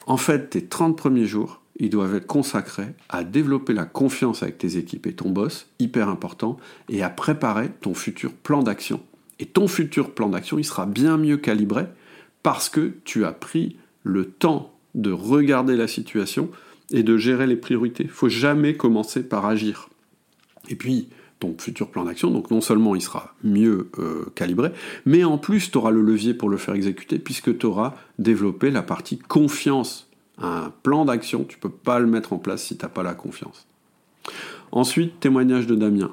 En 0.07 0.17
fait, 0.17 0.51
tes 0.51 0.65
30 0.65 0.97
premiers 0.97 1.27
jours, 1.27 1.61
ils 1.79 1.91
doivent 1.91 2.15
être 2.15 2.27
consacrés 2.27 2.95
à 3.09 3.25
développer 3.25 3.73
la 3.73 3.85
confiance 3.85 4.43
avec 4.43 4.59
tes 4.59 4.77
équipes 4.77 5.07
et 5.07 5.13
ton 5.13 5.31
boss, 5.31 5.69
hyper 5.79 6.09
important, 6.09 6.57
et 6.89 7.03
à 7.03 7.11
préparer 7.11 7.71
ton 7.81 7.95
futur 7.95 8.33
plan 8.33 8.63
d'action. 8.63 9.01
Et 9.39 9.47
ton 9.47 9.69
futur 9.69 10.13
plan 10.13 10.29
d'action, 10.29 10.59
il 10.59 10.65
sera 10.65 10.87
bien 10.87 11.19
mieux 11.19 11.37
calibré 11.37 11.87
parce 12.43 12.69
que 12.69 12.95
tu 13.05 13.25
as 13.25 13.33
pris 13.33 13.77
le 14.03 14.25
temps 14.25 14.73
de 14.95 15.11
regarder 15.11 15.77
la 15.77 15.89
situation 15.89 16.51
et 16.91 17.03
de 17.03 17.17
gérer 17.17 17.47
les 17.47 17.57
priorités. 17.57 18.05
Il 18.05 18.11
faut 18.11 18.29
jamais 18.29 18.75
commencer 18.75 19.23
par 19.23 19.45
agir. 19.45 19.91
Et 20.69 20.77
puis, 20.77 21.09
ton 21.39 21.55
futur 21.59 21.91
plan 21.91 22.05
d'action. 22.05 22.31
Donc 22.31 22.51
non 22.51 22.61
seulement 22.61 22.95
il 22.95 23.03
sera 23.03 23.35
mieux 23.45 23.91
euh, 23.99 24.27
calibré, 24.35 24.71
mais 25.05 25.25
en 25.25 25.39
plus 25.39 25.71
tu 25.71 25.79
auras 25.79 25.91
le 25.91 26.03
levier 26.03 26.35
pour 26.35 26.49
le 26.49 26.57
faire 26.57 26.75
exécuter 26.75 27.19
puisque 27.19 27.59
tu 27.59 27.67
auras 27.67 27.95
développé 28.19 28.71
la 28.71 28.83
partie 28.83 29.19
confiance. 29.19 30.06
Un 30.39 30.73
plan 30.83 31.05
d'action, 31.05 31.45
tu 31.45 31.59
peux 31.59 31.71
pas 31.71 31.99
le 31.99 32.07
mettre 32.07 32.33
en 32.33 32.39
place 32.39 32.63
si 32.63 32.77
tu 32.77 32.85
n'as 32.85 32.91
pas 32.91 33.03
la 33.03 33.15
confiance. 33.15 33.67
Ensuite, 34.73 35.21
témoignage 35.21 35.67
de 35.67 35.75
Damien. 35.75 36.11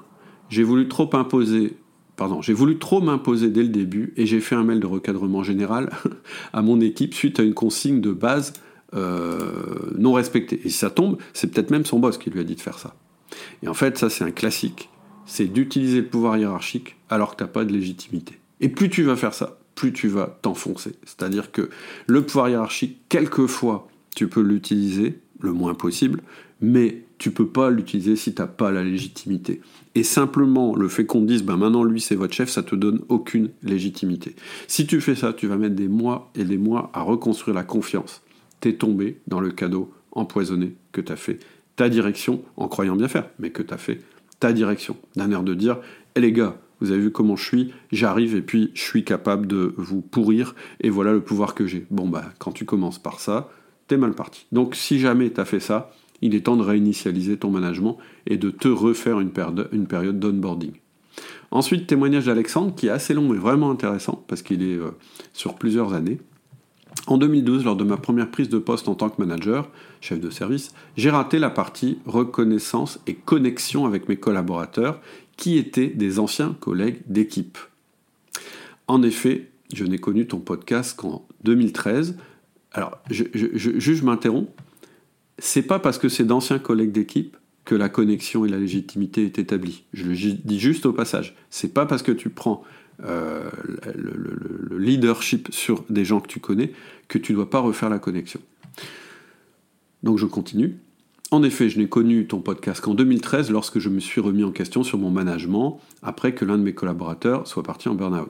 J'ai 0.49 0.63
voulu 0.63 0.87
trop 0.87 1.09
imposer 1.13 1.77
Pardon, 2.15 2.43
j'ai 2.43 2.53
voulu 2.53 2.77
trop 2.77 3.01
m'imposer 3.01 3.49
dès 3.49 3.63
le 3.63 3.69
début 3.69 4.13
et 4.17 4.27
j'ai 4.27 4.39
fait 4.39 4.53
un 4.53 4.63
mail 4.63 4.79
de 4.79 4.85
recadrement 4.85 5.41
général 5.41 5.89
à 6.53 6.61
mon 6.61 6.79
équipe 6.79 7.15
suite 7.15 7.39
à 7.39 7.43
une 7.43 7.55
consigne 7.55 8.01
de 8.01 8.11
base 8.11 8.53
euh, 8.93 9.91
non 9.97 10.13
respectée. 10.13 10.61
Et 10.63 10.69
si 10.69 10.77
ça 10.77 10.91
tombe, 10.91 11.17
c'est 11.33 11.51
peut-être 11.51 11.71
même 11.71 11.85
son 11.85 11.97
boss 11.97 12.19
qui 12.19 12.29
lui 12.29 12.39
a 12.39 12.43
dit 12.43 12.53
de 12.53 12.61
faire 12.61 12.77
ça. 12.77 12.93
Et 13.63 13.67
en 13.67 13.73
fait, 13.73 13.97
ça 13.97 14.11
c'est 14.11 14.23
un 14.23 14.29
classique 14.29 14.89
c'est 15.25 15.45
d'utiliser 15.45 16.01
le 16.01 16.07
pouvoir 16.07 16.37
hiérarchique 16.37 16.95
alors 17.09 17.31
que 17.31 17.37
tu 17.37 17.43
n'as 17.43 17.49
pas 17.49 17.65
de 17.65 17.73
légitimité. 17.73 18.39
Et 18.59 18.69
plus 18.69 18.89
tu 18.89 19.03
vas 19.03 19.15
faire 19.15 19.33
ça, 19.33 19.57
plus 19.75 19.93
tu 19.93 20.07
vas 20.07 20.37
t'enfoncer. 20.41 20.95
C'est-à-dire 21.05 21.51
que 21.51 21.69
le 22.07 22.23
pouvoir 22.23 22.49
hiérarchique, 22.49 22.99
quelquefois, 23.09 23.87
tu 24.15 24.27
peux 24.27 24.41
l'utiliser, 24.41 25.19
le 25.39 25.51
moins 25.51 25.73
possible, 25.73 26.21
mais 26.61 27.03
tu 27.17 27.31
peux 27.31 27.47
pas 27.47 27.69
l'utiliser 27.69 28.15
si 28.15 28.33
tu 28.33 28.41
n'as 28.41 28.47
pas 28.47 28.71
la 28.71 28.83
légitimité. 28.83 29.61
Et 29.95 30.03
simplement, 30.03 30.75
le 30.75 30.87
fait 30.87 31.05
qu'on 31.05 31.21
dise, 31.21 31.43
ben 31.43 31.57
maintenant 31.57 31.83
lui 31.83 32.01
c'est 32.01 32.15
votre 32.15 32.33
chef, 32.33 32.49
ça 32.49 32.63
te 32.63 32.75
donne 32.75 33.01
aucune 33.09 33.49
légitimité. 33.61 34.35
Si 34.67 34.87
tu 34.87 34.99
fais 35.01 35.15
ça, 35.15 35.33
tu 35.33 35.47
vas 35.47 35.57
mettre 35.57 35.75
des 35.75 35.87
mois 35.87 36.31
et 36.35 36.43
des 36.43 36.57
mois 36.57 36.89
à 36.93 37.01
reconstruire 37.01 37.55
la 37.55 37.63
confiance. 37.63 38.21
Tu 38.61 38.69
es 38.69 38.73
tombé 38.73 39.19
dans 39.27 39.39
le 39.39 39.51
cadeau 39.51 39.91
empoisonné 40.11 40.75
que 40.91 41.01
tu 41.01 41.11
as 41.11 41.15
fait 41.15 41.39
ta 41.75 41.89
direction 41.89 42.43
en 42.57 42.67
croyant 42.67 42.95
bien 42.95 43.07
faire, 43.07 43.29
mais 43.39 43.49
que 43.51 43.63
tu 43.63 43.73
as 43.73 43.77
fait 43.77 44.01
ta 44.39 44.53
direction, 44.53 44.97
d'un 45.15 45.31
air 45.31 45.43
de 45.43 45.53
dire 45.53 45.77
Eh 46.15 46.21
les 46.21 46.31
gars, 46.31 46.57
vous 46.79 46.91
avez 46.91 47.01
vu 47.01 47.11
comment 47.11 47.35
je 47.35 47.45
suis, 47.45 47.73
j'arrive 47.91 48.35
et 48.35 48.41
puis 48.41 48.71
je 48.73 48.81
suis 48.81 49.03
capable 49.03 49.47
de 49.47 49.73
vous 49.77 50.01
pourrir 50.01 50.55
et 50.81 50.89
voilà 50.89 51.13
le 51.13 51.21
pouvoir 51.21 51.55
que 51.55 51.65
j'ai. 51.65 51.85
Bon 51.89 52.07
bah 52.07 52.25
quand 52.39 52.51
tu 52.51 52.65
commences 52.65 52.99
par 52.99 53.19
ça, 53.19 53.49
t'es 53.87 53.97
mal 53.97 54.13
parti. 54.13 54.45
Donc 54.51 54.75
si 54.75 54.99
jamais 54.99 55.29
t'as 55.29 55.45
fait 55.45 55.59
ça, 55.59 55.91
il 56.21 56.35
est 56.35 56.41
temps 56.41 56.55
de 56.55 56.63
réinitialiser 56.63 57.37
ton 57.37 57.49
management 57.49 57.97
et 58.27 58.37
de 58.37 58.49
te 58.49 58.67
refaire 58.67 59.19
une, 59.19 59.31
période 59.31 60.19
d'onboarding. 60.19 60.71
Ensuite, 61.51 61.85
témoignage 61.85 62.25
d'Alexandre 62.25 62.73
qui 62.73 62.87
est 62.87 62.91
assez 62.91 63.13
long 63.13 63.29
mais 63.29 63.37
vraiment 63.37 63.69
intéressant 63.69 64.23
parce 64.27 64.41
qu'il 64.41 64.63
est 64.63 64.77
euh, 64.77 64.91
sur 65.33 65.55
plusieurs 65.55 65.93
années. 65.93 66.19
En 67.07 67.17
2012, 67.17 67.65
lors 67.65 67.75
de 67.75 67.83
ma 67.83 67.97
première 67.97 68.31
prise 68.31 68.49
de 68.49 68.57
poste 68.57 68.87
en 68.87 68.95
tant 68.95 69.09
que 69.09 69.21
manager, 69.21 69.69
chef 69.99 70.19
de 70.19 70.29
service, 70.29 70.71
j'ai 70.95 71.09
raté 71.09 71.39
la 71.39 71.49
partie 71.49 71.99
reconnaissance 72.05 72.99
et 73.07 73.15
connexion 73.15 73.85
avec 73.85 74.07
mes 74.07 74.15
collaborateurs, 74.15 75.01
qui 75.35 75.57
étaient 75.57 75.87
des 75.87 76.19
anciens 76.19 76.55
collègues 76.59 77.01
d'équipe. 77.07 77.57
En 78.87 79.01
effet, 79.01 79.49
je 79.73 79.85
n'ai 79.85 79.97
connu 79.97 80.27
ton 80.27 80.39
podcast 80.39 80.95
qu'en 80.95 81.25
2013. 81.43 82.17
Alors, 82.73 82.97
je, 83.09 83.23
je, 83.33 84.03
m'interromps. 84.03 84.49
C'est 85.37 85.61
pas 85.61 85.79
parce 85.79 85.97
que 85.97 86.09
c'est 86.09 86.25
d'anciens 86.25 86.59
collègues 86.59 86.91
d'équipe 86.91 87.37
que 87.65 87.75
la 87.75 87.87
connexion 87.87 88.45
et 88.45 88.49
la 88.49 88.57
légitimité 88.57 89.25
est 89.25 89.39
établie. 89.39 89.85
Je 89.93 90.05
le 90.05 90.15
dis 90.15 90.59
juste 90.59 90.85
au 90.85 90.93
passage. 90.93 91.35
C'est 91.49 91.73
pas 91.73 91.85
parce 91.85 92.03
que 92.03 92.11
tu 92.11 92.29
prends 92.29 92.63
euh, 93.03 93.49
le, 93.95 94.77
leadership 94.77 95.49
sur 95.51 95.85
des 95.89 96.03
gens 96.03 96.19
que 96.19 96.27
tu 96.27 96.39
connais, 96.39 96.73
que 97.07 97.17
tu 97.17 97.31
ne 97.31 97.37
dois 97.37 97.49
pas 97.49 97.59
refaire 97.59 97.89
la 97.89 97.99
connexion. 97.99 98.41
Donc 100.01 100.17
je 100.17 100.25
continue. 100.25 100.77
En 101.31 101.41
effet, 101.41 101.69
je 101.69 101.79
n'ai 101.79 101.87
connu 101.87 102.27
ton 102.27 102.41
podcast 102.41 102.81
qu'en 102.81 102.93
2013 102.93 103.49
lorsque 103.49 103.79
je 103.79 103.89
me 103.89 103.99
suis 103.99 104.19
remis 104.19 104.43
en 104.43 104.51
question 104.51 104.83
sur 104.83 104.97
mon 104.97 105.09
management 105.09 105.79
après 106.01 106.35
que 106.35 106.43
l'un 106.43 106.57
de 106.57 106.63
mes 106.63 106.73
collaborateurs 106.73 107.47
soit 107.47 107.63
parti 107.63 107.87
en 107.87 107.95
burn-out. 107.95 108.29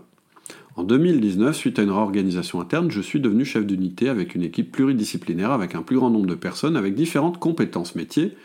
En 0.76 0.84
2019, 0.84 1.56
suite 1.56 1.78
à 1.78 1.84
une 1.84 1.92
réorganisation 1.92 2.60
interne, 2.60 2.90
je 2.90 3.00
suis 3.00 3.20
devenu 3.20 3.46
chef 3.46 3.64
d'unité 3.64 4.10
avec 4.10 4.34
une 4.34 4.42
équipe 4.42 4.72
pluridisciplinaire 4.72 5.52
avec 5.52 5.76
un 5.76 5.84
plus 5.84 5.98
grand 5.98 6.10
nombre 6.10 6.26
de 6.26 6.34
personnes 6.34 6.76
avec 6.76 6.96
différentes 6.96 7.40
compétences 7.40 7.94
métiers. 7.94 8.36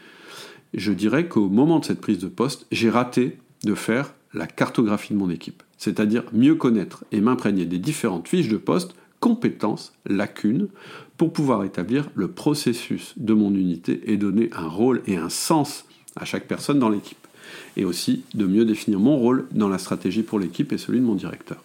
Je 0.75 0.93
dirais 0.93 1.27
qu'au 1.27 1.49
moment 1.49 1.79
de 1.79 1.87
cette 1.87 2.03
prise 2.03 2.19
de 2.19 2.29
poste, 2.29 2.67
j'ai 2.71 2.91
raté 2.91 3.39
de 3.65 3.75
faire 3.75 4.13
la 4.35 4.47
cartographie 4.47 5.15
de 5.15 5.19
mon 5.19 5.31
équipe, 5.31 5.63
c'est-à-dire 5.79 6.25
mieux 6.35 6.55
connaître 6.55 7.03
et 7.13 7.23
m'imprégner 7.23 7.65
des 7.65 7.79
différentes 7.79 8.29
fiches 8.29 8.49
de 8.49 8.59
poste 8.59 8.95
compétences, 9.21 9.95
lacunes, 10.07 10.69
pour 11.17 11.33
pouvoir 11.33 11.65
établir 11.65 12.11
le 12.15 12.29
processus 12.29 13.15
de 13.17 13.33
mon 13.33 13.55
unité 13.55 14.03
et 14.05 14.19
donner 14.19 14.51
un 14.53 14.69
rôle 14.69 15.03
et 15.07 15.17
un 15.17 15.31
sens 15.31 15.87
à 16.15 16.27
chaque 16.27 16.47
personne 16.47 16.79
dans 16.79 16.91
l'équipe. 16.91 17.27
Et 17.79 17.87
aussi 17.87 18.23
de 18.35 18.47
mieux 18.47 18.67
définir 18.67 19.01
mon 19.01 19.17
rôle 19.17 19.47
dans 19.51 19.71
la 19.71 19.79
stratégie 19.79 20.23
pour 20.23 20.39
l'équipe 20.39 20.73
et 20.73 20.79
celui 20.79 21.01
de 21.01 21.05
mon 21.05 21.15
directeur. 21.15 21.65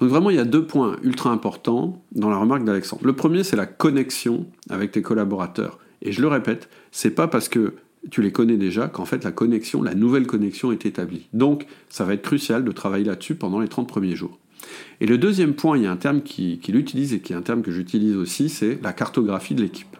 Donc 0.00 0.08
vraiment, 0.08 0.30
il 0.30 0.36
y 0.36 0.40
a 0.40 0.44
deux 0.44 0.66
points 0.66 0.96
ultra 1.02 1.30
importants 1.30 2.02
dans 2.12 2.30
la 2.30 2.38
remarque 2.38 2.64
d'Alexandre. 2.64 3.04
Le 3.04 3.12
premier, 3.14 3.44
c'est 3.44 3.56
la 3.56 3.66
connexion 3.66 4.46
avec 4.70 4.92
tes 4.92 5.02
collaborateurs. 5.02 5.78
Et 6.00 6.12
je 6.12 6.22
le 6.22 6.28
répète, 6.28 6.70
c'est 6.90 7.10
pas 7.10 7.28
parce 7.28 7.48
que 7.50 7.74
tu 8.10 8.22
les 8.22 8.32
connais 8.32 8.56
déjà 8.56 8.88
qu'en 8.88 9.04
fait 9.04 9.24
la 9.24 9.32
connexion, 9.32 9.82
la 9.82 9.94
nouvelle 9.94 10.26
connexion 10.26 10.72
est 10.72 10.86
établie. 10.86 11.28
Donc, 11.34 11.66
ça 11.90 12.04
va 12.04 12.14
être 12.14 12.22
crucial 12.22 12.64
de 12.64 12.72
travailler 12.72 13.04
là-dessus 13.04 13.34
pendant 13.34 13.60
les 13.60 13.68
30 13.68 13.86
premiers 13.86 14.16
jours. 14.16 14.38
Et 15.02 15.06
le 15.06 15.18
deuxième 15.18 15.54
point, 15.54 15.76
il 15.76 15.84
y 15.84 15.86
a 15.86 15.92
un 15.92 15.96
terme 15.96 16.22
qu'il 16.22 16.60
qui 16.60 16.72
utilise 16.72 17.12
et 17.12 17.20
qui 17.20 17.34
est 17.34 17.36
un 17.36 17.42
terme 17.42 17.60
que 17.60 17.70
j'utilise 17.70 18.16
aussi, 18.16 18.48
c'est 18.48 18.78
la 18.82 18.94
cartographie 18.94 19.54
de 19.54 19.62
l'équipe. 19.62 19.96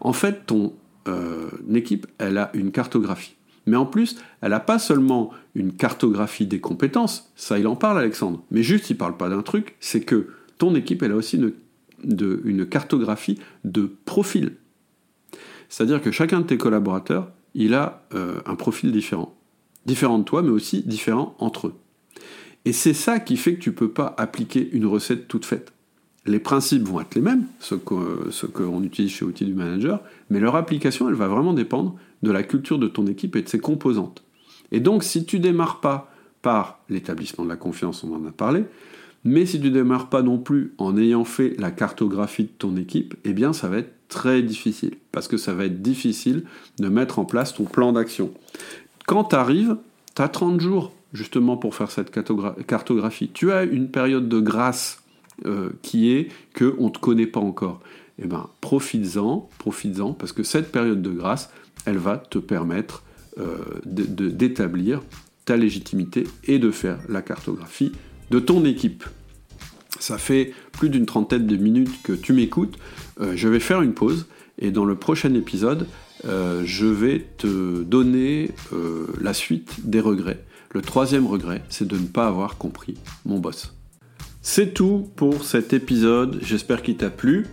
En 0.00 0.14
fait, 0.14 0.46
ton 0.46 0.72
euh, 1.08 1.50
équipe, 1.74 2.06
elle 2.18 2.38
a 2.38 2.50
une 2.54 2.72
cartographie. 2.72 3.36
Mais 3.66 3.76
en 3.76 3.86
plus, 3.86 4.16
elle 4.40 4.50
n'a 4.50 4.60
pas 4.60 4.78
seulement 4.78 5.30
une 5.54 5.72
cartographie 5.72 6.46
des 6.46 6.60
compétences, 6.60 7.30
ça 7.36 7.58
il 7.58 7.66
en 7.66 7.76
parle 7.76 7.98
Alexandre, 7.98 8.42
mais 8.50 8.62
juste 8.62 8.90
il 8.90 8.94
ne 8.94 8.98
parle 8.98 9.16
pas 9.16 9.28
d'un 9.28 9.42
truc, 9.42 9.76
c'est 9.80 10.00
que 10.00 10.28
ton 10.58 10.74
équipe, 10.74 11.02
elle 11.02 11.12
a 11.12 11.16
aussi 11.16 11.40
une, 12.02 12.66
cartographie 12.66 13.38
de 13.64 13.90
profil. 14.04 14.56
C'est-à-dire 15.68 16.02
que 16.02 16.10
chacun 16.10 16.40
de 16.40 16.46
tes 16.46 16.58
collaborateurs, 16.58 17.30
il 17.54 17.74
a 17.74 18.02
euh, 18.14 18.40
un 18.46 18.54
profil 18.54 18.92
différent. 18.92 19.34
Différent 19.86 20.18
de 20.18 20.24
toi, 20.24 20.42
mais 20.42 20.50
aussi 20.50 20.82
différent 20.82 21.34
entre 21.38 21.68
eux. 21.68 21.74
Et 22.64 22.72
c'est 22.72 22.94
ça 22.94 23.20
qui 23.20 23.36
fait 23.36 23.54
que 23.54 23.60
tu 23.60 23.70
ne 23.70 23.74
peux 23.74 23.90
pas 23.90 24.14
appliquer 24.18 24.68
une 24.72 24.86
recette 24.86 25.28
toute 25.28 25.46
faite. 25.46 25.72
Les 26.26 26.38
principes 26.38 26.82
vont 26.82 27.00
être 27.00 27.14
les 27.14 27.22
mêmes, 27.22 27.46
ce 27.60 27.74
qu'on 27.74 28.82
utilise 28.82 29.10
chez 29.10 29.24
Outils 29.24 29.46
du 29.46 29.54
Manager, 29.54 30.00
mais 30.28 30.38
leur 30.38 30.54
application, 30.54 31.08
elle 31.08 31.14
va 31.14 31.28
vraiment 31.28 31.54
dépendre 31.54 31.96
de 32.22 32.30
la 32.30 32.42
culture 32.42 32.78
de 32.78 32.88
ton 32.88 33.06
équipe 33.06 33.36
et 33.36 33.42
de 33.42 33.48
ses 33.48 33.58
composantes. 33.58 34.22
Et 34.70 34.80
donc, 34.80 35.02
si 35.02 35.24
tu 35.24 35.38
démarres 35.38 35.80
pas 35.80 36.12
par 36.42 36.80
l'établissement 36.88 37.44
de 37.44 37.48
la 37.48 37.56
confiance, 37.56 38.04
on 38.04 38.14
en 38.14 38.26
a 38.26 38.32
parlé, 38.32 38.64
mais 39.24 39.46
si 39.46 39.60
tu 39.60 39.70
démarres 39.70 40.08
pas 40.08 40.22
non 40.22 40.38
plus 40.38 40.74
en 40.78 40.96
ayant 40.96 41.24
fait 41.24 41.54
la 41.58 41.70
cartographie 41.70 42.44
de 42.44 42.48
ton 42.48 42.76
équipe, 42.76 43.14
eh 43.24 43.32
bien 43.32 43.52
ça 43.52 43.68
va 43.68 43.78
être 43.78 43.92
très 44.08 44.42
difficile, 44.42 44.96
parce 45.12 45.28
que 45.28 45.36
ça 45.36 45.54
va 45.54 45.64
être 45.66 45.82
difficile 45.82 46.44
de 46.78 46.88
mettre 46.88 47.18
en 47.18 47.24
place 47.24 47.54
ton 47.54 47.64
plan 47.64 47.92
d'action. 47.92 48.30
Quand 49.06 49.24
tu 49.24 49.36
arrives, 49.36 49.76
tu 50.14 50.22
as 50.22 50.28
30 50.28 50.60
jours 50.60 50.92
justement 51.12 51.56
pour 51.56 51.74
faire 51.74 51.90
cette 51.90 52.10
cartographie. 52.10 53.30
Tu 53.32 53.52
as 53.52 53.64
une 53.64 53.88
période 53.88 54.28
de 54.28 54.40
grâce 54.40 55.02
euh, 55.46 55.70
qui 55.82 56.12
est 56.12 56.28
que 56.52 56.74
on 56.78 56.90
te 56.90 56.98
connaît 56.98 57.26
pas 57.26 57.40
encore. 57.40 57.80
Eh 58.22 58.26
ben, 58.26 58.48
profites-en, 58.60 59.48
profites-en, 59.58 60.12
parce 60.12 60.32
que 60.32 60.42
cette 60.42 60.70
période 60.70 61.00
de 61.00 61.10
grâce, 61.10 61.50
elle 61.86 61.96
va 61.96 62.18
te 62.18 62.38
permettre 62.38 63.02
euh, 63.38 63.56
d'établir 63.86 65.00
ta 65.46 65.56
légitimité 65.56 66.24
et 66.44 66.58
de 66.58 66.70
faire 66.70 66.98
la 67.08 67.22
cartographie 67.22 67.92
de 68.30 68.38
ton 68.38 68.64
équipe. 68.66 69.04
Ça 69.98 70.18
fait 70.18 70.52
plus 70.72 70.90
d'une 70.90 71.06
trentaine 71.06 71.46
de 71.46 71.56
minutes 71.56 72.02
que 72.02 72.12
tu 72.12 72.34
m'écoutes. 72.34 72.76
Euh, 73.20 73.32
je 73.34 73.48
vais 73.48 73.60
faire 73.60 73.80
une 73.80 73.94
pause 73.94 74.26
et 74.58 74.70
dans 74.70 74.84
le 74.84 74.94
prochain 74.94 75.32
épisode, 75.34 75.86
je 76.22 76.84
vais 76.84 77.26
te 77.38 77.82
donner 77.82 78.50
la 79.22 79.32
suite 79.32 79.88
des 79.88 80.00
regrets. 80.00 80.44
Le 80.72 80.82
troisième 80.82 81.26
regret, 81.26 81.62
c'est 81.70 81.88
de 81.88 81.96
ne 81.96 82.06
pas 82.06 82.26
avoir 82.26 82.58
compris 82.58 82.98
mon 83.24 83.38
boss. 83.38 83.72
C'est 84.42 84.72
tout 84.72 85.10
pour 85.16 85.44
cet 85.44 85.74
épisode, 85.74 86.38
j'espère 86.42 86.80
qu'il 86.80 86.96
t'a 86.96 87.10
plu. 87.10 87.46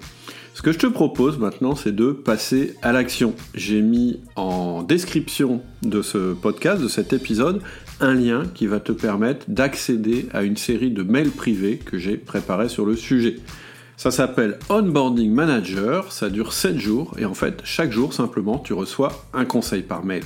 Ce 0.54 0.62
que 0.62 0.72
je 0.72 0.80
te 0.80 0.88
propose 0.88 1.38
maintenant, 1.38 1.76
c'est 1.76 1.92
de 1.92 2.12
passer 2.12 2.76
à 2.82 2.94
l'action. 2.94 3.36
J'ai 3.54 3.82
mis 3.82 4.22
en 4.38 4.84
description 4.84 5.62
de 5.84 6.02
ce 6.02 6.34
podcast, 6.34 6.82
de 6.82 6.88
cet 6.88 7.12
épisode, 7.12 7.62
un 8.00 8.14
lien 8.14 8.44
qui 8.56 8.68
va 8.68 8.80
te 8.80 8.94
permettre 8.94 9.46
d'accéder 9.50 10.28
à 10.34 10.44
une 10.44 10.56
série 10.56 10.90
de 10.92 11.04
mails 11.04 11.32
privés 11.32 11.78
que 11.78 11.98
j'ai 11.98 12.16
préparés 12.16 12.70
sur 12.70 12.86
le 12.86 12.96
sujet. 12.96 13.36
Ça 13.98 14.10
s'appelle 14.10 14.58
Onboarding 14.70 15.32
Manager, 15.32 16.14
ça 16.14 16.30
dure 16.30 16.54
7 16.54 16.80
jours 16.80 17.16
et 17.20 17.26
en 17.26 17.34
fait, 17.34 17.60
chaque 17.66 17.92
jour 17.92 18.14
simplement, 18.14 18.60
tu 18.60 18.72
reçois 18.72 19.28
un 19.34 19.44
conseil 19.44 19.82
par 19.82 20.06
mail. 20.06 20.24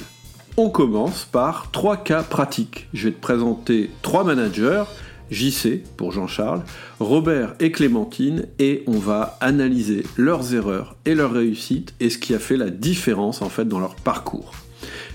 On 0.57 0.69
commence 0.69 1.25
par 1.25 1.71
trois 1.71 1.97
cas 1.97 2.21
pratiques. 2.21 2.87
Je 2.93 3.07
vais 3.07 3.13
te 3.13 3.21
présenter 3.21 3.89
trois 4.01 4.23
managers, 4.23 4.83
JC 5.31 5.81
pour 5.97 6.11
Jean-Charles, 6.11 6.63
Robert 6.99 7.55
et 7.59 7.71
Clémentine, 7.71 8.45
et 8.59 8.83
on 8.87 8.99
va 8.99 9.37
analyser 9.41 10.03
leurs 10.17 10.53
erreurs 10.53 10.95
et 11.05 11.15
leurs 11.15 11.31
réussites 11.31 11.93
et 11.99 12.09
ce 12.09 12.17
qui 12.17 12.35
a 12.35 12.39
fait 12.39 12.57
la 12.57 12.69
différence 12.69 13.41
en 13.41 13.49
fait 13.49 13.65
dans 13.65 13.79
leur 13.79 13.95
parcours. 13.95 14.53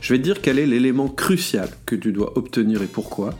Je 0.00 0.12
vais 0.12 0.18
te 0.18 0.24
dire 0.24 0.40
quel 0.40 0.58
est 0.58 0.66
l'élément 0.66 1.08
crucial 1.08 1.68
que 1.84 1.96
tu 1.96 2.12
dois 2.12 2.36
obtenir 2.36 2.82
et 2.82 2.86
pourquoi, 2.86 3.34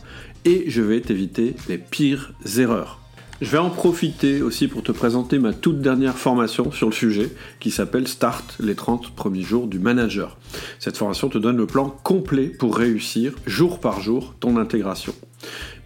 et 0.44 0.64
je 0.68 0.82
vais 0.82 1.00
t'éviter 1.00 1.54
les 1.68 1.78
pires 1.78 2.32
erreurs. 2.58 3.00
Je 3.42 3.50
vais 3.50 3.58
en 3.58 3.68
profiter 3.68 4.40
aussi 4.40 4.66
pour 4.66 4.82
te 4.82 4.92
présenter 4.92 5.38
ma 5.38 5.52
toute 5.52 5.82
dernière 5.82 6.16
formation 6.16 6.72
sur 6.72 6.88
le 6.88 6.94
sujet 6.94 7.30
qui 7.60 7.70
s'appelle 7.70 8.08
Start 8.08 8.56
les 8.60 8.74
30 8.74 9.14
premiers 9.14 9.42
jours 9.42 9.66
du 9.66 9.78
manager. 9.78 10.38
Cette 10.78 10.96
formation 10.96 11.28
te 11.28 11.36
donne 11.36 11.58
le 11.58 11.66
plan 11.66 11.90
complet 11.90 12.46
pour 12.46 12.74
réussir 12.74 13.34
jour 13.44 13.78
par 13.78 14.00
jour 14.00 14.34
ton 14.40 14.56
intégration. 14.56 15.14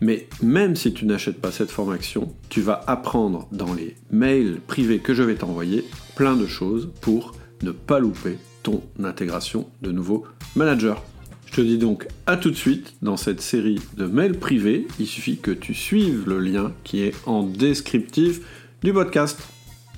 Mais 0.01 0.28
même 0.40 0.76
si 0.76 0.94
tu 0.94 1.07
n'achètes 1.07 1.40
pas 1.40 1.51
cette 1.51 1.72
formation, 1.72 2.32
tu 2.51 2.61
vas 2.61 2.84
apprendre 2.86 3.48
dans 3.51 3.74
les 3.74 3.96
mails 4.12 4.61
privés 4.68 5.01
que 5.01 5.12
je 5.12 5.24
vais 5.24 5.34
t'envoyer 5.34 5.84
plein 6.14 6.36
de 6.36 6.46
choses 6.46 6.92
pour 7.01 7.34
ne 7.62 7.72
pas 7.72 7.98
louper 7.98 8.38
ton 8.62 8.80
intégration 9.03 9.66
de 9.82 9.90
nouveau 9.90 10.24
manager. 10.55 11.03
Je 11.51 11.57
te 11.57 11.61
dis 11.62 11.78
donc 11.78 12.07
à 12.26 12.36
tout 12.36 12.51
de 12.53 12.57
suite 12.57 12.94
dans 13.03 13.16
cette 13.16 13.40
série 13.40 13.80
de 13.96 14.07
mails 14.07 14.38
privés. 14.38 14.86
Il 15.01 15.07
suffit 15.09 15.36
que 15.36 15.51
tu 15.51 15.74
suives 15.74 16.28
le 16.28 16.38
lien 16.38 16.72
qui 16.84 17.03
est 17.03 17.12
en 17.26 17.42
descriptif 17.42 18.40
du 18.84 18.92
podcast. 18.92 19.36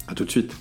A 0.08 0.14
tout 0.14 0.24
de 0.24 0.30
suite. 0.30 0.54